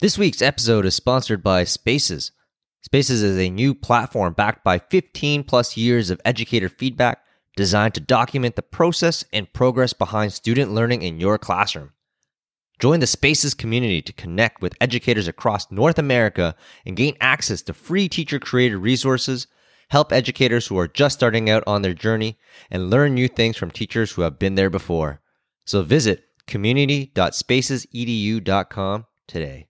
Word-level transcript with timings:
This 0.00 0.16
week's 0.16 0.42
episode 0.42 0.86
is 0.86 0.94
sponsored 0.94 1.42
by 1.42 1.64
Spaces. 1.64 2.30
Spaces 2.82 3.20
is 3.20 3.36
a 3.36 3.50
new 3.50 3.74
platform 3.74 4.32
backed 4.32 4.62
by 4.62 4.78
15 4.78 5.42
plus 5.42 5.76
years 5.76 6.08
of 6.08 6.20
educator 6.24 6.68
feedback 6.68 7.24
designed 7.56 7.94
to 7.94 8.00
document 8.00 8.54
the 8.54 8.62
process 8.62 9.24
and 9.32 9.52
progress 9.52 9.92
behind 9.92 10.32
student 10.32 10.70
learning 10.70 11.02
in 11.02 11.18
your 11.18 11.36
classroom. 11.36 11.90
Join 12.78 13.00
the 13.00 13.08
Spaces 13.08 13.54
community 13.54 14.00
to 14.02 14.12
connect 14.12 14.62
with 14.62 14.76
educators 14.80 15.26
across 15.26 15.72
North 15.72 15.98
America 15.98 16.54
and 16.86 16.96
gain 16.96 17.16
access 17.20 17.60
to 17.62 17.72
free 17.72 18.08
teacher 18.08 18.38
created 18.38 18.78
resources, 18.78 19.48
help 19.88 20.12
educators 20.12 20.68
who 20.68 20.78
are 20.78 20.86
just 20.86 21.18
starting 21.18 21.50
out 21.50 21.64
on 21.66 21.82
their 21.82 21.92
journey, 21.92 22.38
and 22.70 22.88
learn 22.88 23.14
new 23.14 23.26
things 23.26 23.56
from 23.56 23.72
teachers 23.72 24.12
who 24.12 24.22
have 24.22 24.38
been 24.38 24.54
there 24.54 24.70
before. 24.70 25.20
So 25.64 25.82
visit 25.82 26.22
community.spacesedu.com 26.46 29.06
today. 29.26 29.67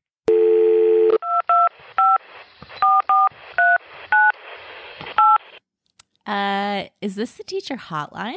Uh, 6.28 6.84
is 7.00 7.14
this 7.14 7.32
the 7.32 7.42
teacher 7.42 7.76
hotline? 7.76 8.36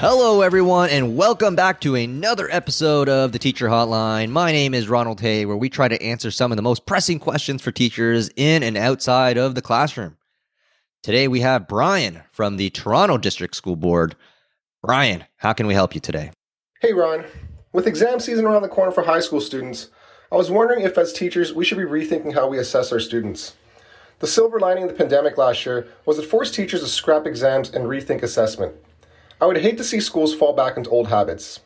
Hello, 0.00 0.40
everyone, 0.40 0.88
and 0.88 1.14
welcome 1.14 1.54
back 1.54 1.78
to 1.82 1.94
another 1.94 2.48
episode 2.50 3.06
of 3.06 3.32
the 3.32 3.38
Teacher 3.38 3.68
Hotline. 3.68 4.30
My 4.30 4.50
name 4.50 4.72
is 4.72 4.88
Ronald 4.88 5.20
Hay, 5.20 5.44
where 5.44 5.58
we 5.58 5.68
try 5.68 5.88
to 5.88 6.02
answer 6.02 6.30
some 6.30 6.50
of 6.50 6.56
the 6.56 6.62
most 6.62 6.86
pressing 6.86 7.18
questions 7.18 7.60
for 7.60 7.70
teachers 7.70 8.30
in 8.34 8.62
and 8.62 8.78
outside 8.78 9.36
of 9.36 9.54
the 9.54 9.60
classroom. 9.60 10.16
Today, 11.02 11.28
we 11.28 11.40
have 11.40 11.68
Brian 11.68 12.22
from 12.32 12.56
the 12.56 12.70
Toronto 12.70 13.18
District 13.18 13.54
School 13.54 13.76
Board. 13.76 14.16
Brian, 14.82 15.26
how 15.36 15.52
can 15.52 15.66
we 15.66 15.74
help 15.74 15.94
you 15.94 16.00
today? 16.00 16.30
Hey, 16.80 16.94
Ron. 16.94 17.26
With 17.74 17.86
exam 17.86 18.20
season 18.20 18.46
around 18.46 18.62
the 18.62 18.68
corner 18.68 18.92
for 18.92 19.02
high 19.02 19.20
school 19.20 19.42
students, 19.42 19.90
I 20.32 20.36
was 20.36 20.50
wondering 20.50 20.80
if, 20.80 20.96
as 20.96 21.12
teachers, 21.12 21.52
we 21.52 21.66
should 21.66 21.76
be 21.76 21.84
rethinking 21.84 22.32
how 22.32 22.48
we 22.48 22.56
assess 22.56 22.90
our 22.90 23.00
students. 23.00 23.54
The 24.20 24.26
silver 24.26 24.60
lining 24.60 24.84
of 24.84 24.88
the 24.88 24.96
pandemic 24.96 25.36
last 25.36 25.66
year 25.66 25.88
was 26.06 26.18
it 26.18 26.24
forced 26.24 26.54
teachers 26.54 26.80
to 26.80 26.88
scrap 26.88 27.26
exams 27.26 27.68
and 27.68 27.84
rethink 27.84 28.22
assessment. 28.22 28.74
I 29.42 29.46
would 29.46 29.56
hate 29.56 29.78
to 29.78 29.84
see 29.84 30.00
schools 30.00 30.34
fall 30.34 30.52
back 30.52 30.76
into 30.76 30.90
old 30.90 31.08
habits. 31.08 31.60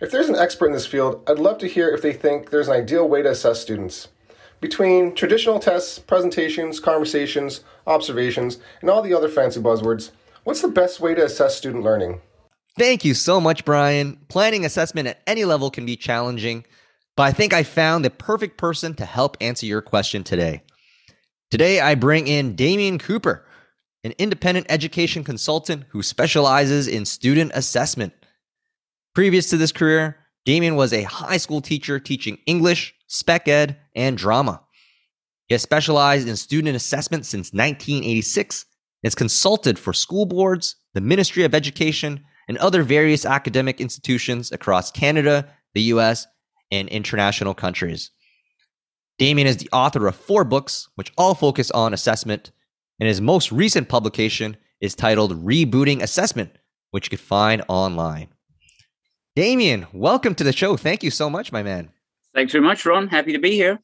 If 0.00 0.10
there's 0.10 0.30
an 0.30 0.36
expert 0.36 0.68
in 0.68 0.72
this 0.72 0.86
field, 0.86 1.22
I'd 1.28 1.38
love 1.38 1.58
to 1.58 1.66
hear 1.66 1.90
if 1.90 2.00
they 2.00 2.14
think 2.14 2.48
there's 2.48 2.68
an 2.68 2.74
ideal 2.74 3.06
way 3.06 3.20
to 3.20 3.32
assess 3.32 3.60
students. 3.60 4.08
Between 4.62 5.14
traditional 5.14 5.58
tests, 5.58 5.98
presentations, 5.98 6.80
conversations, 6.80 7.62
observations, 7.86 8.58
and 8.80 8.88
all 8.88 9.02
the 9.02 9.12
other 9.12 9.28
fancy 9.28 9.60
buzzwords, 9.60 10.12
what's 10.44 10.62
the 10.62 10.68
best 10.68 11.00
way 11.00 11.14
to 11.14 11.26
assess 11.26 11.56
student 11.56 11.84
learning? 11.84 12.22
Thank 12.78 13.04
you 13.04 13.12
so 13.12 13.38
much, 13.38 13.66
Brian. 13.66 14.16
Planning 14.28 14.64
assessment 14.64 15.06
at 15.06 15.20
any 15.26 15.44
level 15.44 15.70
can 15.70 15.84
be 15.84 15.96
challenging, 15.96 16.64
but 17.16 17.24
I 17.24 17.32
think 17.32 17.52
I 17.52 17.64
found 17.64 18.02
the 18.02 18.10
perfect 18.10 18.56
person 18.56 18.94
to 18.94 19.04
help 19.04 19.36
answer 19.42 19.66
your 19.66 19.82
question 19.82 20.24
today. 20.24 20.62
Today, 21.50 21.80
I 21.80 21.96
bring 21.96 22.28
in 22.28 22.56
Damian 22.56 22.98
Cooper 22.98 23.44
an 24.04 24.14
independent 24.18 24.66
education 24.68 25.24
consultant 25.24 25.84
who 25.90 26.02
specializes 26.02 26.88
in 26.88 27.04
student 27.04 27.52
assessment. 27.54 28.12
Previous 29.14 29.50
to 29.50 29.56
this 29.56 29.72
career, 29.72 30.16
Damian 30.46 30.76
was 30.76 30.92
a 30.92 31.02
high 31.02 31.36
school 31.36 31.60
teacher 31.60 32.00
teaching 32.00 32.38
English, 32.46 32.94
spec 33.08 33.46
ed, 33.48 33.76
and 33.94 34.16
drama. 34.16 34.62
He 35.46 35.54
has 35.54 35.62
specialized 35.62 36.28
in 36.28 36.36
student 36.36 36.76
assessment 36.76 37.26
since 37.26 37.52
1986 37.52 38.64
and 39.02 39.08
has 39.08 39.14
consulted 39.14 39.78
for 39.78 39.92
school 39.92 40.24
boards, 40.24 40.76
the 40.94 41.00
Ministry 41.00 41.44
of 41.44 41.54
Education, 41.54 42.24
and 42.48 42.56
other 42.58 42.82
various 42.82 43.26
academic 43.26 43.80
institutions 43.80 44.50
across 44.50 44.90
Canada, 44.90 45.48
the 45.74 45.82
US, 45.82 46.26
and 46.70 46.88
international 46.88 47.54
countries. 47.54 48.10
Damian 49.18 49.46
is 49.46 49.58
the 49.58 49.68
author 49.72 50.06
of 50.06 50.16
four 50.16 50.44
books, 50.44 50.88
which 50.94 51.12
all 51.18 51.34
focus 51.34 51.70
on 51.72 51.92
assessment 51.92 52.52
and 53.00 53.08
his 53.08 53.20
most 53.20 53.50
recent 53.50 53.88
publication 53.88 54.56
is 54.80 54.94
titled 54.94 55.44
Rebooting 55.44 56.02
Assessment, 56.02 56.52
which 56.90 57.06
you 57.06 57.16
can 57.16 57.26
find 57.26 57.62
online. 57.66 58.28
Damian, 59.34 59.86
welcome 59.92 60.34
to 60.34 60.44
the 60.44 60.52
show. 60.52 60.76
Thank 60.76 61.02
you 61.02 61.10
so 61.10 61.30
much, 61.30 61.50
my 61.50 61.62
man. 61.62 61.90
Thanks 62.34 62.52
very 62.52 62.62
much, 62.62 62.84
Ron. 62.84 63.08
Happy 63.08 63.32
to 63.32 63.38
be 63.38 63.52
here. 63.52 63.80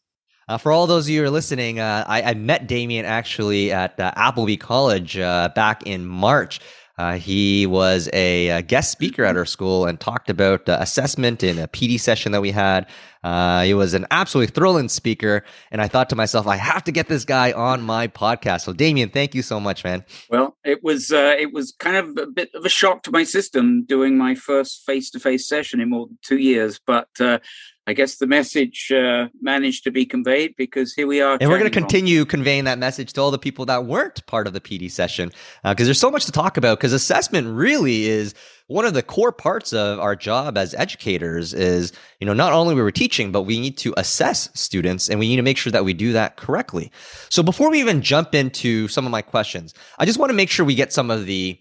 Uh, 0.49 0.59
for 0.59 0.71
all 0.71 0.87
those 0.87 1.07
of 1.07 1.11
you 1.11 1.21
who 1.21 1.27
are 1.27 1.31
listening, 1.31 1.81
uh, 1.81 2.05
I, 2.07 2.23
I, 2.23 2.35
met 2.35 2.69
Damian 2.69 3.05
actually 3.05 3.73
at 3.73 3.99
uh, 3.99 4.13
Appleby 4.15 4.57
College 4.57 5.19
uh, 5.19 5.49
back 5.57 5.83
in 5.85 6.07
March. 6.07 6.61
Uh, 6.99 7.19
he 7.19 7.67
was 7.67 8.09
a, 8.15 8.49
a, 8.49 8.63
guest 8.63 8.91
speaker 8.91 9.23
at 9.23 9.37
our 9.37 9.45
school 9.45 9.85
and 9.85 10.01
talked 10.01 10.31
about 10.31 10.67
uh, 10.67 10.79
assessment 10.81 11.43
in 11.43 11.59
a 11.59 11.69
PD 11.69 12.01
session 12.01 12.33
that 12.33 12.41
we 12.41 12.51
had. 12.51 12.87
Uh, 13.23 13.65
he 13.65 13.75
was 13.75 13.93
an 13.93 14.07
absolutely 14.11 14.51
thrilling 14.51 14.89
speaker, 14.89 15.45
and 15.71 15.83
I 15.83 15.89
thought 15.89 16.09
to 16.11 16.17
myself, 16.17 16.47
I 16.47 16.57
have 16.57 16.85
to 16.85 16.93
get 16.93 17.09
this 17.09 17.27
guy 17.27 17.53
on 17.53 17.83
my 17.83 18.09
podcast. 18.09 18.63
So, 18.63 18.73
Damian, 18.73 19.11
thank 19.11 19.35
you 19.35 19.43
so 19.43 19.61
much, 19.61 19.85
man. 19.85 20.07
Well, 20.31 20.57
it 20.65 20.83
was 20.83 21.13
uh, 21.13 21.35
it 21.39 21.53
was 21.53 21.75
kind 21.79 21.97
of 21.97 22.17
a 22.17 22.27
bit 22.27 22.49
of 22.55 22.65
a 22.65 22.71
shock 22.71 23.03
to 23.03 23.11
my 23.11 23.25
system 23.25 23.85
doing 23.85 24.17
my 24.17 24.35
first 24.35 24.87
face 24.87 25.11
to 25.11 25.21
face 25.21 25.47
session 25.47 25.81
in 25.81 25.91
more 25.91 26.07
than 26.07 26.19
two 26.23 26.39
years, 26.39 26.81
but 26.87 27.09
uh, 27.21 27.41
I 27.89 27.93
guess 27.93 28.17
the 28.17 28.27
message 28.27 28.91
uh, 28.91 29.29
managed 29.41 29.85
to 29.85 29.93
be 29.93 30.05
conveyed 30.05 30.57
because 30.57 30.93
here 30.93 31.07
we 31.07 31.21
are. 31.21 31.39
And 31.41 31.49
we're 31.49 31.59
going 31.59 31.71
to 31.71 31.79
continue 31.79 32.23
on. 32.23 32.27
conveying 32.27 32.65
that 32.65 32.79
message 32.79 33.13
to 33.13 33.21
all 33.21 33.31
the 33.31 33.39
people 33.39 33.65
that 33.67 33.87
weren't 33.87 34.27
part 34.27 34.49
of 34.49 34.53
the 34.53 34.61
PD 34.61 34.91
session 34.91 35.31
because 35.63 35.85
uh, 35.85 35.85
there's 35.85 36.01
so 36.01 36.11
much 36.11 36.25
to 36.25 36.33
talk 36.33 36.57
about. 36.57 36.79
Because 36.79 36.93
assessment 36.93 37.47
really 37.47 38.07
is 38.07 38.35
one 38.67 38.85
of 38.85 38.95
the 38.95 39.05
core 39.05 39.31
parts 39.31 39.73
of 39.73 40.01
our 40.01 40.17
job 40.17 40.59
as 40.59 40.75
educators. 40.75 41.55
Is 41.55 41.93
you 42.19 42.27
know 42.27 42.35
not 42.35 42.53
only 42.53 42.75
we 42.75 42.83
were 42.83 42.91
teaching, 42.91 43.31
but 43.31 43.43
we 43.43 43.61
need 43.61 43.79
to 43.79 43.95
assess 43.97 44.51
students, 44.59 45.09
and 45.09 45.21
we 45.21 45.29
need 45.29 45.37
to 45.37 45.43
make 45.43 45.57
sure 45.57 45.71
that 45.71 45.85
we 45.85 45.95
do 45.95 46.13
that 46.13 46.37
correctly. 46.37 46.91
So 47.29 47.45
before 47.45 47.71
we 47.71 47.79
even 47.79 48.03
jump 48.03 48.35
into 48.35 48.89
some 48.89 49.07
of 49.07 49.13
my 49.13 49.23
questions, 49.23 49.75
I 50.01 50.07
just 50.07 50.19
want 50.19 50.31
to 50.31 50.35
make 50.35 50.51
sure 50.51 50.67
we 50.67 50.75
get 50.75 50.93
some 50.93 51.09
of 51.09 51.27
the 51.27 51.57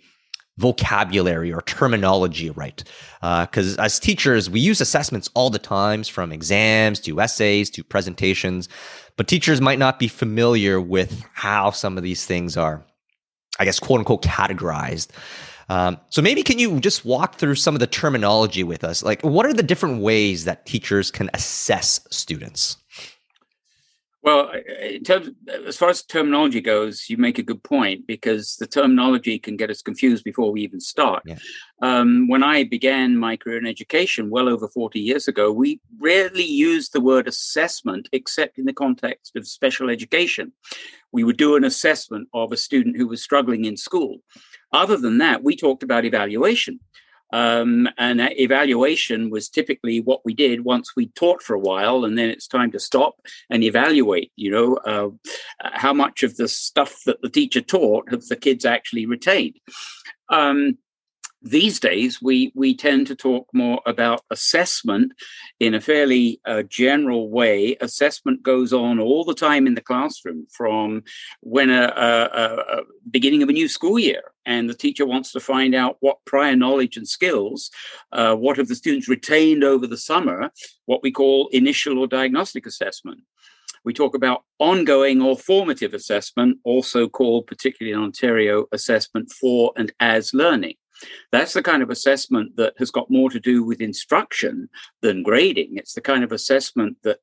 vocabulary 0.58 1.52
or 1.52 1.62
terminology 1.62 2.50
right. 2.52 2.84
Because 3.22 3.78
uh, 3.78 3.84
as 3.84 4.00
teachers, 4.00 4.50
we 4.50 4.60
use 4.60 4.82
assessments 4.82 5.30
all 5.34 5.50
the 5.50 5.60
times 5.60 6.08
from 6.08 6.32
exams 6.32 7.00
to 7.02 7.20
essays 7.20 7.70
to 7.72 7.84
presentations, 7.84 8.70
but 9.18 9.28
teachers 9.28 9.62
might 9.62 9.80
not 9.80 10.00
be 10.00 10.08
familiar 10.08 10.80
with 10.80 11.26
how 11.34 11.72
some 11.72 11.98
of 11.98 12.04
these 12.04 12.26
things 12.26 12.56
are, 12.56 12.86
I 13.60 13.66
guess, 13.66 13.80
quote 13.80 14.00
unquote, 14.00 14.24
categorized. 14.24 15.10
Um, 15.68 15.98
so 16.10 16.22
maybe 16.22 16.44
can 16.44 16.60
you 16.60 16.80
just 16.80 17.06
walk 17.06 17.36
through 17.36 17.56
some 17.56 17.76
of 17.76 17.80
the 17.80 17.88
terminology 17.88 18.64
with 18.64 18.84
us? 18.84 19.04
Like, 19.04 19.22
what 19.24 19.46
are 19.46 19.54
the 19.54 19.64
different 19.64 20.02
ways 20.02 20.46
that 20.46 20.66
teachers 20.66 21.10
can 21.10 21.30
assess 21.34 22.00
students? 22.12 22.78
Well, 24.26 24.52
in 24.82 25.04
terms, 25.04 25.30
as 25.68 25.78
far 25.78 25.90
as 25.90 26.02
terminology 26.02 26.60
goes, 26.60 27.12
you 27.12 27.16
make 27.16 27.38
a 27.38 27.44
good 27.44 27.62
point 27.62 28.08
because 28.08 28.56
the 28.56 28.66
terminology 28.66 29.38
can 29.38 29.56
get 29.56 29.70
us 29.70 29.84
confused 29.84 30.24
before 30.24 30.52
we 30.52 30.62
even 30.62 30.80
start. 30.80 31.22
Yeah. 31.28 31.38
Um, 31.84 32.28
when 32.28 32.42
I 32.42 32.64
began 32.64 33.18
my 33.18 33.38
career 33.38 33.60
in 33.60 33.68
education, 33.68 34.32
well 34.32 34.50
over 34.50 34.68
40 34.68 35.00
years 35.00 35.28
ago, 35.28 35.52
we 35.52 35.80
rarely 36.00 36.44
used 36.44 36.92
the 36.92 37.02
word 37.02 37.28
assessment 37.28 38.10
except 38.14 38.58
in 38.58 38.66
the 38.66 38.74
context 38.74 39.36
of 39.36 39.48
special 39.48 39.92
education. 39.92 40.54
We 41.12 41.24
would 41.24 41.38
do 41.38 41.56
an 41.56 41.64
assessment 41.64 42.28
of 42.34 42.52
a 42.52 42.58
student 42.58 42.98
who 42.98 43.08
was 43.08 43.22
struggling 43.22 43.66
in 43.66 43.78
school. 43.78 44.24
Other 44.72 44.98
than 44.98 45.20
that, 45.20 45.44
we 45.44 45.56
talked 45.56 45.84
about 45.84 46.04
evaluation. 46.04 46.80
Um, 47.34 47.90
and 47.98 48.22
evaluation 48.22 49.30
was 49.30 49.50
typically 49.50 50.00
what 50.00 50.22
we 50.26 50.34
did 50.34 50.64
once 50.64 50.96
we 50.96 51.08
taught 51.08 51.42
for 51.42 51.54
a 51.54 51.60
while, 51.60 52.06
and 52.06 52.18
then 52.18 52.30
it's 52.30 52.48
time 52.48 52.72
to 52.72 52.80
stop 52.80 53.20
and 53.50 53.64
evaluate. 53.64 54.32
You 54.36 54.52
know, 54.52 54.76
uh, 54.76 55.10
how 55.60 55.94
much 55.94 56.24
of 56.24 56.38
the 56.38 56.48
stuff 56.48 57.02
that 57.06 57.22
the 57.22 57.30
teacher 57.30 57.62
taught 57.62 58.12
have 58.12 58.26
the 58.26 58.36
kids 58.36 58.66
actually 58.66 59.06
retained? 59.06 59.60
Um, 60.30 60.78
these 61.46 61.80
days 61.80 62.20
we 62.22 62.52
we 62.56 62.76
tend 62.76 63.06
to 63.06 63.16
talk 63.16 63.48
more 63.54 63.80
about 63.86 64.22
assessment 64.32 65.12
in 65.60 65.76
a 65.76 65.80
fairly 65.80 66.42
uh, 66.46 66.64
general 66.64 67.30
way 67.30 67.78
assessment 67.82 68.42
goes 68.42 68.74
on 68.74 69.00
all 69.00 69.24
the 69.24 69.36
time 69.36 69.68
in 69.68 69.76
the 69.76 69.82
classroom 69.82 70.48
from 70.52 71.04
when 71.42 71.70
a, 71.70 71.84
a, 71.96 72.78
a, 72.78 72.82
beginning 73.12 73.44
of 73.44 73.50
a 73.50 73.54
new 73.54 73.68
school 73.68 74.00
year 74.00 74.24
and 74.48 74.68
the 74.68 74.74
teacher 74.74 75.06
wants 75.06 75.32
to 75.32 75.40
find 75.40 75.76
out 75.76 75.98
what 76.00 76.18
prior 76.26 76.56
knowledge 76.56 76.98
and 76.98 77.08
skills 77.08 77.70
uh, 78.12 78.36
what 78.36 78.58
have 78.58 78.68
the 78.68 78.76
students 78.76 79.08
retained 79.08 79.64
over 79.64 79.86
the 79.86 79.98
summer 79.98 80.50
what 80.86 81.04
we 81.04 81.12
call 81.12 81.48
initial 81.50 82.00
or 82.00 82.08
diagnostic 82.08 82.66
assessment 82.66 83.22
We 83.86 83.94
talk 83.94 84.16
about 84.16 84.44
ongoing 84.58 85.22
or 85.22 85.38
formative 85.38 85.94
assessment, 85.94 86.58
also 86.64 87.08
called, 87.08 87.46
particularly 87.46 87.94
in 87.94 88.04
Ontario, 88.04 88.66
assessment 88.72 89.32
for 89.32 89.74
and 89.78 89.94
as 90.00 90.34
learning. 90.34 90.76
That's 91.32 91.54
the 91.54 91.64
kind 91.64 91.84
of 91.84 91.90
assessment 91.90 92.56
that 92.58 92.74
has 92.78 92.92
got 92.92 93.12
more 93.12 93.30
to 93.30 93.40
do 93.40 93.64
with 93.64 93.82
instruction 93.82 94.70
than 95.02 95.24
grading. 95.24 95.78
It's 95.78 95.94
the 95.94 96.02
kind 96.02 96.24
of 96.24 96.32
assessment 96.32 96.98
that 97.04 97.20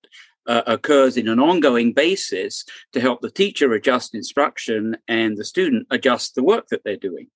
uh, 0.47 0.63
occurs 0.67 1.17
in 1.17 1.29
an 1.29 1.39
ongoing 1.39 1.93
basis 1.93 2.65
to 2.93 3.01
help 3.01 3.21
the 3.21 3.31
teacher 3.31 3.73
adjust 3.73 4.15
instruction 4.15 4.97
and 5.09 5.37
the 5.37 5.45
student 5.45 5.87
adjust 5.91 6.35
the 6.35 6.43
work 6.43 6.69
that 6.69 6.83
they're 6.85 6.97
doing. 6.97 7.29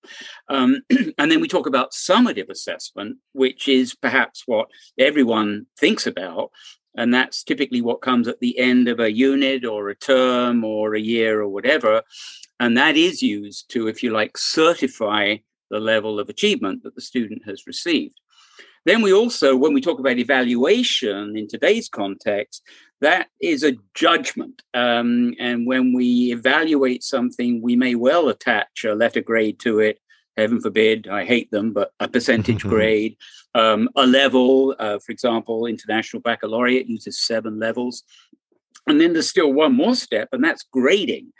Um, 0.48 0.82
and 1.18 1.30
then 1.30 1.40
we 1.40 1.48
talk 1.48 1.66
about 1.66 1.92
summative 1.92 2.48
assessment, 2.48 3.18
which 3.32 3.68
is 3.68 3.94
perhaps 3.94 4.42
what 4.46 4.68
everyone 4.98 5.66
thinks 5.78 6.06
about. 6.06 6.50
And 6.96 7.12
that's 7.12 7.44
typically 7.44 7.82
what 7.82 8.00
comes 8.00 8.26
at 8.26 8.40
the 8.40 8.58
end 8.58 8.88
of 8.88 9.00
a 9.00 9.12
unit 9.12 9.66
or 9.66 9.88
a 9.88 9.94
term 9.94 10.64
or 10.64 10.94
a 10.94 11.00
year 11.00 11.40
or 11.40 11.48
whatever. 11.48 12.02
And 12.58 12.76
that 12.78 12.96
is 12.96 13.22
used 13.22 13.70
to, 13.72 13.86
if 13.86 14.02
you 14.02 14.10
like, 14.10 14.38
certify 14.38 15.36
the 15.70 15.80
level 15.80 16.20
of 16.20 16.28
achievement 16.28 16.82
that 16.82 16.94
the 16.94 17.00
student 17.00 17.42
has 17.46 17.66
received. 17.66 18.20
Then 18.86 19.02
we 19.02 19.12
also, 19.12 19.56
when 19.56 19.74
we 19.74 19.80
talk 19.80 19.98
about 19.98 20.18
evaluation 20.18 21.36
in 21.36 21.48
today's 21.48 21.88
context, 21.88 22.62
that 23.00 23.26
is 23.40 23.64
a 23.64 23.76
judgment. 23.94 24.62
Um, 24.74 25.34
and 25.40 25.66
when 25.66 25.92
we 25.92 26.32
evaluate 26.32 27.02
something, 27.02 27.60
we 27.60 27.74
may 27.74 27.96
well 27.96 28.28
attach 28.28 28.84
a 28.84 28.94
letter 28.94 29.20
grade 29.20 29.58
to 29.60 29.80
it. 29.80 29.98
Heaven 30.36 30.60
forbid, 30.60 31.08
I 31.08 31.24
hate 31.24 31.50
them, 31.50 31.72
but 31.72 31.92
a 31.98 32.08
percentage 32.08 32.62
grade, 32.74 33.16
um, 33.54 33.88
a 33.96 34.06
level. 34.06 34.76
Uh, 34.78 34.98
for 34.98 35.10
example, 35.10 35.66
International 35.66 36.20
Baccalaureate 36.20 36.86
uses 36.86 37.20
seven 37.20 37.58
levels. 37.58 38.04
And 38.86 39.00
then 39.00 39.12
there's 39.12 39.28
still 39.28 39.52
one 39.52 39.74
more 39.74 39.96
step, 39.96 40.28
and 40.32 40.44
that's 40.44 40.62
grading. 40.62 41.32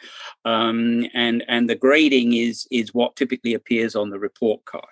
Um, 0.45 1.07
and 1.15 1.45
and 1.49 1.71
the 1.71 1.77
grading 1.77 2.33
is 2.33 2.67
is 2.71 2.95
what 2.95 3.17
typically 3.17 3.55
appears 3.55 3.95
on 3.95 4.11
the 4.11 4.19
report 4.19 4.65
card. 4.65 4.85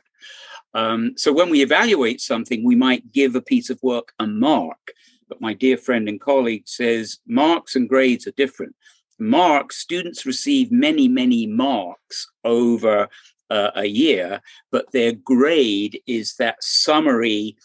Um, 0.74 1.14
so 1.16 1.32
when 1.32 1.50
we 1.50 1.62
evaluate 1.62 2.20
something, 2.20 2.64
we 2.64 2.74
might 2.74 3.12
give 3.12 3.34
a 3.34 3.40
piece 3.40 3.70
of 3.70 3.82
work 3.82 4.12
a 4.18 4.26
mark. 4.26 4.92
But 5.28 5.40
my 5.40 5.54
dear 5.54 5.76
friend 5.76 6.08
and 6.08 6.20
colleague 6.20 6.66
says 6.66 7.18
marks 7.26 7.76
and 7.76 7.88
grades 7.88 8.26
are 8.26 8.32
different. 8.32 8.74
Marks, 9.18 9.78
students 9.78 10.26
receive 10.26 10.72
many, 10.72 11.08
many 11.08 11.46
marks 11.46 12.28
over 12.44 13.08
uh, 13.50 13.70
a 13.76 13.86
year, 13.86 14.40
but 14.72 14.90
their 14.92 15.12
grade 15.12 16.00
is 16.06 16.34
that 16.36 16.56
summary 16.62 17.56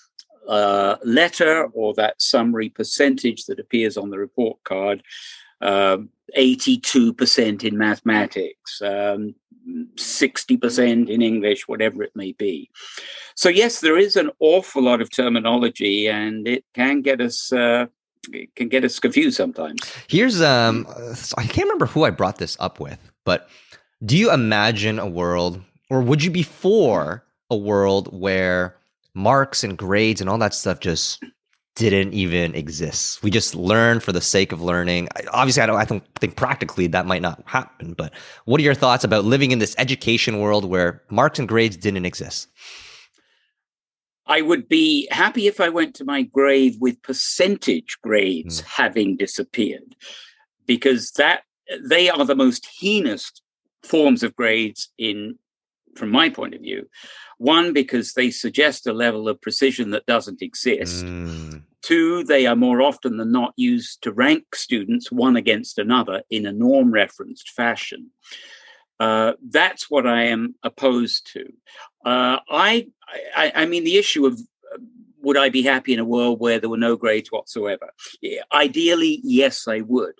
uh, 0.47 0.95
letter 1.03 1.65
or 1.73 1.93
that 1.95 2.21
summary 2.21 2.69
percentage 2.69 3.45
that 3.45 3.59
appears 3.59 3.97
on 3.97 4.09
the 4.09 4.17
report 4.17 4.63
card. 4.63 5.03
Uh, 5.61 5.97
82% 6.37 7.63
in 7.63 7.77
mathematics, 7.77 8.81
um, 8.81 9.35
60% 9.95 11.09
in 11.09 11.21
English, 11.21 11.67
whatever 11.67 12.03
it 12.03 12.15
may 12.15 12.33
be. 12.33 12.69
So, 13.35 13.49
yes, 13.49 13.81
there 13.81 13.97
is 13.97 14.15
an 14.15 14.31
awful 14.39 14.83
lot 14.83 15.01
of 15.01 15.09
terminology 15.09 16.07
and 16.07 16.47
it 16.47 16.65
can 16.73 17.01
get 17.01 17.21
us. 17.21 17.51
Uh, 17.51 17.87
it 18.33 18.53
can 18.55 18.67
get 18.67 18.83
us 18.83 18.99
confused 18.99 19.37
sometimes. 19.37 19.79
Here's 20.07 20.41
um 20.41 20.85
I 21.37 21.43
can't 21.43 21.65
remember 21.65 21.85
who 21.85 22.03
I 22.03 22.09
brought 22.09 22.37
this 22.37 22.57
up 22.59 22.79
with, 22.79 22.99
but 23.23 23.49
do 24.05 24.17
you 24.17 24.31
imagine 24.31 24.99
a 24.99 25.07
world 25.07 25.61
or 25.89 26.01
would 26.01 26.23
you 26.23 26.29
be 26.29 26.43
for 26.43 27.23
a 27.49 27.55
world 27.55 28.07
where 28.13 28.75
marks 29.13 29.63
and 29.63 29.77
grades 29.77 30.21
and 30.21 30.29
all 30.29 30.37
that 30.37 30.53
stuff 30.53 30.79
just 30.79 31.23
didn't 31.75 32.13
even 32.13 32.53
exist. 32.55 33.23
We 33.23 33.31
just 33.31 33.55
learn 33.55 34.01
for 34.01 34.11
the 34.11 34.21
sake 34.21 34.51
of 34.51 34.61
learning. 34.61 35.07
Obviously, 35.31 35.63
I 35.63 35.65
don't. 35.65 35.77
I 35.77 35.85
don't 35.85 36.03
think 36.15 36.35
practically 36.35 36.87
that 36.87 37.05
might 37.05 37.21
not 37.21 37.41
happen. 37.45 37.93
But 37.93 38.13
what 38.45 38.59
are 38.59 38.63
your 38.63 38.73
thoughts 38.73 39.03
about 39.03 39.23
living 39.23 39.51
in 39.51 39.59
this 39.59 39.75
education 39.77 40.39
world 40.39 40.65
where 40.65 41.01
marks 41.09 41.39
and 41.39 41.47
grades 41.47 41.77
didn't 41.77 42.05
exist? 42.05 42.49
I 44.25 44.41
would 44.41 44.67
be 44.67 45.07
happy 45.09 45.47
if 45.47 45.59
I 45.59 45.69
went 45.69 45.95
to 45.95 46.05
my 46.05 46.23
grave 46.23 46.75
with 46.79 47.01
percentage 47.01 47.97
grades 48.03 48.61
mm. 48.61 48.65
having 48.65 49.17
disappeared, 49.17 49.95
because 50.67 51.11
that 51.13 51.43
they 51.87 52.09
are 52.09 52.25
the 52.25 52.35
most 52.35 52.67
heinous 52.79 53.31
forms 53.83 54.21
of 54.21 54.35
grades 54.35 54.89
in, 54.97 55.39
from 55.95 56.09
my 56.09 56.29
point 56.29 56.53
of 56.53 56.61
view. 56.61 56.87
One, 57.39 57.73
because 57.73 58.13
they 58.13 58.31
suggest 58.31 58.85
a 58.85 58.93
level 58.93 59.27
of 59.27 59.41
precision 59.41 59.91
that 59.91 60.05
doesn't 60.05 60.41
exist. 60.41 61.05
Mm. 61.05 61.63
Two, 61.81 62.25
they 62.25 62.45
are 62.45 62.55
more 62.55 62.81
often 62.81 63.15
than 63.15 63.31
not 63.31 63.53
used 63.55 64.03
to 64.03 64.11
rank 64.11 64.53
students 64.53 65.09
one 65.09 65.37
against 65.37 65.79
another 65.79 66.21
in 66.29 66.45
a 66.45 66.51
norm 66.51 66.91
referenced 66.91 67.49
fashion. 67.51 68.11
Uh, 68.99 69.33
that's 69.49 69.89
what 69.89 70.05
I 70.05 70.25
am 70.25 70.55
opposed 70.63 71.31
to. 71.33 71.45
Uh, 72.05 72.39
I, 72.49 72.87
I, 73.35 73.53
I 73.55 73.65
mean, 73.65 73.85
the 73.85 73.97
issue 73.97 74.25
of 74.25 74.33
uh, 74.33 74.79
would 75.21 75.37
I 75.37 75.47
be 75.47 75.61
happy 75.61 75.93
in 75.93 75.99
a 75.99 76.05
world 76.05 76.41
where 76.41 76.59
there 76.59 76.69
were 76.69 76.77
no 76.77 76.97
grades 76.97 77.31
whatsoever? 77.31 77.91
Ideally, 78.51 79.21
yes, 79.23 79.67
I 79.67 79.79
would. 79.81 80.15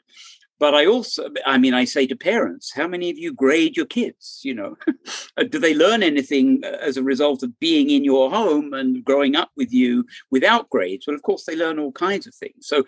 But 0.60 0.76
I 0.76 0.86
also, 0.86 1.30
I 1.46 1.58
mean, 1.58 1.74
I 1.74 1.86
say 1.86 2.06
to 2.08 2.16
parents, 2.16 2.74
how 2.74 2.88
many 2.88 3.10
of 3.10 3.18
you 3.18 3.34
grade 3.34 3.78
your 3.78 3.86
kids? 3.86 4.42
You 4.44 4.56
know, 4.56 4.78
do 5.50 5.58
they 5.58 5.74
learn 5.74 6.04
anything 6.04 6.62
uh, 6.64 6.78
as 6.82 6.98
a 6.98 7.04
result 7.04 7.44
of 7.44 7.60
being 7.60 7.90
in 7.90 8.04
your 8.04 8.30
home 8.30 8.74
and 8.74 9.04
growing 9.04 9.36
up 9.36 9.52
with 9.56 9.72
you 9.74 10.06
without 10.32 10.70
grades? 10.70 11.08
Well, 11.08 11.16
of 11.16 11.24
course, 11.24 11.46
they 11.46 11.56
learn 11.56 11.80
all 11.80 11.94
kinds 11.94 12.28
of 12.28 12.36
things. 12.36 12.68
So 12.68 12.84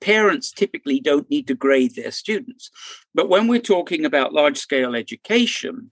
parents 0.00 0.52
typically 0.52 1.00
don't 1.00 1.30
need 1.30 1.46
to 1.46 1.54
grade 1.54 1.94
their 1.94 2.10
students. 2.10 2.70
But 3.14 3.30
when 3.30 3.48
we're 3.48 3.60
talking 3.60 4.04
about 4.04 4.34
large 4.34 4.58
scale 4.58 4.94
education, 4.94 5.90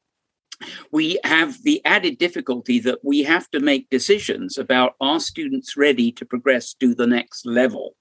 we 0.92 1.18
have 1.24 1.62
the 1.62 1.80
added 1.84 2.18
difficulty 2.18 2.78
that 2.80 2.98
we 3.02 3.22
have 3.22 3.50
to 3.50 3.60
make 3.60 3.90
decisions 3.90 4.58
about 4.58 4.94
are 5.00 5.18
students 5.18 5.76
ready 5.76 6.12
to 6.12 6.26
progress 6.26 6.74
to 6.74 6.94
the 6.94 7.06
next 7.06 7.46
level. 7.46 7.96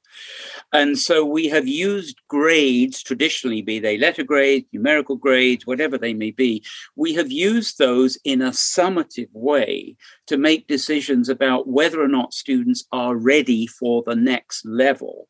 And 0.74 0.98
so 0.98 1.26
we 1.26 1.48
have 1.50 1.68
used 1.68 2.22
grades 2.28 3.04
traditionally, 3.04 3.62
be 3.62 3.80
they 3.80 3.98
letter 3.98 4.24
grades, 4.24 4.68
numerical 4.72 5.18
grades, 5.18 5.68
whatever 5.68 5.98
they 5.98 6.14
may 6.14 6.32
be, 6.32 6.64
we 6.96 7.14
have 7.14 7.32
used 7.32 7.78
those 7.78 8.18
in 8.24 8.42
a 8.42 8.52
summative 8.52 9.30
way 9.34 9.96
to 10.28 10.38
make 10.38 10.68
decisions 10.68 11.28
about 11.30 11.68
whether 11.68 12.02
or 12.02 12.08
not 12.08 12.34
students 12.34 12.86
are 12.92 13.16
ready 13.16 13.68
for 13.68 14.04
the 14.06 14.16
next 14.16 14.66
level. 14.66 15.28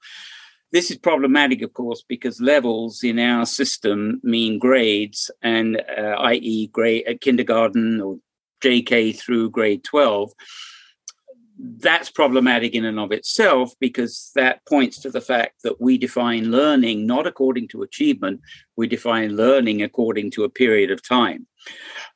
This 0.71 0.89
is 0.89 0.97
problematic, 0.97 1.61
of 1.63 1.73
course, 1.73 2.03
because 2.07 2.39
levels 2.39 3.03
in 3.03 3.19
our 3.19 3.45
system 3.45 4.21
mean 4.23 4.57
grades, 4.57 5.29
and 5.41 5.81
uh, 5.97 6.15
i.e., 6.19 6.67
grade 6.67 7.03
at 7.07 7.19
kindergarten 7.19 7.99
or 7.99 8.19
JK 8.63 9.17
through 9.17 9.49
grade 9.49 9.83
12 9.83 10.31
that's 11.61 12.09
problematic 12.09 12.73
in 12.73 12.85
and 12.85 12.99
of 12.99 13.11
itself 13.11 13.73
because 13.79 14.31
that 14.35 14.65
points 14.65 14.99
to 14.99 15.09
the 15.09 15.21
fact 15.21 15.61
that 15.63 15.79
we 15.79 15.97
define 15.97 16.51
learning 16.51 17.05
not 17.05 17.27
according 17.27 17.67
to 17.69 17.83
achievement, 17.83 18.41
we 18.75 18.87
define 18.87 19.35
learning 19.35 19.81
according 19.81 20.31
to 20.31 20.43
a 20.43 20.49
period 20.49 20.91
of 20.91 21.07
time. 21.07 21.45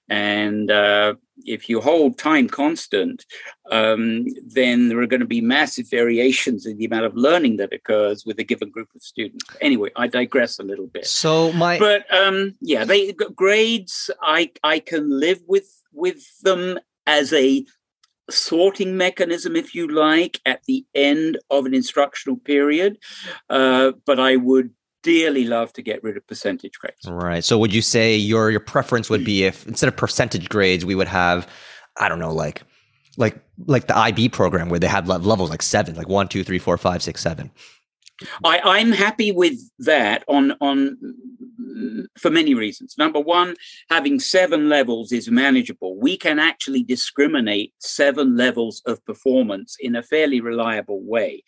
And 0.08 0.70
uh, 0.70 1.16
if 1.46 1.68
you 1.68 1.82
hold 1.82 2.18
time 2.18 2.48
constant, 2.48 3.26
um, 3.72 4.26
then 4.46 4.88
there 4.88 5.00
are 5.00 5.08
going 5.08 5.20
to 5.20 5.26
be 5.26 5.42
massive 5.42 5.90
variations 5.90 6.66
in 6.66 6.78
the 6.78 6.86
amount 6.86 7.06
of 7.06 7.16
learning 7.16 7.58
that 7.58 7.74
occurs 7.74 8.24
with 8.26 8.40
a 8.40 8.44
given 8.44 8.70
group 8.70 8.90
of 8.96 9.02
students. 9.02 9.44
Anyway, 9.62 9.90
I 9.96 10.08
digress 10.08 10.60
a 10.60 10.64
little 10.64 10.88
bit. 10.88 11.08
So 11.08 11.52
my, 11.54 11.80
but 11.80 12.12
um, 12.14 12.56
yeah, 12.62 12.84
they 12.86 13.14
grades. 13.14 14.12
I 14.22 14.52
I 14.64 14.80
can 14.80 15.20
live 15.20 15.42
with 15.48 15.82
with 15.92 16.24
them 16.42 16.80
as 17.08 17.34
a 17.34 17.66
sorting 18.30 18.98
mechanism, 18.98 19.56
if 19.56 19.76
you 19.76 19.88
like, 19.88 20.40
at 20.46 20.64
the 20.64 20.86
end 20.94 21.38
of 21.50 21.66
an 21.66 21.74
instructional 21.74 22.38
period. 22.38 22.98
Uh, 23.50 23.92
but 24.06 24.20
I 24.20 24.36
would 24.36 24.72
dearly 25.04 25.46
love 25.46 25.72
to 25.74 25.84
get 25.84 26.04
rid 26.04 26.18
of 26.18 26.26
percentage 26.26 26.80
grades. 26.80 27.08
Right. 27.08 27.44
So 27.44 27.60
would 27.60 27.74
you 27.74 27.82
say 27.82 28.16
your 28.16 28.50
your 28.50 28.60
preference 28.60 29.10
would 29.10 29.24
be 29.24 29.44
if 29.44 29.68
instead 29.68 29.88
of 29.88 29.96
percentage 29.96 30.50
grades, 30.50 30.84
we 30.84 30.96
would 30.96 31.08
have, 31.08 31.48
I 32.00 32.10
don't 32.10 32.20
know, 32.20 32.34
like 32.34 32.64
like 33.18 33.38
like 33.68 33.88
the 33.88 33.98
IB 33.98 34.30
program 34.30 34.70
where 34.70 34.80
they 34.80 34.88
have 34.88 35.08
levels 35.08 35.50
like 35.50 35.62
seven, 35.62 35.96
like 35.96 36.10
one, 36.10 36.28
two, 36.28 36.44
three, 36.44 36.60
four, 36.60 36.78
five, 36.78 37.04
six, 37.04 37.22
seven. 37.22 37.52
I, 38.44 38.60
I'm 38.64 38.92
happy 38.92 39.32
with 39.32 39.60
that 39.80 40.24
on 40.28 40.54
on 40.62 40.98
for 42.18 42.30
many 42.30 42.54
reasons. 42.54 42.96
Number 42.98 43.20
one, 43.20 43.56
having 43.90 44.20
seven 44.20 44.70
levels 44.70 45.12
is 45.12 45.30
manageable. 45.30 46.00
We 46.00 46.18
can 46.18 46.40
actually 46.40 46.84
discriminate 46.84 47.74
seven 47.80 48.38
levels 48.38 48.82
of 48.86 49.04
performance 49.06 49.76
in 49.80 49.96
a 49.96 50.04
fairly 50.04 50.42
reliable 50.42 51.02
way. 51.04 51.44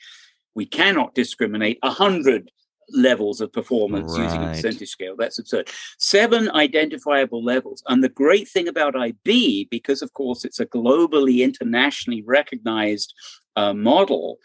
We 0.56 0.66
cannot 0.66 1.14
discriminate 1.16 1.80
a 1.84 1.92
hundred 1.92 2.52
levels 2.90 3.42
of 3.42 3.52
performance 3.52 4.18
right. 4.18 4.24
using 4.24 4.44
a 4.44 4.48
percentage 4.48 4.90
scale. 4.90 5.16
That's 5.18 5.40
absurd. 5.40 5.70
Seven 6.00 6.50
identifiable 6.52 7.44
levels. 7.44 7.84
And 7.88 8.04
the 8.04 8.10
great 8.10 8.48
thing 8.48 8.68
about 8.68 8.96
IB, 8.96 9.68
because 9.70 10.02
of 10.02 10.14
course 10.14 10.46
it's 10.46 10.60
a 10.60 10.66
globally, 10.66 11.40
internationally 11.44 12.24
recognized 12.26 13.14
uh, 13.56 13.74
model, 13.74 14.38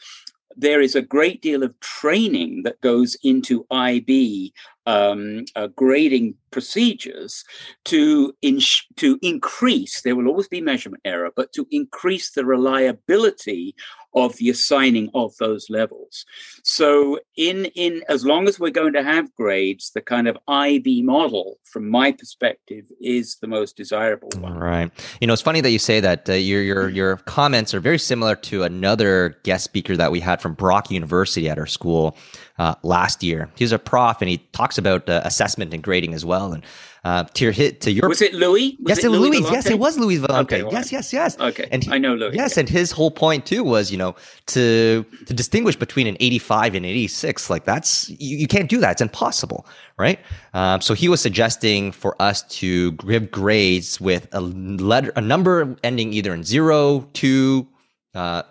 there 0.56 0.80
is 0.80 0.94
a 0.94 1.02
great 1.02 1.42
deal 1.42 1.62
of 1.62 1.78
training 1.80 2.62
that 2.64 2.80
goes 2.80 3.16
into 3.22 3.66
IB 3.70 4.52
um, 4.86 5.44
uh, 5.56 5.68
grading 5.68 6.34
procedures 6.52 7.44
to 7.86 8.32
in, 8.42 8.60
to 8.96 9.18
increase. 9.22 10.02
There 10.02 10.14
will 10.14 10.28
always 10.28 10.48
be 10.48 10.60
measurement 10.60 11.02
error, 11.04 11.30
but 11.34 11.52
to 11.54 11.66
increase 11.70 12.30
the 12.30 12.44
reliability 12.44 13.74
of 14.14 14.36
the 14.36 14.50
assigning 14.50 15.08
of 15.14 15.34
those 15.38 15.70
levels. 15.70 16.24
So 16.62 17.18
in 17.36 17.66
in 17.74 18.02
as 18.08 18.24
long 18.24 18.46
as 18.48 18.60
we're 18.60 18.70
going 18.70 18.92
to 18.92 19.02
have 19.02 19.34
grades, 19.34 19.90
the 19.94 20.02
kind 20.02 20.28
of 20.28 20.36
IB 20.48 21.02
model, 21.02 21.58
from 21.64 21.88
my 21.88 22.12
perspective, 22.12 22.84
is 23.00 23.38
the 23.40 23.46
most 23.46 23.76
desirable 23.76 24.28
one. 24.38 24.58
Right. 24.58 24.90
You 25.20 25.26
know, 25.26 25.32
it's 25.32 25.42
funny 25.42 25.60
that 25.60 25.70
you 25.70 25.78
say 25.78 26.00
that. 26.00 26.28
Uh, 26.28 26.34
your 26.34 26.62
your 26.62 26.88
your 26.88 27.16
comments 27.16 27.74
are 27.74 27.80
very 27.80 27.98
similar 27.98 28.36
to 28.36 28.64
another 28.64 29.36
guest 29.42 29.64
speaker 29.64 29.96
that 29.96 30.12
we 30.12 30.20
had 30.20 30.40
from 30.40 30.54
Brock 30.54 30.90
University 30.90 31.48
at 31.48 31.58
our 31.58 31.66
school 31.66 32.16
uh, 32.58 32.74
last 32.82 33.22
year. 33.22 33.50
He's 33.56 33.72
a 33.72 33.78
prof 33.78 34.18
and 34.20 34.28
he 34.28 34.38
talks 34.52 34.78
about 34.78 35.08
uh, 35.08 35.22
assessment 35.24 35.72
and 35.72 35.82
grading 35.82 36.14
as 36.14 36.24
well. 36.24 36.41
And 36.50 36.64
uh, 37.04 37.24
to 37.24 37.44
your 37.44 37.52
hit 37.52 37.80
to 37.82 37.92
your 37.92 38.08
was 38.08 38.20
it 38.20 38.34
Louis? 38.34 38.76
Was 38.80 38.96
yes, 38.96 39.04
it, 39.04 39.08
Louis. 39.10 39.40
Louis 39.40 39.50
yes, 39.50 39.66
it 39.66 39.78
was 39.78 39.98
Louis 39.98 40.18
Volante. 40.18 40.40
Okay, 40.42 40.62
well, 40.62 40.72
yes, 40.72 40.90
yes, 40.90 41.12
yes. 41.12 41.38
Okay, 41.38 41.68
and 41.70 41.84
he, 41.84 41.90
I 41.92 41.98
know 41.98 42.14
Louis. 42.14 42.34
Yes, 42.34 42.56
and 42.56 42.68
his 42.68 42.90
whole 42.90 43.10
point 43.10 43.46
too 43.46 43.62
was 43.62 43.90
you 43.92 43.98
know 43.98 44.14
to 44.46 45.04
to 45.26 45.34
distinguish 45.34 45.76
between 45.76 46.06
an 46.06 46.16
85 46.18 46.74
and 46.74 46.86
86. 46.86 47.50
Like 47.50 47.64
that's 47.64 48.08
you, 48.10 48.38
you 48.38 48.48
can't 48.48 48.68
do 48.68 48.78
that. 48.78 48.92
It's 48.92 49.02
impossible, 49.02 49.66
right? 49.98 50.18
Um, 50.54 50.80
so 50.80 50.94
he 50.94 51.08
was 51.08 51.20
suggesting 51.20 51.92
for 51.92 52.20
us 52.20 52.42
to 52.60 52.92
give 52.92 53.30
grades 53.30 54.00
with 54.00 54.28
a 54.32 54.40
letter, 54.40 55.12
a 55.16 55.20
number 55.20 55.76
ending 55.84 56.12
either 56.12 56.34
in 56.34 56.44
zero, 56.44 57.08
two, 57.12 57.68
uh, 58.14 58.42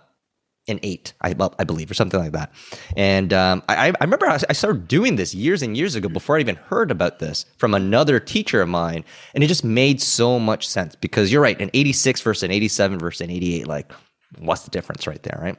an 0.67 0.79
eight, 0.83 1.13
I, 1.21 1.35
I 1.57 1.63
believe, 1.63 1.89
or 1.89 1.93
something 1.93 2.19
like 2.19 2.33
that. 2.33 2.51
And 2.95 3.33
um, 3.33 3.63
I, 3.67 3.89
I 3.89 4.03
remember 4.03 4.27
I 4.27 4.37
started 4.53 4.87
doing 4.87 5.15
this 5.15 5.33
years 5.33 5.61
and 5.61 5.75
years 5.75 5.95
ago 5.95 6.07
before 6.07 6.37
I 6.37 6.39
even 6.39 6.55
heard 6.55 6.91
about 6.91 7.19
this 7.19 7.45
from 7.57 7.73
another 7.73 8.19
teacher 8.19 8.61
of 8.61 8.69
mine. 8.69 9.03
And 9.33 9.43
it 9.43 9.47
just 9.47 9.63
made 9.63 10.01
so 10.01 10.39
much 10.39 10.67
sense 10.67 10.95
because 10.95 11.31
you're 11.31 11.41
right, 11.41 11.59
an 11.59 11.71
86 11.73 12.21
versus 12.21 12.43
an 12.43 12.51
87 12.51 12.99
versus 12.99 13.21
an 13.21 13.31
88, 13.31 13.67
like, 13.67 13.91
what's 14.39 14.63
the 14.63 14.71
difference 14.71 15.07
right 15.07 15.21
there, 15.23 15.39
right? 15.41 15.57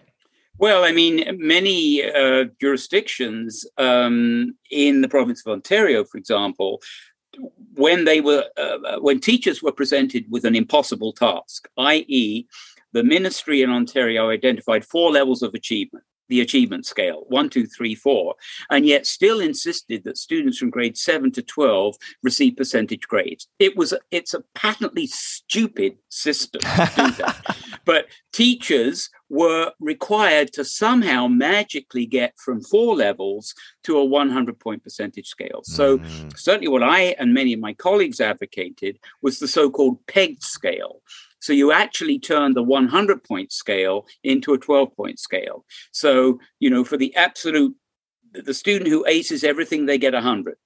Well, 0.58 0.84
I 0.84 0.92
mean, 0.92 1.24
many 1.38 2.04
uh, 2.04 2.44
jurisdictions 2.60 3.66
um, 3.78 4.54
in 4.70 5.00
the 5.00 5.08
province 5.08 5.42
of 5.44 5.52
Ontario, 5.52 6.04
for 6.04 6.18
example, 6.18 6.80
when 7.74 8.04
they 8.04 8.20
were 8.20 8.44
uh, 8.56 8.98
when 9.00 9.18
teachers 9.18 9.62
were 9.62 9.72
presented 9.72 10.26
with 10.30 10.44
an 10.44 10.54
impossible 10.54 11.12
task, 11.12 11.68
i.e., 11.78 12.46
the 12.92 13.04
ministry 13.04 13.62
in 13.62 13.70
Ontario 13.70 14.30
identified 14.30 14.84
four 14.84 15.10
levels 15.10 15.42
of 15.42 15.54
achievement 15.54 16.04
the 16.32 16.40
achievement 16.40 16.86
scale 16.86 17.24
one, 17.28 17.50
two, 17.50 17.66
three, 17.66 17.94
four, 17.94 18.34
and 18.70 18.86
yet 18.86 19.06
still 19.06 19.38
insisted 19.38 20.02
that 20.04 20.16
students 20.16 20.56
from 20.56 20.70
grade 20.70 20.96
seven 20.96 21.30
to 21.30 21.42
12 21.42 21.94
receive 22.22 22.56
percentage 22.56 23.06
grades. 23.06 23.48
It 23.58 23.76
was, 23.76 23.92
it's 24.10 24.32
a 24.32 24.42
patently 24.54 25.06
stupid 25.06 25.98
system 26.08 26.60
to 26.62 26.92
do 26.96 27.10
that. 27.18 27.56
but 27.84 28.06
teachers 28.32 29.10
were 29.28 29.72
required 29.78 30.54
to 30.54 30.64
somehow 30.64 31.26
magically 31.26 32.06
get 32.06 32.32
from 32.38 32.62
four 32.62 32.96
levels 32.96 33.54
to 33.84 33.98
a 33.98 34.04
100 34.04 34.58
point 34.58 34.82
percentage 34.82 35.26
scale. 35.26 35.60
So, 35.64 35.98
mm. 35.98 36.38
certainly, 36.38 36.68
what 36.68 36.82
I 36.82 37.14
and 37.18 37.34
many 37.34 37.52
of 37.52 37.60
my 37.60 37.74
colleagues 37.74 38.20
advocated 38.20 38.98
was 39.20 39.38
the 39.38 39.48
so 39.48 39.70
called 39.70 40.06
pegged 40.06 40.42
scale, 40.42 41.02
so 41.42 41.52
you 41.52 41.72
actually 41.72 42.20
turn 42.20 42.54
the 42.54 42.62
100 42.62 43.24
point 43.24 43.50
scale 43.50 44.06
into 44.22 44.54
a 44.54 44.58
12 44.58 44.94
point 44.96 45.18
scale. 45.18 45.64
So, 45.90 46.38
you 46.60 46.70
know, 46.70 46.84
for 46.84 46.96
the 46.96 47.14
absolute, 47.16 47.74
the 48.32 48.54
student 48.54 48.88
who 48.88 49.04
aces 49.06 49.42
everything, 49.42 49.86
they 49.86 49.98
get 49.98 50.14
100. 50.14 50.56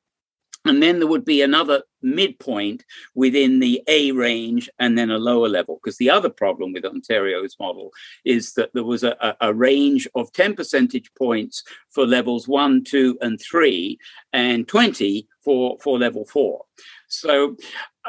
And 0.66 0.82
then 0.82 0.98
there 0.98 1.08
would 1.08 1.24
be 1.24 1.42
another 1.42 1.82
midpoint 2.02 2.84
within 3.14 3.60
the 3.60 3.82
A 3.86 4.12
range 4.12 4.68
and 4.78 4.98
then 4.98 5.10
a 5.10 5.18
lower 5.18 5.48
level. 5.48 5.78
Because 5.82 5.96
the 5.96 6.10
other 6.10 6.28
problem 6.28 6.72
with 6.72 6.84
Ontario's 6.84 7.56
model 7.58 7.90
is 8.24 8.54
that 8.54 8.70
there 8.74 8.84
was 8.84 9.02
a, 9.02 9.36
a, 9.40 9.54
range 9.54 10.08
of 10.14 10.32
10 10.32 10.56
percentage 10.56 11.10
points 11.16 11.62
for 11.90 12.04
levels 12.04 12.48
one, 12.48 12.82
two, 12.84 13.16
and 13.20 13.40
three, 13.40 13.98
and 14.32 14.66
20 14.66 15.26
for, 15.42 15.78
for 15.80 15.98
level 15.98 16.26
four. 16.26 16.64
So, 17.08 17.56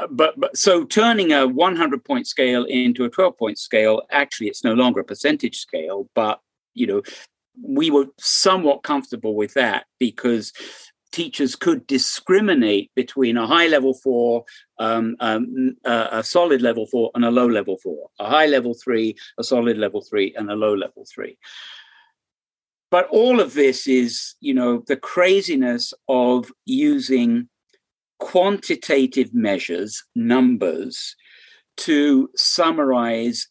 but, 0.10 0.40
but 0.40 0.56
so 0.56 0.84
turning 0.84 1.32
a 1.32 1.48
100 1.48 2.04
point 2.04 2.28
scale 2.28 2.66
into 2.66 3.06
a 3.06 3.10
12 3.10 3.38
point 3.38 3.58
scale, 3.58 4.04
actually, 4.12 4.48
it's 4.48 4.64
no 4.64 4.74
longer 4.74 5.00
a 5.00 5.06
percentage 5.06 5.58
scale, 5.58 6.10
but 6.14 6.40
you 6.74 6.86
know, 6.86 7.02
we 7.62 7.90
were 7.90 8.06
somewhat 8.20 8.84
comfortable 8.84 9.36
with 9.36 9.54
that 9.56 9.86
because 10.00 10.54
teachers 11.12 11.56
could 11.56 11.88
discriminate 11.88 12.92
between 12.96 13.38
a 13.38 13.48
high 13.48 13.68
level 13.68 13.94
four, 13.94 14.46
um, 14.78 15.16
um, 15.20 15.76
uh, 15.86 16.08
a 16.12 16.24
solid 16.24 16.62
level 16.62 16.86
four, 16.86 17.10
and 17.16 17.26
a 17.26 17.32
low 17.32 17.48
level 17.48 17.78
four, 17.78 18.10
a 18.20 18.30
high 18.30 18.46
level 18.46 18.74
three, 18.74 19.16
a 19.40 19.44
solid 19.44 19.78
level 19.78 20.02
three, 20.02 20.36
and 20.38 20.52
a 20.52 20.56
low 20.56 20.76
level 20.76 21.06
three. 21.12 21.38
But 22.92 23.08
all 23.08 23.40
of 23.40 23.54
this 23.54 23.88
is, 23.88 24.36
you 24.40 24.54
know, 24.54 24.84
the 24.88 24.96
craziness 24.96 25.94
of 26.08 26.52
using 26.66 27.50
quantitative 28.20 29.34
measures, 29.34 30.04
numbers, 30.16 31.16
to 31.78 32.30
summarize 32.36 33.48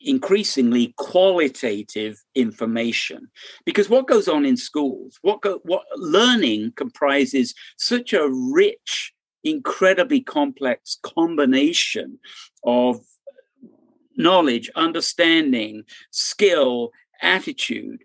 increasingly 0.00 0.94
qualitative 0.98 2.22
information. 2.34 3.28
Because 3.64 3.88
what 3.88 4.06
goes 4.06 4.28
on 4.28 4.44
in 4.44 4.56
schools 4.56 5.18
what 5.22 5.40
go, 5.40 5.60
what 5.64 5.84
learning 5.96 6.72
comprises 6.76 7.54
such 7.78 8.12
a 8.12 8.28
rich 8.30 9.12
incredibly 9.42 10.20
complex 10.20 10.98
combination 11.02 12.18
of 12.64 13.00
knowledge 14.16 14.70
understanding 14.76 15.82
skill 16.10 16.90
attitude 17.20 18.04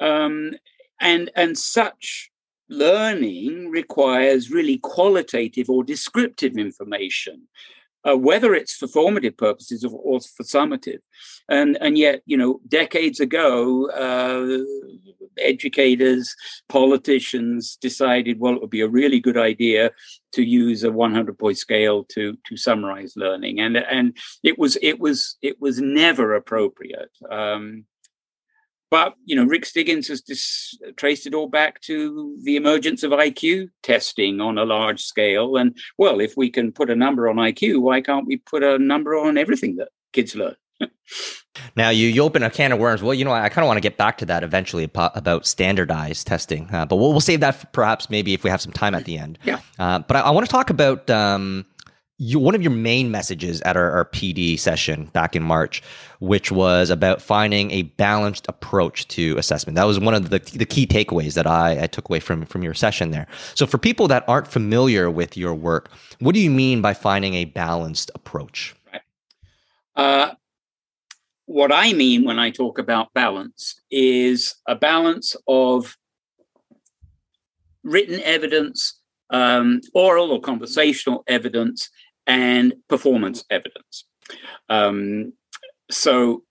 um, 0.00 0.52
and 1.00 1.30
and 1.36 1.58
such 1.58 2.30
learning 2.68 3.70
requires 3.70 4.50
really 4.50 4.78
qualitative 4.78 5.70
or 5.70 5.84
descriptive 5.84 6.56
information, 6.56 7.42
uh, 8.08 8.16
whether 8.16 8.54
it's 8.54 8.74
for 8.74 8.88
formative 8.88 9.36
purposes 9.36 9.84
or, 9.84 9.98
or, 10.02 10.20
for 10.20 10.42
summative. 10.42 11.00
And, 11.48 11.78
and 11.80 11.96
yet, 11.96 12.22
you 12.26 12.36
know, 12.36 12.60
decades 12.68 13.20
ago, 13.20 13.90
uh, 13.90 14.64
educators, 15.38 16.34
politicians 16.68 17.76
decided, 17.76 18.40
well, 18.40 18.54
it 18.54 18.60
would 18.60 18.70
be 18.70 18.80
a 18.80 18.88
really 18.88 19.20
good 19.20 19.36
idea 19.36 19.92
to 20.32 20.42
use 20.42 20.82
a 20.82 20.92
100 20.92 21.38
point 21.38 21.58
scale 21.58 22.04
to 22.04 22.36
to 22.44 22.56
summarize 22.58 23.14
learning 23.16 23.58
and 23.58 23.76
and 23.78 24.14
it 24.42 24.58
was 24.58 24.76
it 24.82 25.00
was 25.00 25.38
it 25.40 25.60
was 25.60 25.80
never 25.80 26.34
appropriate 26.34 27.10
um, 27.30 27.86
but 28.96 29.14
you 29.26 29.36
know, 29.36 29.44
Rick 29.44 29.66
Stiggins 29.66 30.08
has 30.08 30.22
dis- 30.22 30.78
traced 30.96 31.26
it 31.26 31.34
all 31.34 31.48
back 31.48 31.82
to 31.82 32.34
the 32.42 32.56
emergence 32.56 33.02
of 33.02 33.10
IQ 33.10 33.68
testing 33.82 34.40
on 34.40 34.56
a 34.56 34.64
large 34.64 35.02
scale. 35.02 35.58
And 35.58 35.76
well, 35.98 36.18
if 36.18 36.34
we 36.34 36.48
can 36.48 36.72
put 36.72 36.88
a 36.88 36.96
number 36.96 37.28
on 37.28 37.36
IQ, 37.36 37.82
why 37.82 38.00
can't 38.00 38.26
we 38.26 38.38
put 38.38 38.62
a 38.62 38.78
number 38.78 39.14
on 39.14 39.36
everything 39.36 39.76
that 39.76 39.88
kids 40.14 40.34
learn? 40.34 40.56
now 41.76 41.90
you, 41.90 42.08
you 42.08 42.22
open 42.22 42.42
a 42.42 42.48
can 42.48 42.72
of 42.72 42.78
worms. 42.78 43.02
Well, 43.02 43.12
you 43.12 43.26
know, 43.26 43.32
I 43.32 43.50
kind 43.50 43.64
of 43.64 43.66
want 43.66 43.76
to 43.76 43.82
get 43.82 43.98
back 43.98 44.16
to 44.16 44.26
that 44.26 44.42
eventually 44.42 44.84
about 44.84 45.44
standardized 45.44 46.26
testing, 46.26 46.66
uh, 46.72 46.86
but 46.86 46.96
we'll, 46.96 47.10
we'll 47.10 47.20
save 47.20 47.40
that 47.40 47.70
perhaps 47.74 48.08
maybe 48.08 48.32
if 48.32 48.44
we 48.44 48.48
have 48.48 48.62
some 48.62 48.72
time 48.72 48.94
at 48.94 49.04
the 49.04 49.18
end. 49.18 49.38
Yeah. 49.44 49.60
Uh, 49.78 49.98
but 49.98 50.16
I, 50.16 50.20
I, 50.20 50.30
want 50.30 50.46
to 50.46 50.50
talk 50.50 50.70
about 50.70 51.10
um, 51.10 51.66
you, 52.18 52.38
one 52.38 52.54
of 52.54 52.62
your 52.62 52.72
main 52.72 53.10
messages 53.10 53.60
at 53.62 53.76
our, 53.76 53.90
our, 53.90 54.04
PD 54.06 54.58
session 54.58 55.06
back 55.06 55.36
in 55.36 55.42
March, 55.42 55.82
which 56.20 56.50
was 56.50 56.88
about 56.88 57.20
finding 57.20 57.70
a 57.70 57.82
balanced 57.82 58.46
approach 58.48 59.06
to 59.08 59.36
assessment. 59.36 59.76
That 59.76 59.84
was 59.84 60.00
one 60.00 60.14
of 60.14 60.30
the, 60.30 60.38
the 60.38 60.64
key 60.64 60.86
takeaways 60.86 61.34
that 61.34 61.46
I, 61.46 61.82
I, 61.82 61.86
took 61.86 62.08
away 62.08 62.20
from, 62.20 62.46
from 62.46 62.62
your 62.62 62.72
session 62.72 63.10
there. 63.10 63.26
So, 63.54 63.66
for 63.66 63.76
people 63.76 64.08
that 64.08 64.24
aren't 64.26 64.48
familiar 64.48 65.10
with 65.10 65.36
your 65.36 65.54
work, 65.54 65.90
what 66.20 66.34
do 66.34 66.40
you 66.40 66.50
mean 66.50 66.80
by 66.80 66.94
finding 66.94 67.34
a 67.34 67.44
balanced 67.44 68.10
approach? 68.14 68.74
Right. 68.90 69.02
Uh, 69.94 70.34
what 71.44 71.72
I 71.72 71.92
mean 71.92 72.24
when 72.24 72.38
I 72.38 72.50
talk 72.50 72.78
about 72.78 73.12
balance 73.12 73.80
is 73.90 74.54
a 74.66 74.74
balance 74.74 75.36
of 75.46 75.96
written 77.84 78.20
evidence, 78.22 79.00
um, 79.30 79.80
oral 79.94 80.32
or 80.32 80.40
conversational 80.40 81.22
evidence, 81.28 81.88
and 82.26 82.74
performance 82.88 83.44
evidence. 83.50 84.04
Um, 84.68 85.32
so 85.90 86.42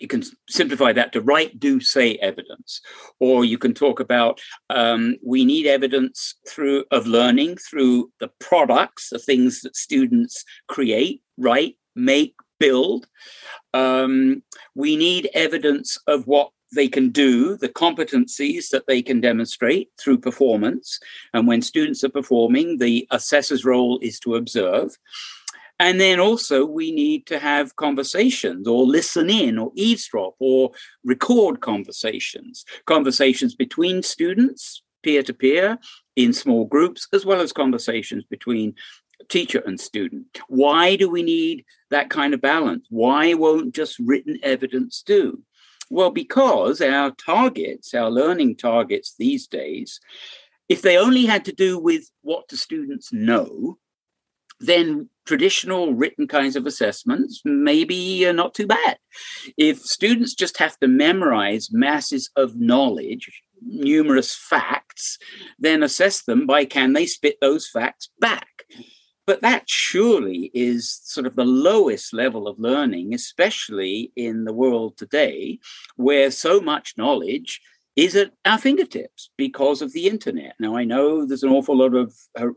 you 0.00 0.08
can 0.08 0.22
simplify 0.48 0.92
that 0.92 1.12
to 1.12 1.20
write, 1.20 1.60
do, 1.60 1.78
say 1.78 2.14
evidence, 2.16 2.80
or 3.20 3.44
you 3.44 3.58
can 3.58 3.74
talk 3.74 4.00
about 4.00 4.40
um, 4.70 5.16
we 5.24 5.44
need 5.44 5.66
evidence 5.66 6.34
through 6.48 6.84
of 6.90 7.06
learning 7.06 7.58
through 7.58 8.10
the 8.18 8.30
products, 8.40 9.10
the 9.10 9.18
things 9.18 9.60
that 9.60 9.76
students 9.76 10.44
create, 10.68 11.22
write, 11.36 11.76
make, 11.94 12.34
build. 12.58 13.06
Um, 13.74 14.42
we 14.74 14.96
need 14.96 15.30
evidence 15.34 15.98
of 16.06 16.26
what 16.26 16.50
they 16.72 16.88
can 16.88 17.10
do, 17.10 17.56
the 17.56 17.68
competencies 17.68 18.68
that 18.70 18.86
they 18.86 19.02
can 19.02 19.20
demonstrate 19.20 19.90
through 19.98 20.18
performance. 20.18 21.00
And 21.34 21.46
when 21.46 21.62
students 21.62 22.04
are 22.04 22.10
performing, 22.10 22.78
the 22.78 23.06
assessor's 23.10 23.64
role 23.64 23.98
is 24.00 24.20
to 24.20 24.36
observe. 24.36 24.96
And 25.80 25.98
then 25.98 26.20
also, 26.20 26.66
we 26.66 26.92
need 26.92 27.26
to 27.26 27.38
have 27.38 27.76
conversations 27.76 28.68
or 28.68 28.84
listen 28.84 29.30
in 29.30 29.58
or 29.58 29.72
eavesdrop 29.74 30.34
or 30.38 30.72
record 31.04 31.60
conversations, 31.60 32.66
conversations 32.84 33.54
between 33.54 34.02
students, 34.02 34.82
peer 35.02 35.22
to 35.22 35.32
peer, 35.32 35.78
in 36.16 36.34
small 36.34 36.66
groups, 36.66 37.08
as 37.14 37.24
well 37.24 37.40
as 37.40 37.52
conversations 37.52 38.24
between 38.24 38.74
teacher 39.28 39.62
and 39.64 39.80
student. 39.80 40.38
Why 40.48 40.96
do 40.96 41.08
we 41.08 41.22
need 41.22 41.64
that 41.88 42.10
kind 42.10 42.34
of 42.34 42.42
balance? 42.42 42.86
Why 42.90 43.32
won't 43.34 43.74
just 43.74 43.98
written 43.98 44.38
evidence 44.42 45.02
do? 45.02 45.42
Well, 45.90 46.10
because 46.10 46.80
our 46.80 47.10
targets, 47.10 47.92
our 47.94 48.10
learning 48.10 48.56
targets 48.56 49.14
these 49.18 49.48
days, 49.48 50.00
if 50.68 50.82
they 50.82 50.96
only 50.96 51.26
had 51.26 51.44
to 51.46 51.52
do 51.52 51.78
with 51.78 52.10
what 52.22 52.48
the 52.48 52.56
students 52.56 53.12
know, 53.12 53.76
then 54.60 55.08
traditional 55.26 55.94
written 55.94 56.28
kinds 56.28 56.54
of 56.54 56.66
assessments 56.66 57.42
maybe 57.44 58.24
are 58.26 58.32
not 58.32 58.54
too 58.54 58.66
bad. 58.66 58.98
If 59.56 59.80
students 59.80 60.34
just 60.34 60.58
have 60.58 60.78
to 60.78 60.86
memorize 60.86 61.70
masses 61.72 62.30
of 62.36 62.56
knowledge, 62.56 63.42
numerous 63.62 64.34
facts, 64.34 65.18
then 65.58 65.82
assess 65.82 66.22
them 66.22 66.46
by 66.46 66.66
can 66.66 66.92
they 66.92 67.06
spit 67.06 67.38
those 67.40 67.68
facts 67.68 68.10
back? 68.20 68.59
But 69.30 69.42
that 69.42 69.70
surely 69.70 70.50
is 70.54 70.90
sort 71.04 71.24
of 71.24 71.36
the 71.36 71.44
lowest 71.44 72.12
level 72.12 72.48
of 72.48 72.58
learning, 72.58 73.14
especially 73.14 74.10
in 74.16 74.42
the 74.42 74.52
world 74.52 74.96
today, 74.96 75.60
where 75.94 76.32
so 76.32 76.60
much 76.60 76.94
knowledge 76.96 77.60
is 77.96 78.14
at 78.14 78.32
our 78.44 78.58
fingertips 78.58 79.30
because 79.36 79.82
of 79.82 79.92
the 79.92 80.06
internet. 80.06 80.54
Now, 80.58 80.76
I 80.76 80.84
know 80.84 81.26
there's 81.26 81.42
an 81.42 81.50
awful 81.50 81.76
lot 81.76 81.94
of 81.94 82.14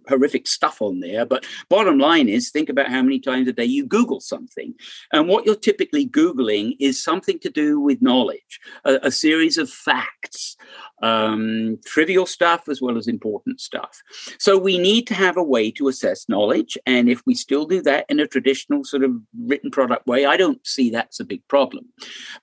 horrific 0.08 0.48
stuff 0.48 0.82
on 0.82 1.00
there, 1.00 1.26
but 1.26 1.46
bottom 1.70 1.98
line 1.98 2.30
is 2.30 2.50
think 2.50 2.70
about 2.70 2.90
how 2.90 3.02
many 3.02 3.20
times 3.20 3.48
a 3.48 3.54
day 3.54 3.66
you 3.66 3.86
Google 3.86 4.20
something. 4.20 4.74
And 5.12 5.28
what 5.28 5.46
you're 5.46 5.56
typically 5.56 6.08
Googling 6.08 6.76
is 6.80 7.04
something 7.04 7.40
to 7.40 7.50
do 7.50 7.80
with 7.80 8.02
knowledge, 8.02 8.60
a, 8.86 9.00
a 9.04 9.12
series 9.12 9.58
of 9.58 9.70
facts, 9.70 10.56
um, 11.02 11.80
trivial 11.86 12.26
stuff 12.26 12.70
as 12.70 12.82
well 12.82 12.98
as 12.98 13.08
important 13.08 13.60
stuff. 13.60 14.02
So 14.40 14.58
we 14.58 14.78
need 14.78 15.08
to 15.08 15.14
have 15.14 15.36
a 15.36 15.44
way 15.44 15.72
to 15.72 15.88
assess 15.88 16.30
knowledge. 16.30 16.78
And 16.86 17.10
if 17.10 17.22
we 17.26 17.34
still 17.34 17.66
do 17.66 17.82
that 17.82 18.06
in 18.08 18.20
a 18.20 18.28
traditional 18.28 18.84
sort 18.84 19.04
of 19.04 19.12
written 19.46 19.72
product 19.72 20.08
way, 20.08 20.26
I 20.26 20.38
don't 20.38 20.66
see 20.66 20.90
that's 20.90 21.20
a 21.20 21.26
big 21.26 21.46
problem. 21.48 21.86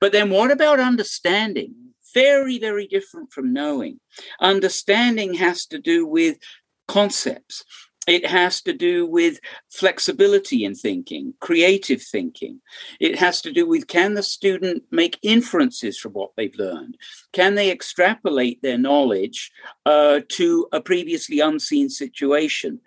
But 0.00 0.12
then 0.12 0.28
what 0.30 0.50
about 0.50 0.80
understanding? 0.80 1.74
Very, 2.14 2.58
very 2.58 2.86
different 2.86 3.32
from 3.32 3.52
knowing. 3.52 4.00
Understanding 4.40 5.34
has 5.34 5.66
to 5.66 5.78
do 5.78 6.06
with 6.06 6.38
concepts. 6.88 7.64
It 8.06 8.26
has 8.26 8.62
to 8.62 8.72
do 8.72 9.06
with 9.06 9.40
flexibility 9.68 10.64
in 10.64 10.74
thinking, 10.74 11.34
creative 11.38 12.02
thinking. 12.02 12.60
It 12.98 13.18
has 13.18 13.42
to 13.42 13.52
do 13.52 13.68
with 13.68 13.86
can 13.86 14.14
the 14.14 14.22
student 14.22 14.82
make 14.90 15.18
inferences 15.22 15.98
from 15.98 16.12
what 16.12 16.30
they've 16.36 16.58
learned? 16.58 16.96
Can 17.32 17.54
they 17.54 17.70
extrapolate 17.70 18.62
their 18.62 18.78
knowledge 18.78 19.52
uh, 19.86 20.20
to 20.30 20.66
a 20.72 20.80
previously 20.80 21.40
unseen 21.40 21.90
situation? 21.90 22.80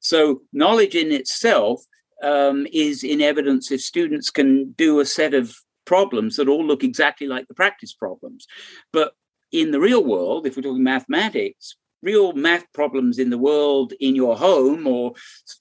So, 0.00 0.42
knowledge 0.52 0.94
in 0.94 1.12
itself 1.12 1.84
um, 2.22 2.66
is 2.72 3.04
in 3.04 3.20
evidence 3.20 3.70
if 3.70 3.80
students 3.80 4.30
can 4.30 4.72
do 4.72 4.98
a 4.98 5.06
set 5.06 5.34
of 5.34 5.54
problems 5.84 6.36
that 6.36 6.48
all 6.48 6.64
look 6.64 6.84
exactly 6.84 7.26
like 7.26 7.48
the 7.48 7.54
practice 7.54 7.92
problems. 7.92 8.46
But 8.92 9.12
in 9.52 9.70
the 9.70 9.80
real 9.80 10.04
world, 10.04 10.46
if 10.46 10.56
we're 10.56 10.62
talking 10.62 10.82
mathematics, 10.82 11.76
real 12.04 12.32
math 12.34 12.70
problems 12.72 13.18
in 13.18 13.30
the 13.30 13.38
world 13.38 13.92
in 13.98 14.14
your 14.14 14.36
home 14.36 14.86
or 14.86 15.14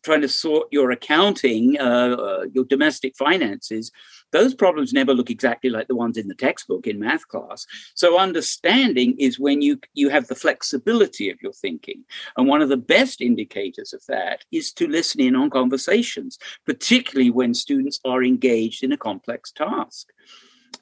trying 0.04 0.22
to 0.22 0.28
sort 0.28 0.68
your 0.72 0.92
accounting, 0.92 1.78
uh, 1.80 2.16
uh, 2.20 2.46
your 2.54 2.66
domestic 2.66 3.16
finances, 3.16 3.92
those 4.34 4.54
problems 4.54 4.92
never 4.92 5.14
look 5.14 5.30
exactly 5.30 5.70
like 5.70 5.88
the 5.88 5.96
ones 5.96 6.18
in 6.18 6.28
the 6.28 6.36
textbook 6.36 6.86
in 6.88 7.00
math 7.00 7.28
class. 7.28 7.66
So 7.96 8.20
understanding 8.20 9.16
is 9.20 9.40
when 9.40 9.62
you 9.62 9.80
you 9.94 10.10
have 10.10 10.28
the 10.28 10.36
flexibility 10.36 11.30
of 11.30 11.42
your 11.42 11.54
thinking. 11.54 12.04
And 12.36 12.48
one 12.48 12.62
of 12.62 12.70
the 12.70 12.78
best 12.78 13.22
indicators 13.22 13.94
of 13.94 14.04
that 14.08 14.44
is 14.52 14.74
to 14.74 14.88
listen 14.88 15.22
in 15.22 15.36
on 15.36 15.50
conversations, 15.50 16.38
particularly 16.66 17.30
when 17.30 17.54
students 17.54 18.00
are 18.04 18.24
engaged 18.24 18.84
in 18.84 18.92
a 18.92 18.98
complex 18.98 19.52
task 19.52 20.08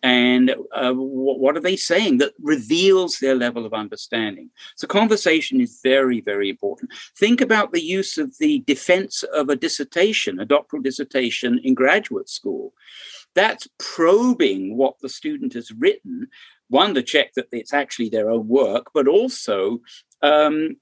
and 0.03 0.55
uh, 0.73 0.93
what 0.93 1.55
are 1.55 1.61
they 1.61 1.75
saying 1.75 2.17
that 2.17 2.33
reveals 2.41 3.19
their 3.19 3.35
level 3.35 3.65
of 3.65 3.73
understanding? 3.73 4.49
So 4.75 4.87
conversation 4.87 5.61
is 5.61 5.79
very 5.83 6.21
very 6.21 6.49
important. 6.49 6.91
Think 7.17 7.41
about 7.41 7.71
the 7.71 7.83
use 7.83 8.17
of 8.17 8.37
the 8.39 8.59
defense 8.65 9.23
of 9.23 9.49
a 9.49 9.55
dissertation 9.55 10.39
a 10.39 10.45
doctoral 10.45 10.81
dissertation 10.81 11.59
in 11.63 11.73
graduate 11.73 12.29
school. 12.29 12.73
That's 13.33 13.67
probing 13.77 14.75
what 14.75 14.95
the 15.01 15.09
student 15.09 15.53
has 15.53 15.71
written 15.71 16.27
one 16.69 16.93
to 16.95 17.03
check 17.03 17.33
that 17.33 17.47
it's 17.51 17.73
actually 17.73 18.09
their 18.09 18.29
own 18.29 18.47
work 18.47 18.87
but 18.93 19.07
also 19.07 19.81
um, 20.23 20.77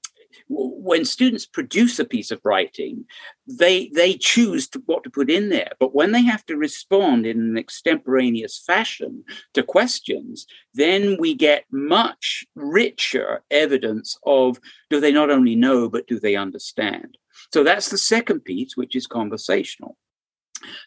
when 0.48 1.04
students 1.04 1.46
produce 1.46 1.98
a 1.98 2.04
piece 2.04 2.30
of 2.30 2.40
writing, 2.44 3.04
they 3.46 3.90
they 3.94 4.14
choose 4.14 4.68
to, 4.68 4.82
what 4.86 5.04
to 5.04 5.10
put 5.10 5.30
in 5.30 5.48
there. 5.48 5.72
But 5.78 5.94
when 5.94 6.12
they 6.12 6.22
have 6.22 6.44
to 6.46 6.56
respond 6.56 7.26
in 7.26 7.38
an 7.40 7.58
extemporaneous 7.58 8.62
fashion 8.66 9.24
to 9.54 9.62
questions, 9.62 10.46
then 10.74 11.16
we 11.18 11.34
get 11.34 11.64
much 11.70 12.44
richer 12.54 13.42
evidence 13.50 14.16
of 14.24 14.58
do 14.88 15.00
they 15.00 15.12
not 15.12 15.30
only 15.30 15.56
know 15.56 15.88
but 15.88 16.06
do 16.06 16.18
they 16.20 16.36
understand. 16.36 17.16
So 17.52 17.64
that's 17.64 17.88
the 17.88 17.98
second 17.98 18.40
piece, 18.40 18.76
which 18.76 18.94
is 18.94 19.06
conversational. 19.06 19.96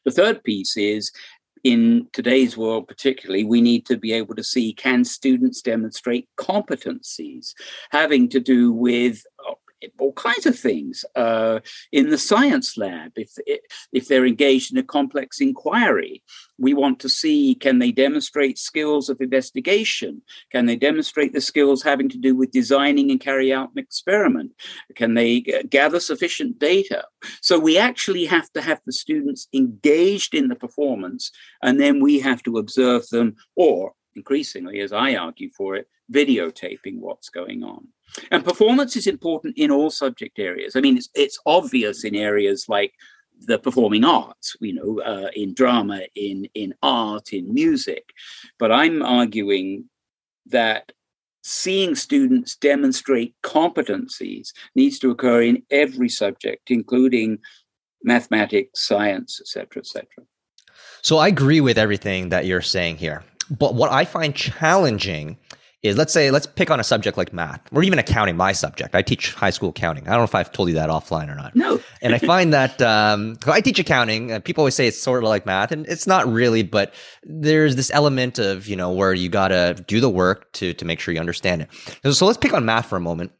The 0.05 0.11
third 0.11 0.43
piece 0.43 0.77
is 0.77 1.11
in 1.63 2.07
today's 2.11 2.57
world, 2.57 2.87
particularly, 2.87 3.43
we 3.43 3.61
need 3.61 3.85
to 3.85 3.97
be 3.97 4.11
able 4.11 4.35
to 4.35 4.43
see 4.43 4.73
can 4.73 5.05
students 5.05 5.61
demonstrate 5.61 6.27
competencies 6.37 7.53
having 7.91 8.27
to 8.29 8.39
do 8.39 8.71
with 8.71 9.23
uh, 9.47 9.53
all 9.99 10.13
kinds 10.13 10.45
of 10.45 10.57
things 10.57 11.05
uh, 11.15 11.59
in 11.91 12.09
the 12.09 12.17
science 12.17 12.77
lab. 12.77 13.11
If 13.15 13.31
if 13.91 14.07
they're 14.07 14.25
engaged 14.25 14.71
in 14.71 14.77
a 14.77 14.83
complex 14.83 15.41
inquiry, 15.41 16.23
we 16.57 16.73
want 16.73 16.99
to 16.99 17.09
see 17.09 17.55
can 17.55 17.79
they 17.79 17.91
demonstrate 17.91 18.57
skills 18.57 19.09
of 19.09 19.21
investigation? 19.21 20.21
Can 20.51 20.65
they 20.65 20.75
demonstrate 20.75 21.33
the 21.33 21.41
skills 21.41 21.83
having 21.83 22.09
to 22.09 22.17
do 22.17 22.35
with 22.35 22.51
designing 22.51 23.11
and 23.11 23.19
carry 23.19 23.53
out 23.53 23.71
an 23.75 23.79
experiment? 23.79 24.51
Can 24.95 25.13
they 25.13 25.41
gather 25.41 25.99
sufficient 25.99 26.59
data? 26.59 27.05
So 27.41 27.59
we 27.59 27.77
actually 27.77 28.25
have 28.25 28.51
to 28.53 28.61
have 28.61 28.81
the 28.85 28.93
students 28.93 29.47
engaged 29.53 30.33
in 30.33 30.47
the 30.47 30.55
performance, 30.55 31.31
and 31.61 31.79
then 31.79 32.01
we 32.01 32.19
have 32.19 32.43
to 32.43 32.57
observe 32.57 33.07
them, 33.09 33.35
or 33.55 33.93
increasingly, 34.15 34.79
as 34.79 34.93
I 34.93 35.15
argue 35.15 35.49
for 35.57 35.75
it, 35.75 35.87
videotaping 36.11 36.99
what's 36.99 37.29
going 37.29 37.63
on. 37.63 37.87
And 38.31 38.43
performance 38.43 38.95
is 38.95 39.07
important 39.07 39.57
in 39.57 39.71
all 39.71 39.89
subject 39.89 40.39
areas. 40.39 40.75
I 40.75 40.81
mean, 40.81 40.97
it's, 40.97 41.09
it's 41.15 41.39
obvious 41.45 42.03
in 42.03 42.15
areas 42.15 42.65
like 42.67 42.93
the 43.47 43.57
performing 43.57 44.03
arts, 44.03 44.55
you 44.59 44.73
know, 44.73 45.01
uh, 45.01 45.29
in 45.35 45.53
drama, 45.53 46.01
in, 46.15 46.47
in 46.53 46.73
art, 46.81 47.33
in 47.33 47.53
music. 47.53 48.09
But 48.59 48.71
I'm 48.71 49.01
arguing 49.01 49.85
that 50.47 50.91
seeing 51.43 51.95
students 51.95 52.55
demonstrate 52.55 53.35
competencies 53.43 54.49
needs 54.75 54.97
to 54.99 55.11
occur 55.11 55.41
in 55.41 55.63
every 55.71 56.09
subject, 56.09 56.71
including 56.71 57.39
mathematics, 58.03 58.85
science, 58.87 59.39
etc., 59.41 59.81
etc. 59.81 60.07
So 61.01 61.17
I 61.17 61.27
agree 61.27 61.61
with 61.61 61.77
everything 61.77 62.29
that 62.29 62.45
you're 62.45 62.61
saying 62.61 62.97
here. 62.97 63.23
But 63.49 63.75
what 63.75 63.91
I 63.91 64.05
find 64.05 64.33
challenging 64.33 65.37
is 65.83 65.97
let's 65.97 66.13
say 66.13 66.31
let's 66.31 66.47
pick 66.47 66.71
on 66.71 66.79
a 66.79 66.83
subject 66.83 67.17
like 67.17 67.33
math. 67.33 67.61
Or 67.71 67.83
even 67.83 67.99
accounting 67.99 68.37
my 68.37 68.53
subject. 68.53 68.95
I 68.95 69.01
teach 69.01 69.33
high 69.33 69.49
school 69.49 69.69
accounting. 69.69 70.07
I 70.07 70.11
don't 70.11 70.19
know 70.19 70.23
if 70.23 70.35
i've 70.35 70.51
told 70.51 70.69
you 70.69 70.75
that 70.75 70.89
offline 70.89 71.29
or 71.29 71.35
not. 71.35 71.55
No. 71.55 71.79
And 72.01 72.15
i 72.15 72.19
find 72.19 72.53
that 72.59 72.81
um, 72.81 73.37
i 73.47 73.61
teach 73.61 73.79
accounting 73.79 74.41
people 74.41 74.61
always 74.61 74.75
say 74.75 74.87
it's 74.87 74.99
sort 74.99 75.23
of 75.23 75.29
like 75.29 75.45
math 75.45 75.71
and 75.71 75.85
it's 75.87 76.07
not 76.07 76.27
really 76.27 76.63
but 76.63 76.93
there's 77.23 77.75
this 77.75 77.91
element 77.93 78.39
of 78.39 78.67
you 78.67 78.75
know 78.75 78.91
where 78.91 79.13
you 79.13 79.29
gotta 79.29 79.75
do 79.87 79.99
the 79.99 80.09
work 80.09 80.51
to 80.53 80.73
to 80.73 80.85
make 80.85 80.99
sure 80.99 81.13
you 81.13 81.19
understand 81.19 81.61
it. 81.61 82.13
So 82.13 82.25
let's 82.25 82.37
pick 82.37 82.53
on 82.53 82.65
math 82.65 82.87
for 82.87 82.95
a 82.95 83.01
moment. 83.01 83.31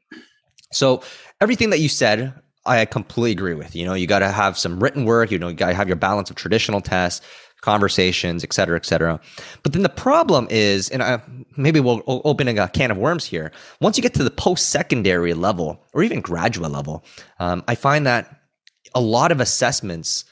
So 0.71 1.01
everything 1.39 1.69
that 1.69 1.79
you 1.79 1.89
said 1.89 2.34
I 2.65 2.86
completely 2.86 3.32
agree 3.32 3.56
with. 3.56 3.75
You 3.75 3.86
know, 3.86 3.93
you 3.93 4.08
got 4.08 4.19
to 4.19 4.29
have 4.29 4.58
some 4.58 4.82
written 4.82 5.06
work. 5.06 5.32
You 5.32 5.39
know, 5.39 5.49
you 5.49 5.53
got 5.53 5.67
to 5.67 5.73
have 5.73 5.88
your 5.88 5.97
balance 5.97 6.29
of 6.29 6.38
traditional 6.38 6.79
tests, 6.79 7.25
conversations, 7.63 8.43
et 8.43 8.52
cetera, 8.52 8.76
et 8.76 8.86
cetera. 8.86 9.19
But 9.63 9.71
then 9.71 9.84
the 9.84 9.89
problem 9.89 10.47
is, 10.49 10.89
and 10.89 11.02
I, 11.02 11.21
maybe 11.56 11.80
we'll 11.80 12.04
open 12.06 12.49
a 12.49 12.67
can 12.67 12.91
of 12.91 12.97
worms 12.97 13.26
here. 13.26 13.54
Once 13.80 13.97
you 13.97 14.04
get 14.04 14.13
to 14.15 14.23
the 14.23 14.30
post 14.30 14.69
secondary 14.69 15.34
level 15.34 15.82
or 15.93 16.04
even 16.04 16.19
graduate 16.19 16.71
level, 16.71 17.06
um, 17.39 17.63
I 17.69 17.76
find 17.76 18.06
that 18.06 18.41
a 18.93 18.99
lot 18.99 19.32
of 19.32 19.39
assessments 19.39 20.26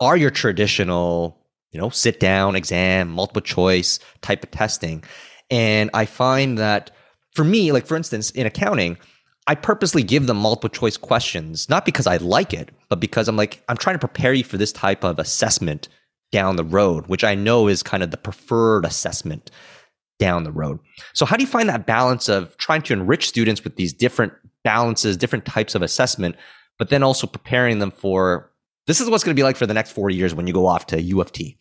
are 0.00 0.18
your 0.18 0.30
traditional, 0.30 1.38
you 1.70 1.80
know, 1.80 1.88
sit 1.88 2.20
down 2.20 2.56
exam, 2.56 3.08
multiple 3.08 3.40
choice 3.40 3.98
type 4.20 4.44
of 4.44 4.50
testing. 4.50 5.02
And 5.50 5.88
I 5.94 6.04
find 6.04 6.58
that 6.58 6.90
for 7.34 7.44
me, 7.44 7.72
like 7.72 7.86
for 7.86 7.96
instance, 7.96 8.30
in 8.32 8.46
accounting, 8.46 8.98
I 9.46 9.54
purposely 9.54 10.02
give 10.02 10.26
them 10.26 10.36
multiple 10.36 10.68
choice 10.68 10.98
questions, 10.98 11.70
not 11.70 11.86
because 11.86 12.06
I 12.06 12.18
like 12.18 12.52
it, 12.52 12.68
but 12.90 13.00
because 13.00 13.28
I'm 13.28 13.36
like, 13.36 13.62
I'm 13.68 13.78
trying 13.78 13.94
to 13.94 14.06
prepare 14.06 14.34
you 14.34 14.44
for 14.44 14.58
this 14.58 14.72
type 14.72 15.04
of 15.04 15.18
assessment 15.18 15.88
down 16.32 16.56
the 16.56 16.64
road, 16.64 17.06
which 17.06 17.24
I 17.24 17.34
know 17.34 17.68
is 17.68 17.82
kind 17.82 18.02
of 18.02 18.10
the 18.10 18.16
preferred 18.16 18.84
assessment 18.84 19.50
down 20.18 20.44
the 20.44 20.52
road. 20.52 20.78
So, 21.14 21.26
how 21.26 21.36
do 21.36 21.42
you 21.42 21.48
find 21.48 21.68
that 21.68 21.86
balance 21.86 22.28
of 22.28 22.56
trying 22.58 22.82
to 22.82 22.92
enrich 22.92 23.28
students 23.28 23.64
with 23.64 23.76
these 23.76 23.92
different 23.92 24.32
balances, 24.62 25.16
different 25.16 25.46
types 25.46 25.74
of 25.74 25.82
assessment, 25.82 26.36
but 26.78 26.90
then 26.90 27.02
also 27.02 27.26
preparing 27.26 27.78
them 27.78 27.90
for 27.90 28.50
this 28.86 29.00
is 29.00 29.08
what's 29.08 29.24
going 29.24 29.34
to 29.34 29.38
be 29.38 29.44
like 29.44 29.56
for 29.56 29.66
the 29.66 29.74
next 29.74 29.92
40 29.92 30.14
years 30.14 30.34
when 30.34 30.46
you 30.46 30.52
go 30.52 30.66
off 30.66 30.86
to 30.86 31.00
U 31.00 31.20
of 31.20 31.32
T? 31.32 31.56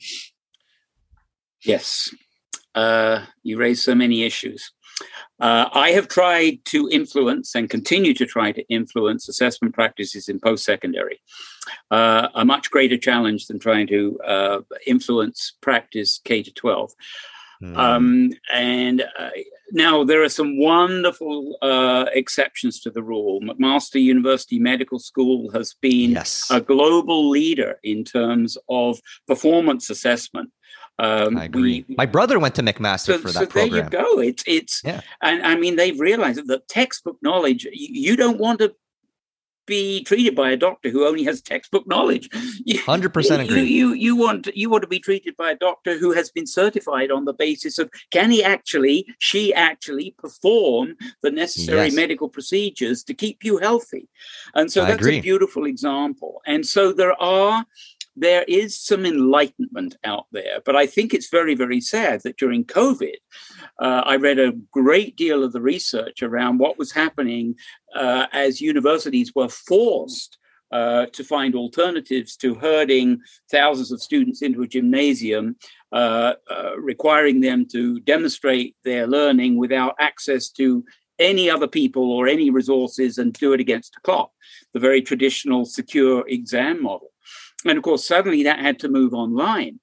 Yes. 1.63 2.13
Uh, 2.75 3.25
you 3.43 3.57
raise 3.57 3.83
so 3.83 3.93
many 3.93 4.23
issues. 4.23 4.71
Uh, 5.39 5.69
I 5.73 5.91
have 5.91 6.07
tried 6.07 6.65
to 6.65 6.89
influence 6.91 7.55
and 7.55 7.69
continue 7.69 8.13
to 8.13 8.25
try 8.25 8.51
to 8.51 8.67
influence 8.67 9.29
assessment 9.29 9.73
practices 9.73 10.27
in 10.27 10.39
post 10.39 10.65
secondary. 10.65 11.21
Uh, 11.91 12.27
a 12.33 12.43
much 12.43 12.69
greater 12.71 12.97
challenge 12.97 13.47
than 13.47 13.59
trying 13.59 13.87
to 13.87 14.19
uh, 14.25 14.59
influence 14.85 15.53
practice 15.61 16.19
K 16.23 16.43
to 16.43 16.51
12. 16.53 16.91
Mm. 17.61 17.77
Um, 17.77 18.33
and 18.51 19.03
uh, 19.17 19.29
now 19.71 20.03
there 20.03 20.23
are 20.23 20.29
some 20.29 20.57
wonderful 20.57 21.57
uh, 21.61 22.05
exceptions 22.13 22.79
to 22.81 22.89
the 22.89 23.03
rule. 23.03 23.41
McMaster 23.41 24.01
University 24.01 24.59
Medical 24.59 24.99
School 24.99 25.51
has 25.51 25.73
been 25.81 26.11
yes. 26.11 26.47
a 26.49 26.61
global 26.61 27.29
leader 27.29 27.79
in 27.83 28.05
terms 28.05 28.57
of 28.69 28.99
performance 29.27 29.89
assessment. 29.89 30.51
Um, 30.99 31.37
I 31.37 31.45
agree. 31.45 31.85
We, 31.87 31.95
My 31.95 32.05
brother 32.05 32.37
went 32.39 32.55
to 32.55 32.61
McMaster 32.61 33.05
so, 33.05 33.17
for 33.19 33.27
that 33.27 33.33
so 33.33 33.45
program. 33.45 33.89
there 33.89 34.01
you 34.01 34.15
go. 34.15 34.19
It's 34.19 34.43
it's, 34.45 34.81
yeah. 34.83 35.01
and 35.21 35.41
I 35.43 35.55
mean 35.55 35.77
they've 35.77 35.99
realized 35.99 36.45
that 36.45 36.67
textbook 36.67 37.17
knowledge. 37.21 37.65
You 37.71 38.17
don't 38.17 38.37
want 38.37 38.59
to 38.59 38.75
be 39.69 40.03
treated 40.03 40.35
by 40.35 40.49
a 40.49 40.57
doctor 40.57 40.89
who 40.89 41.05
only 41.05 41.23
has 41.23 41.41
textbook 41.41 41.87
knowledge. 41.87 42.27
Hundred 42.85 43.13
percent 43.13 43.43
agree. 43.43 43.61
You, 43.61 43.89
you 43.89 43.93
you 43.93 44.15
want 44.15 44.47
you 44.53 44.69
want 44.69 44.81
to 44.81 44.89
be 44.89 44.99
treated 44.99 45.37
by 45.37 45.51
a 45.51 45.55
doctor 45.55 45.97
who 45.97 46.11
has 46.11 46.29
been 46.31 46.47
certified 46.47 47.11
on 47.11 47.23
the 47.23 47.33
basis 47.33 47.77
of 47.77 47.89
can 48.11 48.31
he 48.31 48.43
actually, 48.43 49.05
she 49.19 49.53
actually 49.53 50.15
perform 50.17 50.97
the 51.21 51.31
necessary 51.31 51.85
yes. 51.85 51.93
medical 51.93 52.27
procedures 52.27 53.03
to 53.03 53.13
keep 53.13 53.43
you 53.43 53.59
healthy, 53.59 54.09
and 54.55 54.69
so 54.69 54.83
that's 54.83 55.07
a 55.07 55.21
beautiful 55.21 55.65
example. 55.65 56.41
And 56.45 56.65
so 56.65 56.91
there 56.91 57.19
are 57.21 57.65
there 58.19 58.43
is 58.47 58.79
some 58.79 59.05
enlightenment 59.05 59.95
out 60.03 60.25
there. 60.31 60.59
But 60.65 60.75
I 60.75 60.85
think 60.85 61.13
it's 61.13 61.29
very, 61.29 61.55
very 61.55 61.81
sad 61.81 62.21
that 62.23 62.37
during 62.37 62.65
COVID, 62.65 63.15
uh, 63.79 64.01
I 64.05 64.15
read 64.17 64.39
a 64.39 64.53
great 64.71 65.15
deal 65.15 65.43
of 65.43 65.53
the 65.53 65.61
research 65.61 66.21
around 66.21 66.59
what 66.59 66.77
was 66.77 66.91
happening 66.91 67.55
uh, 67.95 68.27
as 68.31 68.61
universities 68.61 69.33
were 69.35 69.49
forced. 69.49 70.37
Uh, 70.71 71.07
to 71.07 71.23
find 71.23 71.55
alternatives 71.55 72.37
to 72.37 72.53
herding 72.53 73.19
thousands 73.49 73.91
of 73.91 73.99
students 73.99 74.43
into 74.43 74.61
a 74.61 74.67
gymnasium, 74.67 75.55
uh, 75.91 76.33
uh, 76.51 76.79
requiring 76.79 77.41
them 77.41 77.65
to 77.65 77.99
demonstrate 78.01 78.75
their 78.83 79.07
learning 79.07 79.57
without 79.57 79.95
access 79.99 80.47
to 80.47 80.85
any 81.17 81.49
other 81.49 81.67
people 81.67 82.11
or 82.11 82.27
any 82.27 82.49
resources 82.49 83.17
and 83.17 83.33
do 83.33 83.53
it 83.53 83.59
against 83.59 83.95
a 83.97 84.01
clock, 84.01 84.31
the 84.73 84.79
very 84.79 85.01
traditional 85.01 85.65
secure 85.65 86.23
exam 86.27 86.83
model. 86.83 87.09
And 87.65 87.77
of 87.77 87.83
course, 87.83 88.07
suddenly 88.07 88.43
that 88.43 88.59
had 88.59 88.79
to 88.79 88.89
move 88.89 89.13
online. 89.13 89.79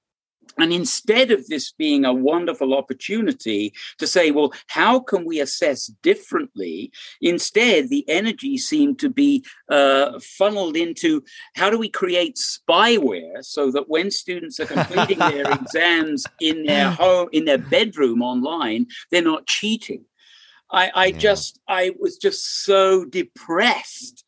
And 0.58 0.72
instead 0.72 1.30
of 1.30 1.46
this 1.48 1.72
being 1.72 2.04
a 2.04 2.14
wonderful 2.14 2.74
opportunity 2.74 3.74
to 3.98 4.06
say, 4.06 4.30
well, 4.30 4.52
how 4.68 5.00
can 5.00 5.24
we 5.24 5.40
assess 5.40 5.86
differently? 6.02 6.92
Instead, 7.20 7.88
the 7.88 8.08
energy 8.08 8.56
seemed 8.56 8.98
to 9.00 9.10
be 9.10 9.44
uh, 9.70 10.18
funneled 10.20 10.76
into 10.76 11.22
how 11.56 11.68
do 11.68 11.78
we 11.78 11.90
create 11.90 12.36
spyware 12.36 13.44
so 13.44 13.70
that 13.70 13.88
when 13.88 14.10
students 14.10 14.58
are 14.58 14.66
completing 14.66 15.18
their 15.18 15.50
exams 15.52 16.26
in 16.40 16.64
their 16.64 16.90
home, 16.90 17.28
in 17.32 17.44
their 17.44 17.58
bedroom 17.58 18.22
online, 18.22 18.86
they're 19.10 19.22
not 19.22 19.46
cheating. 19.46 20.04
I, 20.70 20.90
I 20.94 21.06
yeah. 21.06 21.18
just, 21.18 21.60
I 21.68 21.92
was 21.98 22.16
just 22.16 22.64
so 22.64 23.04
depressed 23.04 24.24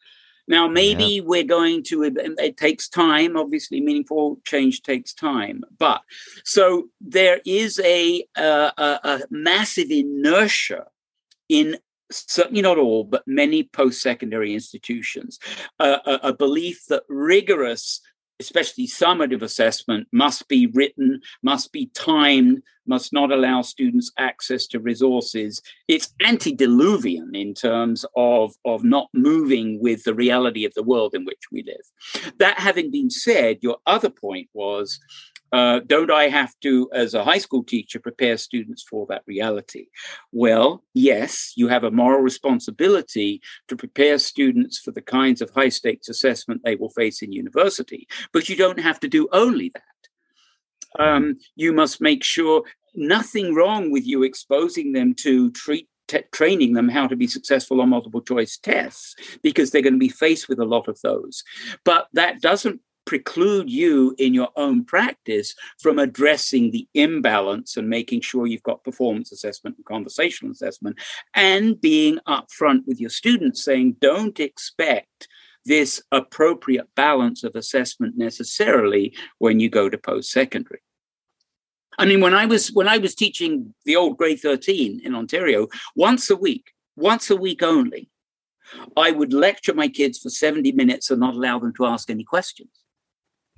now, 0.49 0.67
maybe 0.67 1.05
yeah. 1.05 1.23
we're 1.25 1.45
going 1.45 1.83
to, 1.85 2.05
it 2.05 2.57
takes 2.57 2.89
time. 2.89 3.37
Obviously, 3.37 3.81
meaningful 3.81 4.41
change 4.45 4.83
takes 4.83 5.13
time. 5.13 5.63
But 5.79 6.01
so 6.45 6.89
there 7.01 7.41
is 7.45 7.79
a, 7.85 8.25
a, 8.37 8.73
a 8.79 9.21
massive 9.31 9.91
inertia 9.91 10.87
in 11.49 11.79
certainly 12.11 12.63
not 12.63 12.79
all, 12.79 13.05
but 13.05 13.23
many 13.27 13.65
post 13.65 14.01
secondary 14.01 14.55
institutions, 14.55 15.39
uh, 15.79 15.99
a, 16.07 16.29
a, 16.29 16.33
belief 16.33 16.87
that 16.89 17.03
rigorous 17.09 18.01
especially 18.41 18.87
summative 18.87 19.43
assessment, 19.43 20.07
must 20.13 20.49
be 20.49 20.67
written, 20.67 21.21
must 21.43 21.73
be 21.73 21.91
timed, 21.95 22.63
must 22.87 23.13
not 23.13 23.31
allow 23.31 23.63
students 23.63 24.11
access 24.19 24.67
to 24.67 24.81
resources. 24.81 25.61
It's 25.89 26.15
antediluvian 26.25 27.35
in 27.35 27.55
terms 27.55 28.05
of, 28.17 28.55
of 28.65 28.83
not 28.83 29.09
moving 29.13 29.81
with 29.81 30.05
the 30.05 30.15
reality 30.15 30.65
of 30.65 30.75
the 30.75 30.83
world 30.83 31.15
in 31.15 31.25
which 31.25 31.43
we 31.53 31.63
live. 31.65 32.33
That 32.39 32.59
having 32.59 32.91
been 32.91 33.11
said, 33.11 33.59
your 33.61 33.77
other 33.87 34.11
point 34.11 34.49
was 34.55 34.99
uh, 35.53 35.81
don't 35.87 36.11
I 36.11 36.29
have 36.29 36.55
to, 36.63 36.91
as 36.93 37.15
a 37.15 37.25
high 37.25 37.39
school 37.39 37.65
teacher, 37.65 37.99
prepare 37.99 38.37
students 38.37 38.83
for 38.83 39.07
that 39.09 39.23
reality? 39.27 39.87
Well, 40.33 40.85
yes, 40.95 41.53
you 41.57 41.69
have 41.69 41.85
a 41.85 41.91
moral 41.91 42.21
responsibility 42.21 43.41
to 43.69 43.77
prepare 43.77 44.19
students 44.19 44.79
for 44.79 44.91
the 44.91 45.03
kinds 45.03 45.41
of 45.41 45.51
high 45.51 45.71
stakes 45.71 46.09
assessment 46.09 46.63
they 46.65 46.77
will 46.77 46.91
face 46.91 47.23
in 47.23 47.33
university, 47.33 48.07
but 48.33 48.49
you 48.49 48.57
don't 48.57 48.81
have 48.81 49.01
to 49.01 49.09
do 49.09 49.29
only 49.33 49.71
that. 49.75 51.03
Um, 51.03 51.39
you 51.55 51.73
must 51.73 52.01
make 52.01 52.25
sure 52.25 52.63
nothing 52.95 53.55
wrong 53.55 53.91
with 53.91 54.07
you 54.07 54.23
exposing 54.23 54.93
them 54.93 55.15
to 55.15 55.51
treat 55.53 55.89
T- 56.09 56.23
training 56.33 56.73
them 56.73 56.89
how 56.89 57.07
to 57.07 57.17
be 57.17 57.27
successful 57.27 57.83
on 57.83 57.91
multiple 57.91 58.23
choice 58.23 58.57
tests 58.57 59.15
because 59.43 59.71
they're 59.71 59.83
going 59.83 59.93
to 59.93 59.99
be 59.99 60.09
faced 60.09 60.49
with 60.49 60.59
a 60.59 60.65
lot 60.65 60.89
of 60.89 60.99
those. 61.03 61.45
But 61.85 62.09
that 62.15 62.41
doesn't 62.41 62.81
preclude 63.09 63.71
you 63.71 64.15
in 64.19 64.35
your 64.35 64.51
own 64.57 64.85
practice 64.85 65.55
from 65.79 65.99
addressing 65.99 66.71
the 66.71 66.87
imbalance 66.93 67.79
and 67.79 67.89
making 67.89 68.21
sure 68.21 68.47
you've 68.47 68.63
got 68.63 68.85
performance 68.85 69.33
assessment 69.33 69.75
and 69.77 69.87
conversational 69.87 70.53
assessment 70.53 70.95
and 71.33 71.81
being 71.81 72.19
upfront 72.29 72.87
with 72.87 73.01
your 73.01 73.09
students 73.09 73.65
saying 73.65 73.97
don't 74.03 74.39
expect 74.39 75.27
this 75.65 76.03
appropriate 76.13 76.87
balance 76.97 77.45
of 77.45 77.57
assessment 77.57 78.15
necessarily 78.19 79.17
when 79.39 79.59
you 79.59 79.71
go 79.71 79.89
to 79.89 79.97
post 79.97 80.31
secondary 80.31 80.81
i 81.99 82.05
mean 82.05 82.21
when 82.21 82.35
i 82.35 82.45
was 82.45 82.71
when 82.73 82.89
i 82.89 82.99
was 82.99 83.15
teaching 83.15 83.73
the 83.87 83.97
old 83.97 84.19
grade 84.19 84.39
13 84.39 85.01
in 85.03 85.15
ontario 85.15 85.67
once 85.97 86.29
a 86.29 86.37
week 86.37 86.75
once 86.95 87.31
a 87.31 87.37
week 87.37 87.63
only 87.63 88.11
I 88.99 89.13
would 89.13 89.33
lecture 89.33 89.73
my 89.73 89.89
kids 89.89 90.19
for 90.19 90.29
70 90.29 90.73
minutes 90.73 91.11
and 91.11 91.21
not 91.21 91.35
allow 91.35 91.59
them 91.59 91.73
to 91.79 91.87
ask 91.87 92.11
any 92.11 92.23
questions. 92.23 92.69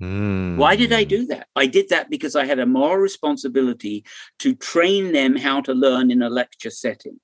Mm. 0.01 0.57
Why 0.57 0.75
did 0.75 0.91
I 0.91 1.03
do 1.03 1.27
that? 1.27 1.47
I 1.55 1.67
did 1.67 1.89
that 1.89 2.09
because 2.09 2.35
I 2.35 2.45
had 2.45 2.59
a 2.59 2.65
moral 2.65 2.97
responsibility 2.97 4.03
to 4.39 4.55
train 4.55 5.11
them 5.11 5.35
how 5.35 5.61
to 5.61 5.73
learn 5.73 6.09
in 6.09 6.23
a 6.23 6.29
lecture 6.29 6.71
setting. 6.71 7.19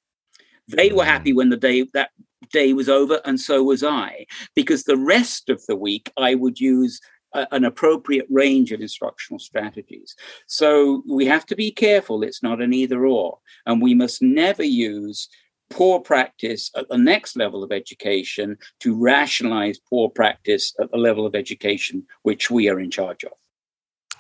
They 0.68 0.92
were 0.92 1.06
happy 1.06 1.34
when 1.34 1.50
the 1.50 1.58
day 1.58 1.86
that 1.94 2.12
day 2.52 2.74
was 2.74 2.88
over, 2.88 3.20
and 3.26 3.40
so 3.40 3.64
was 3.64 3.84
I, 3.84 4.28
because 4.56 4.84
the 4.84 4.98
rest 4.98 5.50
of 5.50 5.66
the 5.66 5.76
week 5.76 6.12
I 6.18 6.36
would 6.36 6.60
use 6.60 7.02
a, 7.34 7.48
an 7.52 7.66
appropriate 7.66 8.28
range 8.30 8.72
of 8.72 8.82
instructional 8.82 9.40
strategies. 9.40 10.16
So 10.46 11.04
we 11.10 11.26
have 11.26 11.46
to 11.48 11.56
be 11.56 11.72
careful. 11.72 12.24
It's 12.24 12.44
not 12.44 12.62
an 12.62 12.74
either 12.74 13.06
or, 13.06 13.40
and 13.66 13.82
we 13.82 13.96
must 13.96 14.22
never 14.22 14.64
use 14.64 15.30
poor 15.70 16.00
practice 16.00 16.72
at 16.76 16.88
the 16.90 16.98
next 16.98 17.36
level 17.36 17.64
of 17.64 17.72
education 17.72 18.58
to 18.80 18.96
rationalize 18.96 19.80
poor 19.90 20.10
practice 20.10 20.74
at 20.82 20.92
the 20.92 20.98
level 20.98 21.26
of 21.26 21.36
education 21.36 22.06
which 22.24 22.50
we 22.50 22.70
are 22.70 22.80
in 22.80 22.92
charge 22.92 23.24
of. 23.24 23.32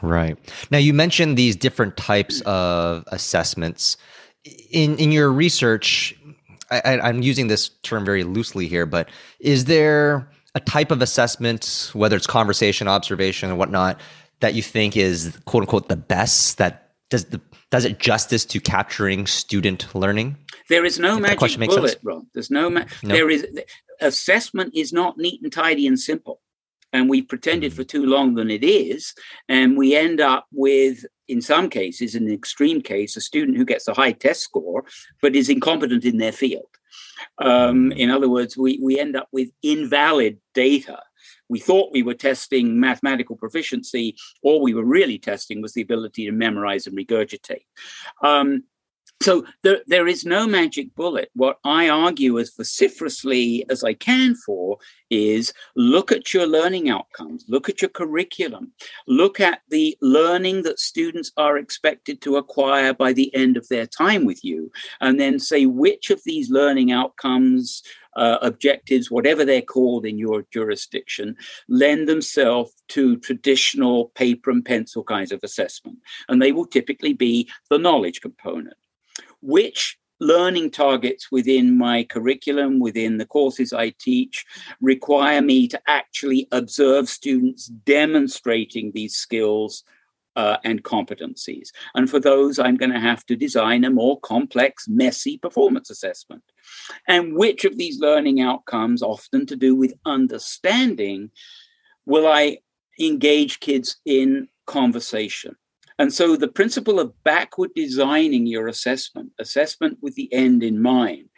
Right. 0.01 0.37
Now 0.69 0.77
you 0.77 0.93
mentioned 0.93 1.37
these 1.37 1.55
different 1.55 1.97
types 1.97 2.41
of 2.41 3.03
assessments. 3.07 3.97
In 4.69 4.97
in 4.97 5.11
your 5.11 5.31
research, 5.31 6.15
I, 6.69 6.99
I'm 6.99 7.21
using 7.21 7.47
this 7.47 7.69
term 7.81 8.05
very 8.05 8.23
loosely 8.23 8.67
here, 8.67 8.85
but 8.85 9.09
is 9.39 9.65
there 9.65 10.29
a 10.55 10.59
type 10.59 10.91
of 10.91 11.01
assessment, 11.01 11.91
whether 11.93 12.15
it's 12.15 12.27
conversation, 12.27 12.87
observation, 12.87 13.49
or 13.49 13.55
whatnot, 13.55 13.99
that 14.39 14.53
you 14.53 14.61
think 14.61 14.95
is 14.95 15.37
quote 15.45 15.63
unquote 15.63 15.89
the 15.89 15.95
best 15.95 16.57
that 16.57 16.91
does 17.09 17.25
the 17.25 17.39
does 17.69 17.85
it 17.85 17.99
justice 17.99 18.45
to 18.45 18.59
capturing 18.59 19.27
student 19.27 19.93
learning? 19.93 20.37
There 20.69 20.85
is 20.85 20.99
no 20.99 21.19
magic 21.19 21.57
bullet, 21.59 21.99
Ron. 22.03 22.27
There's 22.33 22.51
no, 22.51 22.69
ma- 22.69 22.85
no. 23.03 23.13
There 23.13 23.29
is 23.29 23.45
assessment 24.01 24.73
is 24.75 24.93
not 24.93 25.17
neat 25.17 25.41
and 25.41 25.51
tidy 25.51 25.87
and 25.87 25.99
simple, 25.99 26.41
and 26.93 27.09
we've 27.09 27.27
pretended 27.27 27.73
mm. 27.73 27.75
for 27.75 27.83
too 27.83 28.05
long 28.05 28.35
than 28.35 28.49
it 28.49 28.63
is, 28.63 29.13
and 29.49 29.77
we 29.77 29.95
end 29.95 30.21
up 30.21 30.45
with 30.51 31.05
in 31.27 31.41
some 31.41 31.69
cases, 31.69 32.15
in 32.15 32.27
an 32.27 32.33
extreme 32.33 32.81
case, 32.81 33.17
a 33.17 33.21
student 33.21 33.57
who 33.57 33.65
gets 33.65 33.87
a 33.87 33.93
high 33.93 34.13
test 34.13 34.41
score 34.41 34.85
but 35.21 35.35
is 35.35 35.49
incompetent 35.49 36.05
in 36.05 36.17
their 36.17 36.31
field. 36.31 36.69
Um, 37.39 37.91
in 37.91 38.09
other 38.09 38.29
words, 38.29 38.57
we, 38.57 38.79
we 38.81 38.99
end 38.99 39.15
up 39.15 39.27
with 39.31 39.49
invalid 39.61 40.39
data. 40.53 40.99
We 41.49 41.59
thought 41.59 41.93
we 41.93 42.03
were 42.03 42.13
testing 42.13 42.79
mathematical 42.79 43.35
proficiency. 43.35 44.15
All 44.41 44.61
we 44.61 44.73
were 44.73 44.83
really 44.83 45.17
testing 45.17 45.61
was 45.61 45.73
the 45.73 45.81
ability 45.81 46.25
to 46.25 46.31
memorize 46.31 46.87
and 46.87 46.97
regurgitate. 46.97 47.65
Um, 48.21 48.63
so 49.21 49.45
there, 49.63 49.79
there 49.87 50.07
is 50.07 50.25
no 50.25 50.45
magic 50.45 50.93
bullet. 50.93 51.31
What 51.33 51.57
I 51.63 51.89
argue 51.89 52.37
as 52.39 52.53
vociferously 52.55 53.65
as 53.69 53.83
I 53.83 53.93
can 53.93 54.35
for 54.35 54.77
is 55.09 55.53
look 55.75 56.11
at 56.11 56.33
your 56.33 56.45
learning 56.45 56.89
outcomes, 56.89 57.43
look 57.47 57.67
at 57.67 57.81
your 57.81 57.89
curriculum, 57.89 58.73
look 59.07 59.39
at 59.39 59.61
the 59.69 59.97
learning 60.01 60.63
that 60.63 60.79
students 60.79 61.31
are 61.35 61.57
expected 61.57 62.21
to 62.21 62.35
acquire 62.35 62.93
by 62.93 63.11
the 63.13 63.33
end 63.33 63.57
of 63.57 63.67
their 63.69 63.87
time 63.87 64.23
with 64.23 64.43
you, 64.43 64.71
and 65.01 65.19
then 65.19 65.39
say 65.39 65.65
which 65.65 66.11
of 66.11 66.21
these 66.23 66.51
learning 66.51 66.91
outcomes, 66.91 67.81
uh, 68.17 68.39
objectives, 68.41 69.09
whatever 69.09 69.45
they're 69.45 69.61
called 69.61 70.05
in 70.05 70.17
your 70.17 70.43
jurisdiction, 70.51 71.37
lend 71.69 72.09
themselves 72.09 72.73
to 72.89 73.17
traditional 73.17 74.09
paper 74.15 74.51
and 74.51 74.65
pencil 74.65 75.03
kinds 75.03 75.31
of 75.31 75.39
assessment. 75.43 75.99
And 76.27 76.41
they 76.41 76.51
will 76.51 76.65
typically 76.65 77.13
be 77.13 77.49
the 77.69 77.77
knowledge 77.77 78.19
component 78.21 78.75
which 79.41 79.97
learning 80.19 80.71
targets 80.71 81.31
within 81.31 81.77
my 81.77 82.03
curriculum, 82.03 82.79
within 82.79 83.17
the 83.17 83.25
courses 83.25 83.71
I 83.71 83.93
teach, 83.99 84.45
require 84.81 85.41
me 85.41 85.67
to 85.67 85.79
actually 85.87 86.47
observe 86.51 87.07
students 87.07 87.67
demonstrating 87.67 88.91
these 88.91 89.15
skills 89.15 89.83
uh, 90.37 90.57
and 90.63 90.83
competencies. 90.83 91.69
And 91.95 92.09
for 92.09 92.19
those, 92.19 92.59
I'm 92.59 92.77
going 92.77 92.93
to 92.93 92.99
have 92.99 93.25
to 93.25 93.35
design 93.35 93.83
a 93.83 93.89
more 93.89 94.19
complex, 94.21 94.87
messy 94.87 95.37
performance 95.39 95.89
assessment. 95.89 96.43
And 97.07 97.35
which 97.35 97.65
of 97.65 97.77
these 97.77 97.99
learning 97.99 98.39
outcomes, 98.39 99.01
often 99.01 99.47
to 99.47 99.55
do 99.55 99.75
with 99.75 99.95
understanding, 100.05 101.31
will 102.05 102.27
I 102.27 102.59
engage 102.99 103.59
kids 103.59 103.97
in 104.05 104.47
conversation? 104.67 105.55
And 105.99 106.13
so 106.13 106.35
the 106.35 106.47
principle 106.47 106.99
of 106.99 107.23
backward 107.23 107.71
designing 107.75 108.45
your 108.45 108.67
assessment, 108.67 109.31
assessment 109.39 109.97
with 110.01 110.13
the 110.13 110.31
end 110.31 110.61
in 110.61 110.79
mind, 110.79 111.29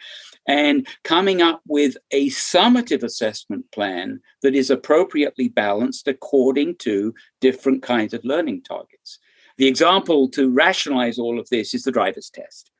and 0.50 0.84
coming 1.04 1.40
up 1.40 1.60
with 1.68 1.96
a 2.10 2.28
summative 2.30 3.04
assessment 3.04 3.70
plan 3.70 4.20
that 4.42 4.52
is 4.52 4.68
appropriately 4.68 5.48
balanced 5.48 6.08
according 6.08 6.74
to 6.74 7.14
different 7.40 7.84
kinds 7.84 8.12
of 8.12 8.24
learning 8.24 8.60
targets. 8.60 9.20
The 9.58 9.68
example 9.68 10.28
to 10.30 10.50
rationalize 10.50 11.20
all 11.20 11.38
of 11.38 11.48
this 11.50 11.72
is 11.72 11.84
the 11.84 11.92
driver's 11.92 12.30
test 12.30 12.72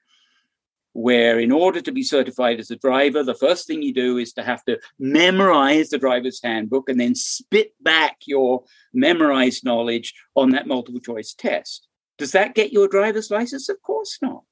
where 0.92 1.38
in 1.38 1.52
order 1.52 1.80
to 1.80 1.92
be 1.92 2.02
certified 2.02 2.59
as 2.59 2.72
a 2.72 2.76
driver, 2.76 3.22
the 3.22 3.33
first 3.33 3.68
thing 3.68 3.80
you 3.80 3.94
do 3.94 4.18
is 4.18 4.33
to 4.33 4.42
have 4.42 4.64
to 4.64 4.76
memorize 4.98 5.88
the 5.88 5.98
driver's 5.98 6.40
handbook 6.42 6.88
and 6.88 6.98
then 6.98 7.14
spit 7.14 7.72
back 7.80 8.16
your 8.26 8.64
memorized 8.92 9.64
knowledge 9.64 10.12
on 10.35 10.50
that 10.50 10.66
multiple 10.66 11.00
choice 11.00 11.33
test. 11.33 11.87
Does 12.18 12.33
that 12.33 12.56
get 12.56 12.72
you 12.72 12.83
a 12.83 12.88
driver's 12.88 13.30
license? 13.30 13.68
Of 13.68 13.80
course 13.83 14.18
not 14.20 14.42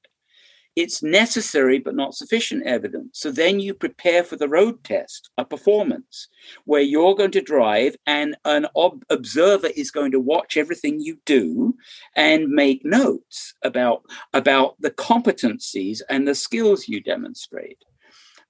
it's 0.79 1.03
necessary 1.03 1.77
but 1.77 1.93
not 1.93 2.15
sufficient 2.15 2.65
evidence. 2.65 3.19
So 3.19 3.31
then 3.31 3.59
you 3.59 3.73
prepare 3.73 4.23
for 4.23 4.37
the 4.37 4.47
road 4.47 4.81
test, 4.85 5.29
a 5.37 5.43
performance 5.43 6.29
where 6.63 6.81
you're 6.81 7.15
going 7.15 7.31
to 7.31 7.41
drive 7.41 7.97
and 8.05 8.37
an 8.45 8.65
ob- 8.77 9.03
observer 9.09 9.67
is 9.75 9.91
going 9.91 10.11
to 10.11 10.21
watch 10.21 10.55
everything 10.55 11.01
you 11.01 11.17
do 11.25 11.75
and 12.15 12.47
make 12.47 12.85
notes 12.85 13.53
about, 13.61 14.03
about 14.33 14.75
the 14.79 14.91
competencies 14.91 16.01
and 16.09 16.25
the 16.25 16.33
skills 16.33 16.87
you 16.87 17.01
demonstrate. 17.01 17.83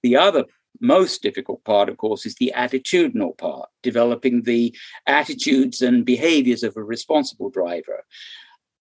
The 0.04 0.15
other 0.15 0.46
most 0.80 1.24
difficult 1.24 1.63
part, 1.63 1.89
of 1.89 1.98
course, 1.98 2.28
is 2.28 2.36
the 2.36 2.54
attitudinal 2.56 3.36
part, 3.39 3.70
developing 3.82 4.44
the 4.44 4.76
attitudes 5.08 5.82
and 5.82 6.06
behaviors 6.06 6.62
of 6.62 6.78
a 6.78 6.84
responsible 6.84 7.50
driver 7.50 8.06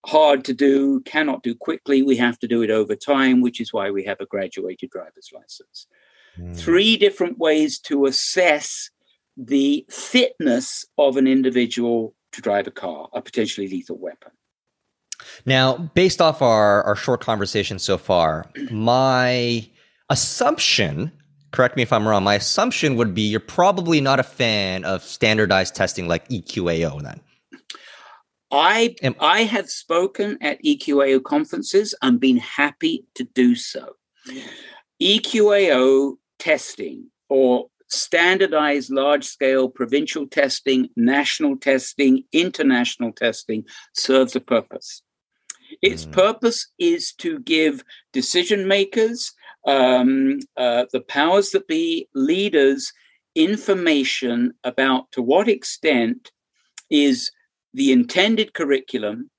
hard 0.05 0.43
to 0.45 0.53
do, 0.53 1.01
cannot 1.01 1.43
do 1.43 1.55
quickly. 1.55 2.01
We 2.01 2.17
have 2.17 2.39
to 2.39 2.47
do 2.47 2.61
it 2.61 2.69
over 2.69 2.95
time, 2.95 3.41
which 3.41 3.59
is 3.59 3.73
why 3.73 3.91
we 3.91 4.03
have 4.05 4.19
a 4.19 4.25
graduated 4.25 4.89
driver's 4.89 5.29
license. 5.33 5.87
Mm. 6.37 6.55
Three 6.55 6.97
different 6.97 7.37
ways 7.37 7.79
to 7.79 8.05
assess 8.05 8.89
the 9.37 9.85
fitness 9.89 10.85
of 10.97 11.17
an 11.17 11.27
individual 11.27 12.15
to 12.31 12.41
drive 12.41 12.67
a 12.67 12.71
car, 12.71 13.09
a 13.13 13.21
potentially 13.21 13.67
lethal 13.67 13.97
weapon. 13.97 14.31
Now, 15.45 15.77
based 15.77 16.21
off 16.21 16.41
our, 16.41 16.83
our 16.83 16.95
short 16.95 17.21
conversation 17.21 17.79
so 17.79 17.97
far, 17.97 18.49
my 18.71 19.67
assumption, 20.09 21.11
correct 21.51 21.75
me 21.75 21.83
if 21.83 21.91
I'm 21.91 22.07
wrong, 22.07 22.23
my 22.23 22.35
assumption 22.35 22.95
would 22.95 23.13
be 23.13 23.23
you're 23.23 23.39
probably 23.39 24.01
not 24.01 24.19
a 24.19 24.23
fan 24.23 24.85
of 24.85 25.03
standardized 25.03 25.75
testing 25.75 26.07
like 26.07 26.27
EQAO 26.29 27.01
then. 27.01 27.19
I 28.51 28.95
Am- 29.03 29.15
I 29.19 29.43
have 29.43 29.69
spoken 29.69 30.37
at 30.41 30.63
EQAO 30.63 31.23
conferences 31.23 31.93
and 32.01 32.19
been 32.19 32.37
happy 32.37 33.05
to 33.15 33.23
do 33.23 33.55
so. 33.55 33.95
EQAO 35.01 36.17
testing 36.39 37.11
or 37.29 37.69
standardized 37.87 38.91
large 38.91 39.23
scale 39.23 39.69
provincial 39.69 40.27
testing, 40.27 40.89
national 40.95 41.57
testing, 41.57 42.23
international 42.31 43.11
testing 43.11 43.65
serves 43.93 44.35
a 44.35 44.39
purpose. 44.39 45.01
Its 45.81 46.05
mm. 46.05 46.11
purpose 46.11 46.67
is 46.79 47.13
to 47.13 47.39
give 47.39 47.83
decision 48.13 48.67
makers, 48.67 49.31
um, 49.65 50.39
uh, 50.57 50.85
the 50.91 51.01
powers 51.01 51.51
that 51.51 51.67
be, 51.67 52.07
leaders, 52.15 52.91
information 53.35 54.53
about 54.63 55.11
to 55.11 55.21
what 55.21 55.47
extent 55.47 56.31
is 56.89 57.31
the 57.73 57.91
intended 57.91 58.53
curriculum 58.53 59.29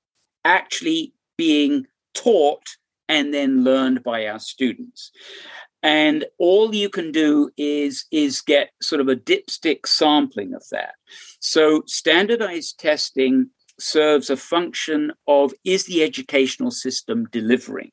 actually 0.43 1.13
being 1.37 1.85
taught 2.13 2.63
and 3.07 3.33
then 3.33 3.63
learned 3.63 4.03
by 4.03 4.27
our 4.27 4.39
students. 4.39 5.11
And 5.83 6.25
all 6.37 6.73
you 6.75 6.89
can 6.89 7.11
do 7.11 7.49
is 7.57 8.05
is 8.11 8.41
get 8.41 8.69
sort 8.81 9.01
of 9.01 9.07
a 9.07 9.15
dipstick 9.15 9.87
sampling 9.87 10.53
of 10.53 10.63
that. 10.71 10.93
So 11.39 11.83
standardized 11.87 12.79
testing 12.79 13.49
serves 13.79 14.29
a 14.29 14.37
function 14.37 15.11
of 15.27 15.53
is 15.63 15.85
the 15.85 16.03
educational 16.03 16.71
system 16.71 17.27
delivering 17.31 17.91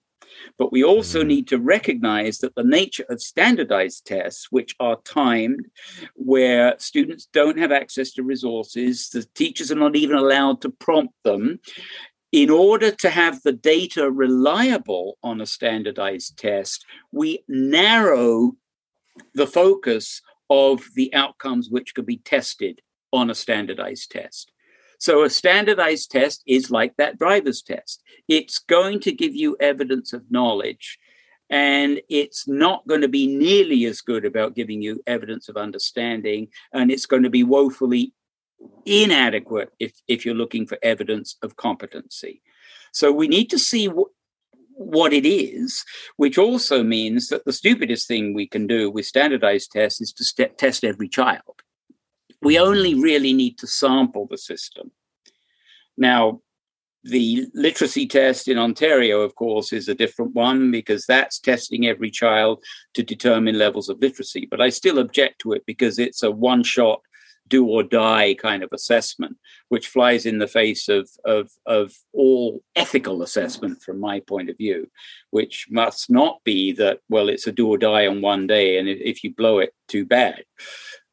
but 0.59 0.72
we 0.72 0.85
also 0.85 1.20
mm-hmm. 1.20 1.29
need 1.29 1.48
to 1.48 1.59
recognize 1.59 2.38
that 2.38 2.55
the 2.55 2.64
nature 2.64 3.05
of 3.09 3.22
standardized 3.22 4.07
tests, 4.07 4.48
which 4.51 4.74
are 4.81 4.98
timed, 5.05 5.66
where 6.14 6.74
students 6.79 7.29
don't 7.33 7.59
have 7.59 7.72
access 7.72 8.12
to 8.12 8.22
resources, 8.22 9.09
the 9.11 9.24
teachers 9.35 9.70
are 9.72 9.77
not 9.77 9.96
even 9.96 10.16
allowed 10.16 10.61
to 10.62 10.70
prompt 10.70 11.14
them. 11.24 11.61
In 12.31 12.51
order 12.51 12.90
to 12.90 13.11
have 13.11 13.42
the 13.42 13.53
data 13.53 14.11
reliable 14.11 15.16
on 15.22 15.40
a 15.40 15.46
standardized 15.46 16.38
test, 16.38 16.85
we 17.11 17.42
narrow 17.48 18.53
the 19.35 19.46
focus 19.46 20.20
of 20.51 20.83
the 20.94 21.12
outcomes 21.14 21.70
which 21.70 21.94
could 21.94 22.07
be 22.07 22.18
tested 22.18 22.81
on 23.12 23.31
a 23.31 23.35
standardized 23.35 24.11
test. 24.11 24.53
So 24.99 25.23
a 25.23 25.31
standardized 25.31 26.11
test 26.11 26.43
is 26.47 26.71
like 26.71 26.97
that 26.97 27.19
driver's 27.19 27.63
test. 27.63 28.03
It's 28.27 28.59
going 28.59 29.01
to 29.01 29.13
give 29.13 29.35
you 29.35 29.57
evidence 29.61 30.13
of 30.13 30.31
knowledge 30.31 30.99
and 31.51 32.01
it's 32.11 32.47
not 32.47 32.87
going 32.87 33.01
to 33.01 33.09
be 33.09 33.27
nearly 33.27 33.87
as 33.87 34.01
good 34.01 34.25
about 34.25 34.55
giving 34.55 34.83
you 34.83 35.01
evidence 35.07 35.49
of 35.49 35.57
understanding 35.57 36.49
and 36.73 36.91
it's 36.91 37.07
going 37.07 37.23
to 37.23 37.31
be 37.31 37.43
woefully 37.43 38.13
inadequate 38.85 39.73
if, 39.79 39.93
if 40.09 40.27
you're 40.27 40.35
looking 40.35 40.67
for 40.67 40.79
evidence 40.83 41.37
of 41.43 41.57
competency 41.57 42.43
so 42.93 43.13
we 43.13 43.29
need 43.29 43.49
to 43.51 43.59
see 43.59 43.89
what 43.89 44.09
what 44.79 45.13
it 45.13 45.27
is, 45.27 45.85
which 46.17 46.39
also 46.39 46.85
means 46.85 47.29
that 47.29 47.45
the 47.45 47.53
stupidest 47.53 48.07
thing 48.07 48.33
we 48.33 48.47
can 48.47 48.67
do 48.67 48.91
with 48.91 49.07
standardized 49.07 49.73
tests 49.73 50.01
is 50.01 50.13
to 50.13 50.25
st- 50.25 50.57
test 50.57 50.85
every 50.85 51.09
child. 51.09 51.63
We 52.42 52.59
only 52.59 52.94
really 52.94 53.33
need 53.33 53.59
to 53.59 53.66
sample 53.66 54.27
the 54.31 54.38
system. 54.38 54.92
Now, 55.96 56.40
the 57.05 57.46
literacy 57.55 58.07
test 58.07 58.48
in 58.48 58.59
Ontario, 58.59 59.20
of 59.20 59.35
course, 59.35 59.72
is 59.72 59.88
a 59.88 59.94
different 59.94 60.35
one 60.35 60.70
because 60.70 61.07
that's 61.07 61.38
testing 61.38 61.87
every 61.87 62.11
child 62.11 62.62
to 62.94 63.03
determine 63.03 63.59
levels 63.59 63.88
of 63.88 64.01
literacy. 64.01 64.46
But 64.51 64.61
I 64.61 64.68
still 64.68 64.98
object 64.98 65.40
to 65.40 65.53
it 65.53 65.64
because 65.66 65.98
it's 65.98 66.22
a 66.22 66.31
one 66.31 66.62
shot, 66.62 67.01
do 67.46 67.66
or 67.66 67.83
die 67.83 68.35
kind 68.35 68.62
of 68.62 68.70
assessment, 68.72 69.37
which 69.68 69.88
flies 69.88 70.27
in 70.27 70.38
the 70.38 70.48
face 70.48 70.88
of, 70.88 71.09
of, 71.24 71.51
of 71.66 71.94
all 72.12 72.62
ethical 72.77 73.22
assessment 73.22 73.81
from 73.83 73.98
my 73.98 74.20
point 74.20 74.51
of 74.51 74.59
view, 74.59 74.90
which 75.31 75.66
must 75.70 76.11
not 76.11 76.42
be 76.44 76.72
that, 76.72 77.01
well, 77.09 77.29
it's 77.29 77.46
a 77.46 77.53
do 77.53 77.68
or 77.68 77.79
die 77.79 78.07
on 78.07 78.20
one 78.20 78.46
day. 78.46 78.79
And 78.79 78.88
if 78.88 79.24
you 79.24 79.35
blow 79.35 79.61
it, 79.61 79.72
too 79.87 80.05
bad. 80.05 80.44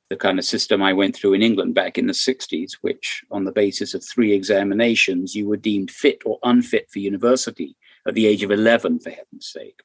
The 0.10 0.16
kind 0.16 0.38
of 0.38 0.46
system 0.46 0.84
I 0.84 0.94
went 0.94 1.16
through 1.16 1.34
in 1.34 1.42
England 1.42 1.74
back 1.74 1.98
in 1.98 2.08
the 2.08 2.14
60s, 2.14 2.74
which 2.82 3.24
on 3.32 3.46
the 3.46 3.52
basis 3.52 3.94
of 3.94 4.04
three 4.04 4.34
examinations, 4.34 5.36
you 5.36 5.48
were 5.48 5.58
deemed 5.58 5.90
fit 5.90 6.22
or 6.26 6.38
unfit 6.44 6.90
for 6.92 7.00
university 7.00 7.76
at 8.08 8.14
the 8.14 8.28
age 8.28 8.44
of 8.44 8.52
11, 8.52 9.00
for 9.00 9.10
heaven's 9.10 9.48
sake. 9.48 9.82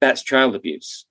That's 0.00 0.22
child 0.22 0.54
abuse. 0.54 1.06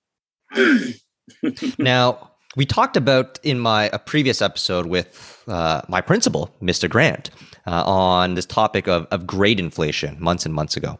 now, 1.78 2.30
we 2.54 2.66
talked 2.66 2.96
about 2.96 3.40
in 3.42 3.58
my 3.58 3.90
a 3.92 3.98
previous 3.98 4.40
episode 4.42 4.86
with 4.86 5.42
uh, 5.48 5.82
my 5.88 6.00
principal, 6.00 6.54
Mr. 6.62 6.88
Grant, 6.88 7.30
uh, 7.66 7.82
on 7.84 8.34
this 8.34 8.46
topic 8.46 8.86
of, 8.86 9.06
of 9.10 9.26
grade 9.26 9.58
inflation 9.58 10.16
months 10.20 10.44
and 10.46 10.54
months 10.54 10.76
ago. 10.76 10.98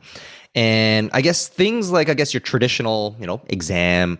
And 0.55 1.11
I 1.13 1.21
guess 1.21 1.49
things 1.49 1.91
like, 1.91 2.09
I 2.09 2.15
guess 2.15 2.35
your 2.35 2.41
traditional, 2.41 3.17
you 3.21 3.27
know, 3.27 3.43
exam, 3.49 4.19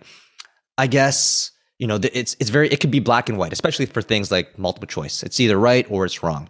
I 0.77 0.87
guess 0.87 1.51
you 1.83 1.87
know 1.87 1.99
it's 2.13 2.37
it's 2.39 2.49
very 2.49 2.69
it 2.69 2.79
can 2.79 2.91
be 2.91 3.01
black 3.01 3.27
and 3.27 3.37
white 3.37 3.51
especially 3.51 3.85
for 3.85 4.01
things 4.01 4.31
like 4.31 4.57
multiple 4.57 4.87
choice. 4.87 5.21
It's 5.21 5.37
either 5.41 5.57
right 5.57 5.85
or 5.89 6.05
it's 6.05 6.23
wrong. 6.23 6.47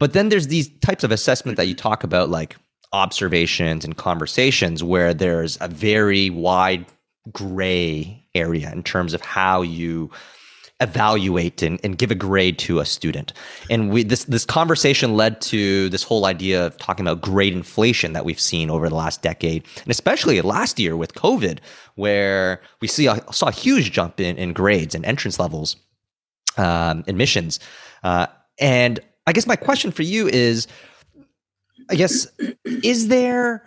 But 0.00 0.12
then 0.12 0.28
there's 0.28 0.48
these 0.48 0.68
types 0.80 1.04
of 1.04 1.12
assessment 1.12 1.56
that 1.56 1.68
you 1.68 1.76
talk 1.76 2.02
about 2.02 2.30
like 2.30 2.56
observations 2.92 3.84
and 3.84 3.96
conversations 3.96 4.82
where 4.82 5.14
there's 5.14 5.56
a 5.60 5.68
very 5.68 6.30
wide 6.30 6.84
gray 7.30 8.26
area 8.34 8.72
in 8.72 8.82
terms 8.82 9.14
of 9.14 9.20
how 9.20 9.62
you 9.62 10.10
evaluate 10.82 11.62
and, 11.62 11.80
and 11.84 11.96
give 11.96 12.10
a 12.10 12.14
grade 12.14 12.58
to 12.58 12.80
a 12.80 12.84
student. 12.84 13.32
And 13.70 13.90
we 13.90 14.02
this 14.02 14.24
this 14.24 14.44
conversation 14.44 15.16
led 15.16 15.40
to 15.42 15.88
this 15.88 16.02
whole 16.02 16.26
idea 16.26 16.66
of 16.66 16.76
talking 16.76 17.06
about 17.06 17.22
grade 17.22 17.54
inflation 17.54 18.12
that 18.12 18.24
we've 18.24 18.40
seen 18.40 18.70
over 18.70 18.88
the 18.88 18.94
last 18.94 19.22
decade, 19.22 19.64
and 19.82 19.90
especially 19.90 20.40
last 20.40 20.78
year 20.78 20.96
with 20.96 21.14
COVID, 21.14 21.58
where 21.94 22.60
we 22.80 22.88
see 22.88 23.06
a, 23.06 23.22
saw 23.32 23.46
a 23.46 23.52
huge 23.52 23.92
jump 23.92 24.20
in, 24.20 24.36
in 24.36 24.52
grades 24.52 24.94
and 24.94 25.04
entrance 25.04 25.38
levels, 25.38 25.76
um, 26.56 27.04
admissions. 27.06 27.60
Uh, 28.02 28.26
and 28.58 29.00
I 29.26 29.32
guess 29.32 29.46
my 29.46 29.56
question 29.56 29.92
for 29.92 30.02
you 30.02 30.28
is, 30.28 30.66
I 31.88 31.94
guess, 31.94 32.26
is 32.64 33.08
there 33.08 33.64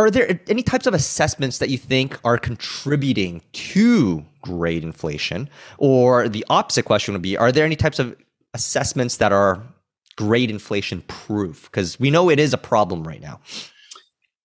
are 0.00 0.10
there 0.10 0.40
any 0.48 0.62
types 0.62 0.86
of 0.86 0.94
assessments 0.94 1.58
that 1.58 1.68
you 1.68 1.76
think 1.76 2.18
are 2.24 2.38
contributing 2.38 3.42
to 3.52 4.24
grade 4.40 4.82
inflation? 4.82 5.48
Or 5.76 6.28
the 6.28 6.44
opposite 6.48 6.84
question 6.86 7.12
would 7.12 7.22
be 7.22 7.36
Are 7.36 7.52
there 7.52 7.66
any 7.66 7.76
types 7.76 7.98
of 7.98 8.16
assessments 8.54 9.18
that 9.18 9.30
are 9.30 9.62
grade 10.16 10.50
inflation 10.50 11.02
proof? 11.02 11.64
Because 11.64 12.00
we 12.00 12.10
know 12.10 12.30
it 12.30 12.40
is 12.40 12.54
a 12.54 12.58
problem 12.58 13.06
right 13.06 13.20
now. 13.20 13.40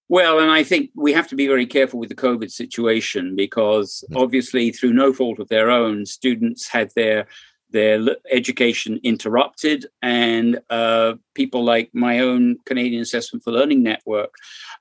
Well, 0.10 0.40
and 0.40 0.52
I 0.52 0.64
think 0.64 0.92
we 0.94 1.14
have 1.14 1.28
to 1.30 1.36
be 1.36 1.48
very 1.48 1.66
careful 1.66 2.00
with 2.00 2.10
the 2.10 2.16
COVID 2.16 2.52
situation 2.52 3.36
because 3.36 4.04
mm. 4.12 4.22
obviously, 4.22 4.72
through 4.72 4.94
no 4.94 5.14
fault 5.14 5.40
of 5.40 5.48
their 5.48 5.72
own, 5.72 6.06
students 6.06 6.68
had 6.68 6.92
their 6.96 7.28
their 7.72 8.00
education 8.32 9.00
interrupted, 9.04 9.86
and 10.02 10.60
uh, 10.70 11.14
people 11.34 11.64
like 11.64 11.90
my 11.94 12.20
own 12.20 12.58
Canadian 12.66 13.02
Assessment 13.02 13.44
for 13.44 13.52
Learning 13.52 13.84
Network 13.84 14.34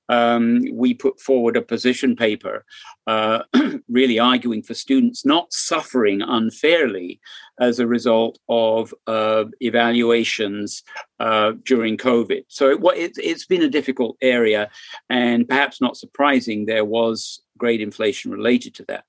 um, 0.08 0.64
we 0.72 0.94
put 0.94 1.20
forward 1.20 1.56
a 1.56 1.62
position 1.62 2.16
paper 2.16 2.64
uh, 3.06 3.42
really 3.88 4.18
arguing 4.18 4.62
for 4.62 4.74
students 4.74 5.24
not 5.24 5.52
suffering 5.52 6.22
unfairly 6.22 7.20
as 7.60 7.78
a 7.78 7.86
result 7.86 8.38
of 8.48 8.92
uh, 9.06 9.44
evaluations 9.60 10.82
uh, 11.20 11.52
during 11.64 11.96
COVID. 11.96 12.44
So 12.48 12.70
it, 12.70 12.80
it, 12.98 13.12
it's 13.16 13.46
been 13.46 13.62
a 13.62 13.68
difficult 13.68 14.16
area, 14.20 14.70
and 15.08 15.48
perhaps 15.48 15.80
not 15.80 15.96
surprising, 15.96 16.66
there 16.66 16.84
was 16.84 17.40
grade 17.56 17.80
inflation 17.80 18.30
related 18.30 18.74
to 18.76 18.84
that. 18.88 19.04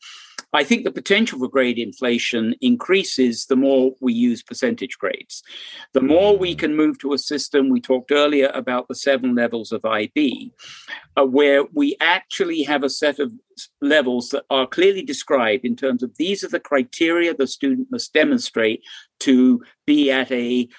I 0.56 0.64
think 0.64 0.86
the 0.86 0.92
potential 0.92 1.38
for 1.38 1.50
grade 1.50 1.78
inflation 1.78 2.56
increases 2.62 3.48
the 3.48 3.58
more 3.58 3.94
we 4.00 4.14
use 4.14 4.42
percentage 4.42 4.98
grades. 4.98 5.44
The 5.92 6.02
more 6.02 6.38
we 6.38 6.56
can 6.56 6.78
move 6.78 6.98
to 7.00 7.12
a 7.12 7.18
system, 7.18 7.70
we 7.70 7.82
talked 7.82 8.12
earlier 8.12 8.50
about 8.54 8.88
the 8.88 8.96
seven 8.96 9.36
levels 9.36 9.74
of 9.74 9.84
IB, 9.84 10.54
uh, 11.18 11.26
where 11.26 11.66
we 11.74 11.98
actually 12.00 12.64
have 12.64 12.84
a 12.84 12.90
set 12.90 13.20
of 13.20 13.34
levels 13.82 14.30
that 14.30 14.46
are 14.50 14.66
clearly 14.66 15.02
described 15.02 15.66
in 15.66 15.76
terms 15.76 16.02
of 16.02 16.16
these 16.16 16.42
are 16.42 16.50
the 16.50 16.60
criteria 16.60 17.34
the 17.34 17.48
student 17.48 17.92
must 17.92 18.14
demonstrate 18.14 18.82
to 19.20 19.62
be 19.86 20.10
at 20.10 20.32
a 20.32 20.70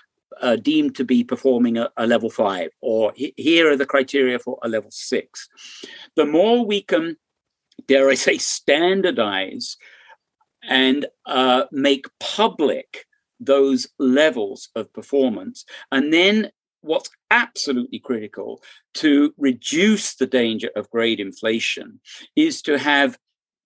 uh, 0.41 0.57
deemed 0.57 0.95
to 0.97 1.05
be 1.05 1.25
performing 1.25 1.79
a, 1.79 1.91
a 1.97 2.07
level 2.07 2.31
five, 2.31 2.71
or 2.81 3.13
he, 3.17 3.33
here 3.37 3.71
are 3.71 3.77
the 3.77 3.87
criteria 3.87 4.39
for 4.39 4.59
a 4.63 4.69
level 4.69 4.91
six. 4.91 5.49
The 6.15 6.27
more 6.27 6.65
we 6.65 6.83
can 6.83 7.17
dare 7.87 8.09
I 8.09 8.15
say, 8.15 8.39
standardize 8.39 9.77
and 10.63 11.07
uh, 11.27 11.65
make 11.71 12.07
public 12.19 13.07
those 13.39 13.87
levels 13.99 14.71
of 14.75 14.93
performance. 14.93 15.65
And 15.93 16.13
then 16.13 16.51
what's 16.81 17.11
absolutely 17.31 17.99
critical 17.99 18.63
to 18.95 19.35
reduce 19.37 20.15
the 20.15 20.27
danger 20.27 20.71
of 20.77 20.91
grade 20.91 21.21
inflation 21.21 22.01
is 22.35 22.63
to 22.63 22.79
have 22.79 23.19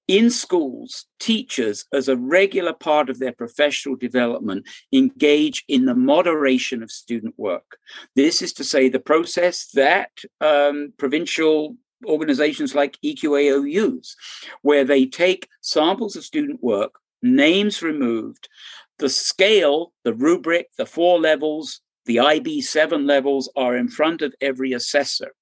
in 0.09 0.29
schools, 0.29 1.07
teachers, 1.20 1.85
as 1.92 2.09
a 2.09 2.16
regular 2.16 2.73
part 2.73 3.09
of 3.09 3.20
their 3.20 3.33
professional 3.33 3.94
development, 3.94 4.66
engage 4.92 5.62
in 5.68 5.85
the 5.85 5.94
moderation 5.94 6.83
of 6.83 6.90
student 6.90 7.33
work. 7.37 7.79
This 8.16 8.42
is 8.42 8.53
to 8.55 8.64
say, 8.64 8.88
the 8.88 8.99
process 8.99 9.68
that 9.75 10.11
um, 10.40 10.92
provincial 10.99 11.77
organizations 12.06 12.74
like 12.74 12.98
EQAO 13.04 13.70
uses, 13.70 14.16
where 14.62 14.84
they 14.84 15.06
take 15.06 15.48
samples 15.60 16.16
of 16.16 16.24
student 16.24 16.62
work, 16.62 16.92
names 17.22 17.82
removed, 17.82 18.48
the 18.98 19.08
scale, 19.08 19.92
the 20.04 20.14
rubric, 20.14 20.68
the 20.76 20.86
four 20.86 21.18
levels, 21.18 21.80
the 22.06 22.16
IB7 22.16 23.06
levels 23.06 23.50
are 23.56 23.76
in 23.76 23.88
front 23.88 24.22
of 24.22 24.34
every 24.40 24.72
assessor. 24.72 25.32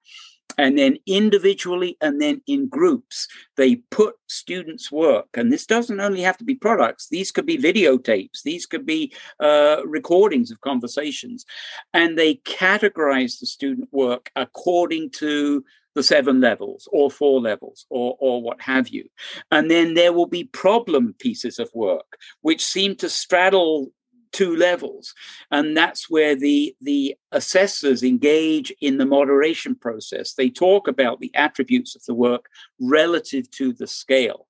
And 0.59 0.77
then 0.77 0.99
individually 1.07 1.97
and 2.01 2.21
then 2.21 2.43
in 2.47 2.69
groups, 2.69 3.29
they 3.57 3.77
put 3.91 4.17
students' 4.27 4.93
work. 4.93 5.29
And 5.35 5.53
this 5.53 5.67
doesn't 5.67 6.01
only 6.01 6.21
have 6.23 6.37
to 6.39 6.45
be 6.45 6.55
products, 6.55 7.09
these 7.09 7.31
could 7.31 7.47
be 7.47 7.57
videotapes, 7.57 8.43
these 8.45 8.67
could 8.67 8.85
be 8.85 9.13
uh, 9.41 9.79
recordings 9.87 10.51
of 10.51 10.61
conversations. 10.61 11.47
And 11.95 12.19
they 12.19 12.37
categorize 12.37 13.41
the 13.41 13.47
student 13.47 13.89
work 13.93 14.31
according 14.37 15.11
to 15.11 15.65
the 15.95 16.03
seven 16.03 16.41
levels 16.41 16.89
or 16.93 17.11
four 17.11 17.41
levels 17.41 17.87
or, 17.91 18.17
or 18.21 18.41
what 18.41 18.61
have 18.61 18.89
you. 18.89 19.09
And 19.51 19.69
then 19.71 19.95
there 19.95 20.13
will 20.13 20.27
be 20.27 20.45
problem 20.45 21.15
pieces 21.19 21.59
of 21.59 21.71
work 21.75 22.19
which 22.43 22.65
seem 22.65 22.95
to 22.97 23.09
straddle 23.09 23.91
two 24.33 24.57
levels. 24.57 25.15
And 25.51 25.77
that's 25.77 26.11
where 26.11 26.35
the 26.35 26.75
the 26.81 27.17
assessors 27.33 28.03
engage 28.03 28.73
in 28.81 28.99
the 28.99 29.07
moderation 29.07 29.75
process. 29.75 30.35
They 30.35 30.51
talk 30.51 30.89
about 30.89 31.21
the 31.21 31.31
attributes 31.35 31.95
of 31.97 32.05
the 32.05 32.15
work 32.15 32.47
relative 32.81 33.51
to 33.53 33.73
the 33.73 33.87
scale. 33.87 34.47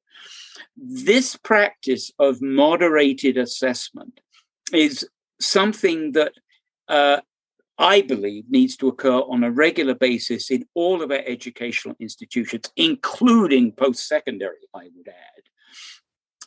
This 0.76 1.36
practice 1.36 2.10
of 2.18 2.42
moderated 2.42 3.36
assessment 3.36 4.20
is 4.72 5.08
something 5.40 6.12
that 6.12 6.32
uh, 6.88 7.20
I 7.78 8.00
believe 8.02 8.44
needs 8.48 8.76
to 8.78 8.88
occur 8.88 9.20
on 9.20 9.44
a 9.44 9.52
regular 9.52 9.94
basis 9.94 10.50
in 10.50 10.66
all 10.74 11.00
of 11.00 11.12
our 11.12 11.22
educational 11.26 11.94
institutions, 12.00 12.72
including 12.76 13.72
post 13.72 14.08
secondary, 14.08 14.56
I 14.74 14.88
would 14.96 15.08
add. 15.08 15.42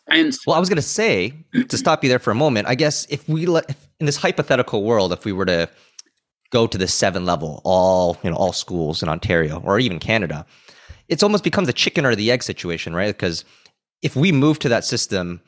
And 0.08 0.36
well, 0.46 0.56
I 0.56 0.60
was 0.60 0.70
going 0.70 0.78
to 0.78 0.82
say 0.82 1.34
to 1.70 1.78
stop 1.78 2.04
you 2.04 2.10
there 2.10 2.20
for 2.20 2.32
a 2.32 2.36
moment. 2.36 2.68
I 2.68 2.76
guess 2.76 3.06
if 3.10 3.28
we 3.30 3.46
let 3.46 3.76
in 4.00 4.06
this 4.06 4.18
hypothetical 4.18 4.84
world, 4.84 5.14
if 5.14 5.26
we 5.26 5.32
were 5.32 5.46
to 5.46 5.70
go 6.52 6.68
to 6.68 6.78
the 6.78 6.88
seven 6.88 7.26
level, 7.26 7.62
all 7.64 8.18
you 8.24 8.30
know, 8.30 8.36
all 8.36 8.54
schools 8.54 9.02
in 9.02 9.10
Ontario 9.10 9.62
or 9.62 9.80
even 9.80 10.00
Canada, 10.00 10.46
it's 11.08 11.24
almost 11.24 11.44
becomes 11.44 11.70
a 11.70 11.74
chicken 11.74 12.06
or 12.06 12.16
the 12.16 12.32
egg 12.32 12.44
situation, 12.44 12.96
right? 12.96 13.16
Because 13.16 13.46
if 14.02 14.16
we 14.16 14.32
move 14.32 14.60
to 14.60 14.70
that 14.70 14.84
system, 14.84 15.42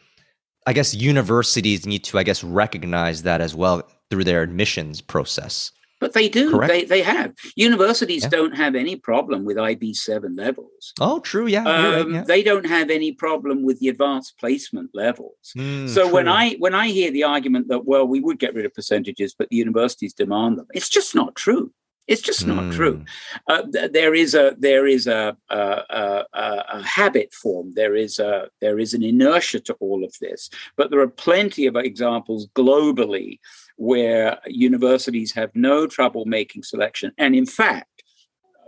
I 0.65 0.73
guess 0.73 0.93
universities 0.93 1.85
need 1.85 2.03
to, 2.05 2.19
I 2.19 2.23
guess, 2.23 2.43
recognize 2.43 3.23
that 3.23 3.41
as 3.41 3.53
well 3.53 3.87
through 4.09 4.23
their 4.23 4.43
admissions 4.43 5.01
process. 5.01 5.71
But 6.03 6.11
they 6.11 6.27
do. 6.27 6.51
Correct? 6.51 6.69
They 6.69 6.83
they 6.83 7.01
have. 7.01 7.33
Universities 7.55 8.23
yeah. 8.23 8.29
don't 8.29 8.57
have 8.57 8.75
any 8.75 8.97
problem 8.97 9.45
with 9.45 9.57
IB 9.57 9.93
seven 9.93 10.35
levels. 10.35 10.93
Oh, 10.99 11.21
true. 11.21 11.47
Yeah, 11.47 11.63
um, 11.63 11.65
right, 11.65 12.09
yeah, 12.09 12.23
They 12.23 12.43
don't 12.43 12.65
have 12.65 12.89
any 12.89 13.13
problem 13.13 13.63
with 13.63 13.79
the 13.79 13.87
advanced 13.87 14.37
placement 14.37 14.91
levels. 14.93 15.53
Mm, 15.57 15.87
so 15.87 16.03
true. 16.03 16.13
when 16.13 16.27
I 16.27 16.55
when 16.59 16.75
I 16.75 16.89
hear 16.89 17.09
the 17.09 17.23
argument 17.23 17.69
that 17.69 17.85
well 17.85 18.05
we 18.05 18.19
would 18.19 18.37
get 18.37 18.53
rid 18.53 18.65
of 18.65 18.73
percentages, 18.73 19.33
but 19.33 19.47
the 19.49 19.55
universities 19.55 20.13
demand 20.13 20.57
them, 20.57 20.67
it's 20.73 20.89
just 20.89 21.15
not 21.15 21.35
true. 21.35 21.71
It's 22.07 22.21
just 22.21 22.45
not 22.45 22.65
mm. 22.65 22.73
true. 22.73 23.05
Uh, 23.47 23.63
th- 23.71 23.91
there 23.93 24.13
is 24.13 24.33
a 24.35 24.55
there 24.59 24.85
is 24.85 25.07
a, 25.07 25.37
a, 25.49 25.55
a, 25.57 26.25
a, 26.33 26.83
habit 26.83 27.33
form. 27.33 27.71
There 27.75 27.95
is 27.95 28.19
a 28.19 28.49
there 28.59 28.77
is 28.77 28.93
an 28.93 29.03
inertia 29.03 29.61
to 29.61 29.73
all 29.75 30.03
of 30.03 30.13
this. 30.19 30.49
But 30.75 30.91
there 30.91 30.99
are 30.99 31.07
plenty 31.07 31.65
of 31.65 31.77
examples 31.77 32.47
globally 32.55 33.39
where 33.77 34.37
universities 34.47 35.31
have 35.33 35.51
no 35.55 35.87
trouble 35.87 36.25
making 36.25 36.63
selection. 36.63 37.13
And 37.17 37.35
in 37.35 37.45
fact, 37.45 38.03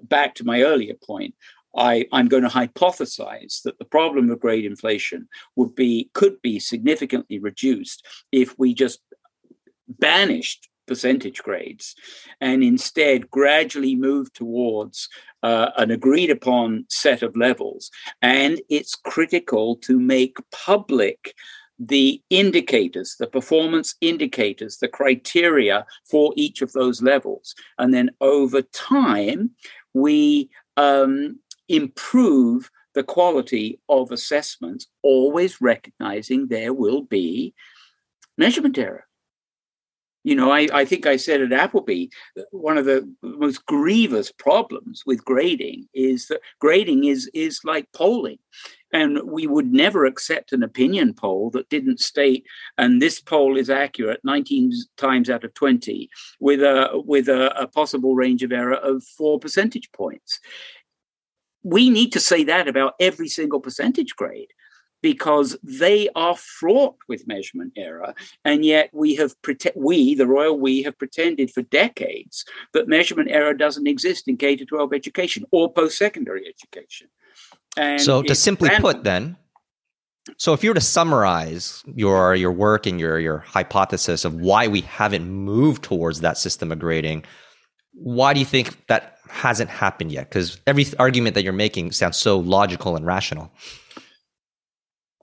back 0.01 0.35
to 0.35 0.45
my 0.45 0.61
earlier 0.61 0.95
point, 1.05 1.35
I, 1.77 2.07
I'm 2.11 2.27
going 2.27 2.43
to 2.43 2.49
hypothesize 2.49 3.63
that 3.63 3.77
the 3.79 3.85
problem 3.85 4.29
of 4.29 4.39
grade 4.39 4.65
inflation 4.65 5.27
would 5.55 5.75
be 5.75 6.09
could 6.13 6.41
be 6.41 6.59
significantly 6.59 7.39
reduced 7.39 8.05
if 8.31 8.57
we 8.57 8.73
just 8.73 9.01
banished 9.87 10.69
percentage 10.87 11.41
grades 11.43 11.95
and 12.41 12.63
instead 12.63 13.29
gradually 13.29 13.95
move 13.95 14.31
towards 14.33 15.09
uh, 15.43 15.71
an 15.77 15.91
agreed 15.91 16.29
upon 16.29 16.85
set 16.89 17.21
of 17.21 17.35
levels. 17.35 17.91
And 18.21 18.61
it's 18.69 18.95
critical 18.95 19.75
to 19.77 19.99
make 19.99 20.37
public 20.51 21.33
the 21.77 22.21
indicators, 22.29 23.15
the 23.19 23.27
performance 23.27 23.95
indicators, 24.01 24.77
the 24.77 24.87
criteria 24.87 25.85
for 26.09 26.33
each 26.35 26.61
of 26.61 26.71
those 26.71 27.01
levels. 27.01 27.53
And 27.77 27.93
then 27.93 28.11
over 28.21 28.61
time, 28.61 29.51
we 29.93 30.49
um, 30.77 31.39
improve 31.67 32.71
the 32.93 33.03
quality 33.03 33.79
of 33.89 34.11
assessments, 34.11 34.87
always 35.03 35.59
recognizing 35.59 36.47
there 36.47 36.73
will 36.73 37.01
be 37.01 37.53
measurement 38.37 38.77
error. 38.77 39.05
You 40.25 40.33
know, 40.33 40.51
I, 40.51 40.67
I 40.73 40.85
think 40.85 41.05
I 41.05 41.17
said 41.17 41.41
at 41.41 41.53
Appleby, 41.53 42.07
one 42.49 42.79
of 42.79 42.85
the 42.85 43.07
most 43.21 43.63
grievous 43.67 44.31
problems 44.31 45.03
with 45.05 45.23
grading 45.23 45.87
is 45.93 46.29
that 46.29 46.41
grading 46.59 47.03
is 47.03 47.29
is 47.35 47.59
like 47.63 47.87
polling. 47.93 48.39
And 48.91 49.19
we 49.23 49.45
would 49.45 49.71
never 49.71 50.03
accept 50.03 50.51
an 50.51 50.63
opinion 50.63 51.13
poll 51.13 51.51
that 51.51 51.69
didn't 51.69 51.99
state, 51.99 52.43
and 52.79 52.99
this 52.99 53.21
poll 53.21 53.55
is 53.55 53.69
accurate 53.69 54.21
19 54.23 54.71
times 54.97 55.29
out 55.29 55.43
of 55.43 55.53
20, 55.53 56.09
with 56.39 56.61
a 56.61 57.03
with 57.05 57.29
a, 57.29 57.55
a 57.61 57.67
possible 57.67 58.15
range 58.15 58.41
of 58.41 58.51
error 58.51 58.77
of 58.77 59.03
four 59.03 59.39
percentage 59.39 59.91
points. 59.91 60.39
We 61.61 61.91
need 61.91 62.11
to 62.13 62.19
say 62.19 62.43
that 62.45 62.67
about 62.67 62.93
every 62.99 63.27
single 63.27 63.59
percentage 63.59 64.15
grade 64.15 64.49
because 65.05 65.55
they 65.61 66.09
are 66.15 66.35
fraught 66.35 66.95
with 67.07 67.27
measurement 67.27 67.71
error. 67.77 68.15
And 68.43 68.65
yet 68.65 68.89
we 68.91 69.13
have 69.17 69.39
prete- 69.43 69.75
we, 69.75 70.15
the 70.15 70.25
royal 70.25 70.57
we, 70.57 70.81
have 70.81 70.97
pretended 70.97 71.51
for 71.51 71.61
decades 71.61 72.43
that 72.73 72.87
measurement 72.87 73.29
error 73.29 73.53
doesn't 73.53 73.85
exist 73.85 74.27
in 74.27 74.35
K 74.35 74.55
to 74.55 74.65
12 74.65 74.93
education 74.93 75.45
or 75.51 75.71
post-secondary 75.71 76.47
education. 76.47 77.07
And 77.77 78.01
so 78.01 78.23
to 78.23 78.33
simply 78.33 78.69
random. 78.69 78.81
put 78.81 79.03
then, 79.03 79.37
so 80.37 80.53
if 80.53 80.63
you 80.63 80.71
were 80.71 80.73
to 80.73 80.81
summarize 80.81 81.83
your 81.93 82.33
your 82.33 82.51
work 82.51 82.87
and 82.87 82.99
your 82.99 83.19
your 83.19 83.37
hypothesis 83.37 84.25
of 84.25 84.33
why 84.33 84.67
we 84.67 84.81
haven't 84.81 85.29
moved 85.29 85.83
towards 85.83 86.21
that 86.21 86.39
system 86.39 86.71
of 86.71 86.79
grading, 86.79 87.25
why 87.93 88.33
do 88.33 88.39
you 88.39 88.45
think 88.47 88.87
that 88.87 89.19
hasn't 89.29 89.69
happened 89.69 90.11
yet? 90.11 90.29
Because 90.29 90.59
every 90.65 90.87
argument 90.97 91.35
that 91.35 91.43
you're 91.43 91.53
making 91.53 91.91
sounds 91.91 92.17
so 92.17 92.39
logical 92.39 92.95
and 92.95 93.05
rational. 93.05 93.51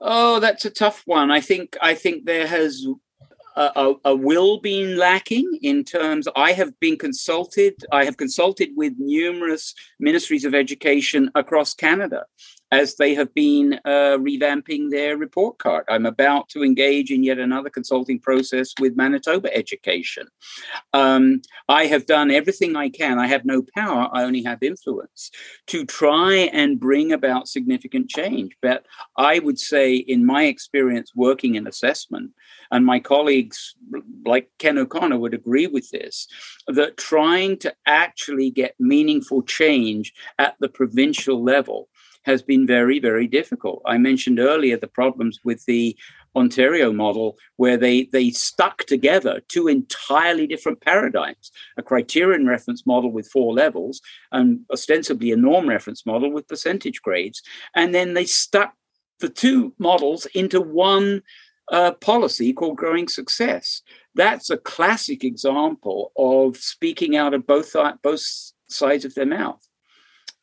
Oh, 0.05 0.41
that's 0.41 0.65
a 0.65 0.69
tough 0.69 1.01
one. 1.05 1.31
I 1.31 1.39
think 1.39 1.77
I 1.81 1.95
think 1.95 2.25
there 2.25 2.45
has 2.45 2.85
a, 3.55 3.93
a, 4.03 4.15
will 4.15 4.59
been 4.59 4.97
lacking 4.97 5.59
in 5.61 5.85
terms. 5.85 6.27
I 6.35 6.51
have 6.51 6.77
been 6.81 6.97
consulted. 6.97 7.75
I 7.89 8.03
have 8.03 8.17
consulted 8.17 8.71
with 8.75 8.93
numerous 8.97 9.73
ministries 10.01 10.43
of 10.43 10.53
education 10.53 11.31
across 11.35 11.73
Canada, 11.73 12.25
as 12.73 12.95
they 12.95 13.13
have 13.13 13.31
been 13.35 13.79
uh, 13.85 14.17
revamping 14.17 14.89
their 14.89 15.15
report 15.15 15.59
card. 15.59 15.85
I'm 15.89 16.07
about 16.07 16.49
to 16.49 16.63
engage 16.63 17.11
in 17.11 17.23
yet 17.23 17.37
another 17.37 17.69
consulting 17.69 18.19
process 18.19 18.73
with 18.79 18.97
Manitoba 18.97 19.55
Education. 19.55 20.25
Um, 20.91 21.43
I 21.69 21.85
have 21.85 22.07
done 22.07 22.31
everything 22.31 22.75
I 22.75 22.89
can. 22.89 23.19
I 23.19 23.27
have 23.27 23.45
no 23.45 23.61
power, 23.75 24.09
I 24.11 24.23
only 24.23 24.41
have 24.43 24.63
influence 24.63 25.29
to 25.67 25.85
try 25.85 26.49
and 26.51 26.79
bring 26.79 27.11
about 27.11 27.47
significant 27.47 28.09
change. 28.09 28.57
But 28.59 28.87
I 29.17 29.37
would 29.37 29.59
say, 29.59 29.95
in 29.95 30.25
my 30.25 30.45
experience 30.45 31.11
working 31.15 31.53
in 31.53 31.67
assessment, 31.67 32.31
and 32.71 32.87
my 32.87 32.99
colleagues 32.99 33.75
like 34.25 34.49
Ken 34.57 34.79
O'Connor 34.79 35.19
would 35.19 35.35
agree 35.35 35.67
with 35.67 35.91
this, 35.91 36.27
that 36.67 36.97
trying 36.97 37.57
to 37.59 37.71
actually 37.85 38.49
get 38.49 38.73
meaningful 38.79 39.43
change 39.43 40.11
at 40.39 40.55
the 40.59 40.69
provincial 40.69 41.43
level 41.43 41.87
has 42.23 42.41
been 42.41 42.65
very, 42.65 42.99
very 42.99 43.27
difficult. 43.27 43.81
I 43.85 43.97
mentioned 43.97 44.39
earlier 44.39 44.77
the 44.77 44.87
problems 44.87 45.39
with 45.43 45.65
the 45.65 45.97
Ontario 46.35 46.91
model, 46.91 47.37
where 47.57 47.77
they, 47.77 48.05
they 48.05 48.31
stuck 48.31 48.85
together 48.85 49.41
two 49.47 49.67
entirely 49.67 50.47
different 50.47 50.81
paradigms 50.81 51.51
a 51.77 51.83
criterion 51.83 52.47
reference 52.47 52.85
model 52.85 53.11
with 53.11 53.29
four 53.29 53.53
levels, 53.53 54.01
and 54.31 54.61
ostensibly 54.71 55.31
a 55.31 55.37
norm 55.37 55.69
reference 55.69 56.05
model 56.05 56.31
with 56.31 56.47
percentage 56.47 57.01
grades. 57.01 57.41
And 57.75 57.93
then 57.93 58.13
they 58.13 58.25
stuck 58.25 58.73
the 59.19 59.29
two 59.29 59.73
models 59.77 60.25
into 60.33 60.59
one 60.59 61.21
uh, 61.71 61.91
policy 61.93 62.51
called 62.51 62.77
growing 62.77 63.07
success. 63.07 63.81
That's 64.15 64.49
a 64.49 64.57
classic 64.57 65.23
example 65.23 66.11
of 66.17 66.57
speaking 66.57 67.15
out 67.15 67.33
of 67.33 67.47
both, 67.47 67.75
both 68.01 68.23
sides 68.67 69.05
of 69.05 69.13
their 69.13 69.25
mouth 69.25 69.65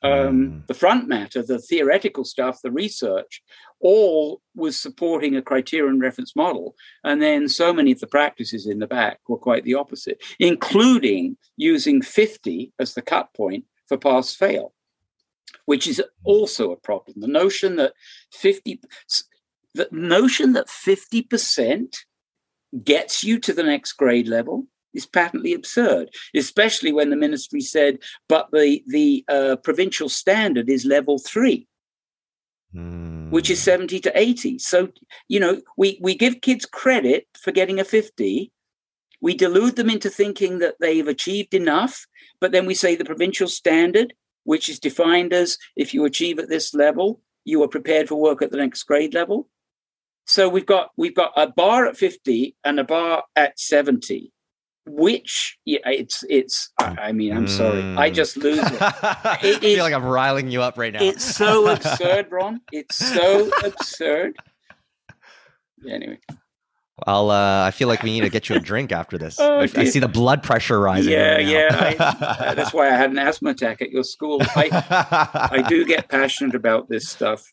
um, 0.03 0.13
mm. 0.13 0.67
the 0.67 0.75
front 0.75 1.09
matter, 1.09 1.43
the 1.43 1.59
theoretical 1.59 2.25
stuff, 2.25 2.63
the 2.63 2.71
research, 2.71 3.43
all 3.81 4.41
was 4.55 4.79
supporting 4.79 5.37
a 5.37 5.43
criterion 5.43 6.01
reference 6.01 6.35
model. 6.35 6.75
And 7.05 7.21
then 7.21 7.49
so 7.49 7.73
many 7.73 7.93
of 7.93 8.01
the 8.01 8.07
practices 8.07 8.67
in 8.67 8.79
the 8.79 8.87
back 8.87 9.21
were 9.29 9.39
quite 9.39 9.65
the 9.65 9.75
opposite, 9.75 10.23
including 10.39 11.37
using 11.57 12.03
50 12.03 12.73
as 12.79 12.95
the 12.95 13.03
cut 13.03 13.33
point 13.35 13.65
for 13.89 13.97
pass 13.97 14.35
fail, 14.35 14.73
which 15.67 15.87
is 15.87 16.03
also 16.25 16.73
a 16.73 16.77
problem. 16.77 17.21
The 17.21 17.27
notion 17.29 17.77
that 17.77 17.93
50, 18.33 18.81
the 19.75 19.89
notion 19.91 20.53
that 20.55 20.69
50% 20.69 21.97
gets 22.85 23.25
you 23.25 23.39
to 23.41 23.53
the 23.53 23.65
next 23.65 23.95
grade 23.95 24.29
level 24.29 24.67
is 24.95 25.07
patently 25.07 25.53
absurd, 25.53 26.11
especially 26.35 26.93
when 26.93 27.11
the 27.11 27.17
ministry 27.17 27.61
said, 27.61 27.99
but 28.29 28.49
the, 28.53 28.83
the 28.87 29.25
uh, 29.29 29.57
provincial 29.57 30.09
standard 30.09 30.69
is 30.69 30.85
level 30.85 31.19
three. 31.19 31.67
Mm. 32.75 33.31
Which 33.31 33.51
is 33.51 33.61
hmm. 33.61 33.71
70 33.71 34.01
to 34.01 34.19
80. 34.19 34.59
So, 34.59 34.89
you 35.29 35.41
know, 35.41 35.61
we, 35.77 35.99
we 36.01 36.15
give 36.15 36.41
kids 36.41 36.67
credit 36.67 37.27
for 37.41 37.51
getting 37.51 37.81
a 37.81 37.85
50. 37.85 38.53
We 39.21 39.35
delude 39.35 39.77
them 39.77 39.91
into 39.91 40.09
thinking 40.09 40.61
that 40.61 40.77
they've 40.81 41.07
achieved 41.07 41.53
enough. 41.53 42.07
But 42.41 42.53
then 42.53 42.67
we 42.67 42.75
say 42.75 42.95
the 42.95 43.05
provincial 43.05 43.49
standard, 43.49 44.15
which 44.45 44.69
is 44.69 44.79
defined 44.79 45.33
as 45.33 45.59
if 45.77 45.93
you 45.93 46.05
achieve 46.05 46.39
at 46.39 46.49
this 46.49 46.73
level, 46.73 47.21
you 47.45 47.63
are 47.63 47.69
prepared 47.69 48.09
for 48.09 48.21
work 48.21 48.41
at 48.41 48.51
the 48.51 48.57
next 48.57 48.85
grade 48.85 49.15
level. 49.15 49.49
So 50.27 50.49
we've 50.49 50.67
got 50.67 50.91
we've 50.97 51.15
got 51.15 51.33
a 51.37 51.49
bar 51.49 51.87
at 51.87 51.97
50 51.97 52.55
and 52.65 52.79
a 52.79 52.85
bar 52.85 53.25
at 53.35 53.59
70 53.59 54.33
which 54.87 55.59
yeah, 55.65 55.79
it's 55.85 56.25
it's 56.29 56.71
i 56.79 57.13
mean 57.13 57.37
i'm 57.37 57.47
sorry 57.47 57.83
i 57.97 58.09
hmm. 58.09 58.15
just 58.15 58.37
lose 58.37 58.59
it, 58.59 58.73
it 58.73 58.81
i 58.83 59.59
feel 59.61 59.85
like 59.85 59.95
i'm 59.95 60.05
riling 60.05 60.51
you 60.51 60.63
up 60.63 60.79
right 60.79 60.93
now 60.93 61.03
it's 61.03 61.25
so 61.25 61.69
absurd 61.69 62.27
ron 62.31 62.61
it's 62.73 62.97
so 62.97 63.51
absurd 63.63 64.37
anyway 65.89 66.19
I'll. 67.07 67.31
Uh, 67.31 67.67
I 67.67 67.71
feel 67.71 67.89
like 67.89 68.03
we 68.03 68.11
need 68.11 68.23
to 68.23 68.29
get 68.29 68.49
you 68.49 68.57
a 68.57 68.61
drink 68.61 68.93
after 68.93 69.19
this. 69.19 69.37
oh, 69.41 69.61
I, 69.61 69.69
I, 69.75 69.85
see 69.85 69.99
the 69.99 70.09
blood 70.09 70.43
pressure 70.43 70.81
rising. 70.81 71.13
Yeah, 71.13 71.37
right 71.37 71.47
yeah. 71.47 72.15
I, 72.21 72.55
that's 72.55 72.73
why 72.73 72.89
I 72.89 72.97
had 72.97 73.11
an 73.11 73.19
asthma 73.19 73.51
attack 73.51 73.83
at 73.83 73.91
your 73.91 74.05
school. 74.05 74.39
I, 74.55 75.49
I 75.53 75.63
do 75.63 75.85
get 75.85 76.09
passionate 76.09 76.55
about 76.55 76.89
this 76.89 77.09
stuff. 77.09 77.51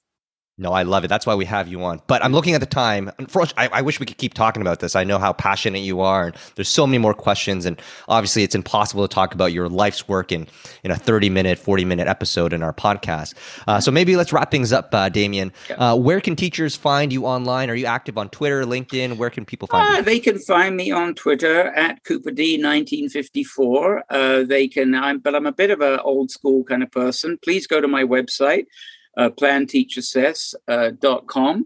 No, 0.60 0.74
I 0.74 0.82
love 0.82 1.05
it. 1.05 1.08
That's 1.08 1.28
why 1.28 1.36
we 1.36 1.45
have 1.45 1.68
you 1.68 1.84
on. 1.84 2.01
But 2.08 2.26
I'm 2.26 2.34
looking 2.34 2.55
at 2.55 2.62
the 2.62 2.66
time. 2.66 3.12
I, 3.58 3.70
I, 3.72 3.82
wish 3.84 3.99
we 3.99 4.08
could 4.08 4.18
keep 4.18 4.34
talking 4.34 4.60
about 4.60 4.80
this. 4.80 4.95
I 4.95 5.03
know 5.03 5.20
how 5.20 5.32
passionate 5.32 5.82
you 5.84 6.01
are, 6.01 6.26
and 6.26 6.36
there's 6.55 6.68
so 6.68 6.88
many 6.88 6.97
more 6.97 7.14
questions. 7.14 7.64
And 7.68 7.80
obviously, 8.08 8.41
it's 8.41 8.55
impossible 8.55 9.08
to 9.08 9.14
talk 9.14 9.36
about 9.36 9.53
your 9.53 9.70
life's 9.70 10.08
work 10.08 10.32
in 10.32 10.47
in 10.84 10.89
a 10.89 10.95
30 10.95 11.30
minute, 11.30 11.60
40 11.60 11.86
minute 11.86 12.08
episode 12.08 12.53
in 12.53 12.64
our 12.64 12.74
podcast. 12.74 13.36
Uh, 13.68 13.80
so 13.80 13.91
maybe 13.91 14.16
let's 14.16 14.34
wrap 14.34 14.49
things 14.49 14.74
up, 14.74 14.89
uh, 14.93 15.10
Damian. 15.10 15.53
Uh, 15.78 15.95
where 15.95 16.20
can 16.20 16.36
teachers 16.36 16.76
find 16.76 17.14
you 17.14 17.28
online? 17.28 17.70
Are 17.70 17.76
you 17.76 17.86
active 17.86 18.18
on 18.18 18.28
Twitter, 18.30 18.64
LinkedIn? 18.64 19.18
Where 19.18 19.30
can 19.30 19.45
people 19.45 19.68
find 19.68 19.93
you? 19.93 19.99
Uh, 19.99 20.01
they 20.01 20.20
can 20.20 20.39
find 20.39 20.76
me 20.76 20.89
on 20.89 21.14
Twitter 21.14 21.68
at 21.68 22.03
Cooper 22.03 22.32
D 22.32 22.53
1954. 22.53 24.03
Uh, 24.10 24.43
they 24.43 24.68
can. 24.68 24.95
I'm, 24.95 25.20
but 25.20 25.36
I'm 25.36 25.45
a 25.45 25.51
bit 25.51 25.70
of 25.70 25.82
an 25.82 25.99
old 25.99 26.32
school 26.32 26.64
kind 26.64 26.82
of 26.82 26.89
person. 26.89 27.38
Please 27.43 27.68
go 27.68 27.80
to 27.80 27.88
my 27.88 28.03
website 28.03 28.66
uh, 29.18 29.30
planteachassess.com. 29.30 31.59
Uh, 31.59 31.63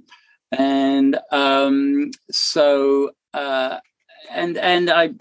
and 0.54 1.18
um, 1.32 2.12
so, 2.30 3.12
uh, 3.34 3.78
and 4.30 4.58
and 4.58 4.90
I, 4.90 5.12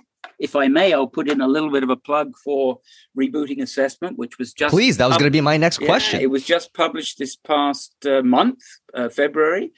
if 0.40 0.56
I 0.56 0.66
may, 0.68 0.92
I'll 0.92 1.06
put 1.06 1.28
in 1.28 1.40
a 1.40 1.46
little 1.46 1.70
bit 1.70 1.84
of 1.84 1.90
a 1.90 1.96
plug 1.96 2.34
for 2.42 2.80
rebooting 3.16 3.62
assessment, 3.62 4.18
which 4.18 4.38
was 4.38 4.52
just 4.52 4.72
please. 4.72 4.96
That 4.96 5.06
was 5.06 5.18
going 5.18 5.28
to 5.28 5.30
be 5.30 5.40
my 5.40 5.56
next 5.56 5.80
yeah, 5.80 5.86
question. 5.86 6.20
It 6.20 6.30
was 6.30 6.44
just 6.44 6.74
published 6.74 7.16
this 7.18 7.36
past 7.36 7.94
uh, 8.06 8.22
month, 8.22 8.58
uh, 8.92 9.08
February, 9.08 9.70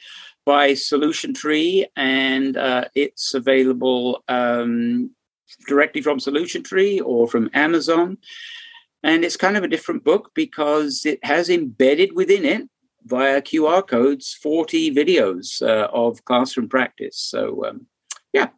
by 0.46 0.72
Solution 0.74 1.34
Tree, 1.34 1.86
and 1.96 2.56
uh, 2.56 2.84
it's 2.94 3.34
available 3.34 4.24
um, 4.28 5.10
directly 5.66 6.00
from 6.00 6.18
Solution 6.18 6.62
Tree 6.62 6.98
or 7.00 7.28
from 7.28 7.50
Amazon. 7.52 8.16
And 9.02 9.24
it's 9.24 9.36
kind 9.36 9.56
of 9.56 9.64
a 9.64 9.68
different 9.68 10.04
book 10.04 10.30
because 10.34 11.04
it 11.04 11.24
has 11.24 11.48
embedded 11.48 12.14
within 12.14 12.44
it 12.44 12.68
via 13.04 13.42
QR 13.42 13.86
codes 13.86 14.36
40 14.40 14.94
videos 14.94 15.60
uh, 15.62 15.88
of 15.92 16.24
classroom 16.24 16.68
practice. 16.68 17.18
So, 17.18 17.64
um, 17.66 17.86
yeah. 18.32 18.48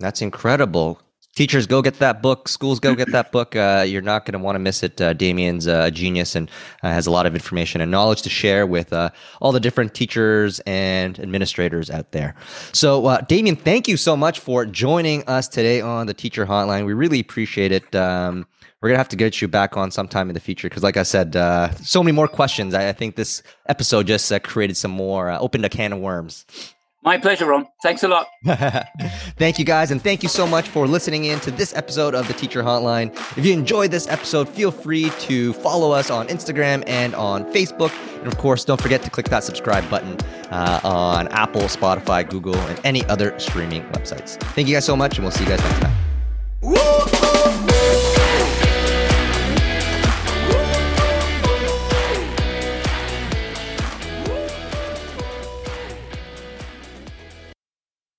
That's 0.00 0.22
incredible. 0.22 1.00
Teachers, 1.34 1.68
go 1.68 1.82
get 1.82 2.00
that 2.00 2.20
book. 2.20 2.48
Schools, 2.48 2.80
go 2.80 2.96
get 2.96 3.12
that 3.12 3.30
book. 3.32 3.54
Uh, 3.54 3.84
you're 3.86 4.02
not 4.02 4.24
going 4.24 4.32
to 4.32 4.38
want 4.40 4.56
to 4.56 4.58
miss 4.58 4.82
it. 4.82 5.00
Uh, 5.00 5.12
Damian's 5.12 5.68
uh, 5.68 5.84
a 5.86 5.90
genius 5.90 6.34
and 6.34 6.50
uh, 6.82 6.88
has 6.88 7.06
a 7.06 7.12
lot 7.12 7.26
of 7.26 7.34
information 7.34 7.80
and 7.80 7.92
knowledge 7.92 8.22
to 8.22 8.28
share 8.28 8.66
with 8.66 8.92
uh, 8.92 9.10
all 9.40 9.52
the 9.52 9.60
different 9.60 9.94
teachers 9.94 10.58
and 10.60 11.20
administrators 11.20 11.90
out 11.90 12.10
there. 12.10 12.34
So, 12.72 13.06
uh, 13.06 13.20
Damian, 13.20 13.54
thank 13.54 13.86
you 13.86 13.96
so 13.96 14.16
much 14.16 14.40
for 14.40 14.66
joining 14.66 15.22
us 15.28 15.46
today 15.46 15.80
on 15.80 16.08
the 16.08 16.14
Teacher 16.14 16.44
Hotline. 16.44 16.86
We 16.86 16.94
really 16.94 17.20
appreciate 17.20 17.70
it. 17.70 17.94
Um, 17.94 18.46
we're 18.80 18.90
gonna 18.90 18.98
have 18.98 19.08
to 19.08 19.16
get 19.16 19.40
you 19.40 19.48
back 19.48 19.76
on 19.76 19.90
sometime 19.90 20.30
in 20.30 20.34
the 20.34 20.40
future 20.40 20.68
because, 20.68 20.82
like 20.82 20.96
I 20.96 21.02
said, 21.02 21.34
uh, 21.34 21.72
so 21.74 22.02
many 22.02 22.14
more 22.14 22.28
questions. 22.28 22.74
I, 22.74 22.88
I 22.88 22.92
think 22.92 23.16
this 23.16 23.42
episode 23.66 24.06
just 24.06 24.30
uh, 24.30 24.38
created 24.38 24.76
some 24.76 24.92
more, 24.92 25.30
uh, 25.30 25.38
opened 25.38 25.64
a 25.64 25.68
can 25.68 25.92
of 25.92 26.00
worms. 26.00 26.46
My 27.02 27.16
pleasure, 27.16 27.46
Ron. 27.46 27.66
Thanks 27.82 28.02
a 28.02 28.08
lot. 28.08 28.26
thank 29.36 29.58
you, 29.58 29.64
guys, 29.64 29.90
and 29.90 30.02
thank 30.02 30.22
you 30.22 30.28
so 30.28 30.46
much 30.46 30.68
for 30.68 30.86
listening 30.86 31.24
in 31.24 31.38
to 31.40 31.50
this 31.50 31.74
episode 31.74 32.14
of 32.14 32.26
the 32.26 32.34
Teacher 32.34 32.62
Hotline. 32.62 33.14
If 33.38 33.46
you 33.46 33.52
enjoyed 33.52 33.90
this 33.90 34.08
episode, 34.08 34.48
feel 34.48 34.70
free 34.70 35.10
to 35.20 35.52
follow 35.54 35.92
us 35.92 36.10
on 36.10 36.26
Instagram 36.28 36.82
and 36.86 37.14
on 37.14 37.44
Facebook, 37.52 37.92
and 38.18 38.26
of 38.26 38.36
course, 38.38 38.64
don't 38.64 38.80
forget 38.80 39.02
to 39.02 39.10
click 39.10 39.28
that 39.28 39.44
subscribe 39.44 39.88
button 39.88 40.18
uh, 40.50 40.80
on 40.84 41.28
Apple, 41.28 41.62
Spotify, 41.62 42.28
Google, 42.28 42.56
and 42.56 42.80
any 42.84 43.04
other 43.06 43.38
streaming 43.38 43.82
websites. 43.92 44.38
Thank 44.54 44.68
you 44.68 44.74
guys 44.74 44.84
so 44.84 44.96
much, 44.96 45.16
and 45.18 45.24
we'll 45.24 45.32
see 45.32 45.44
you 45.44 45.50
guys 45.50 45.60
next 45.60 45.80
time. 45.80 47.17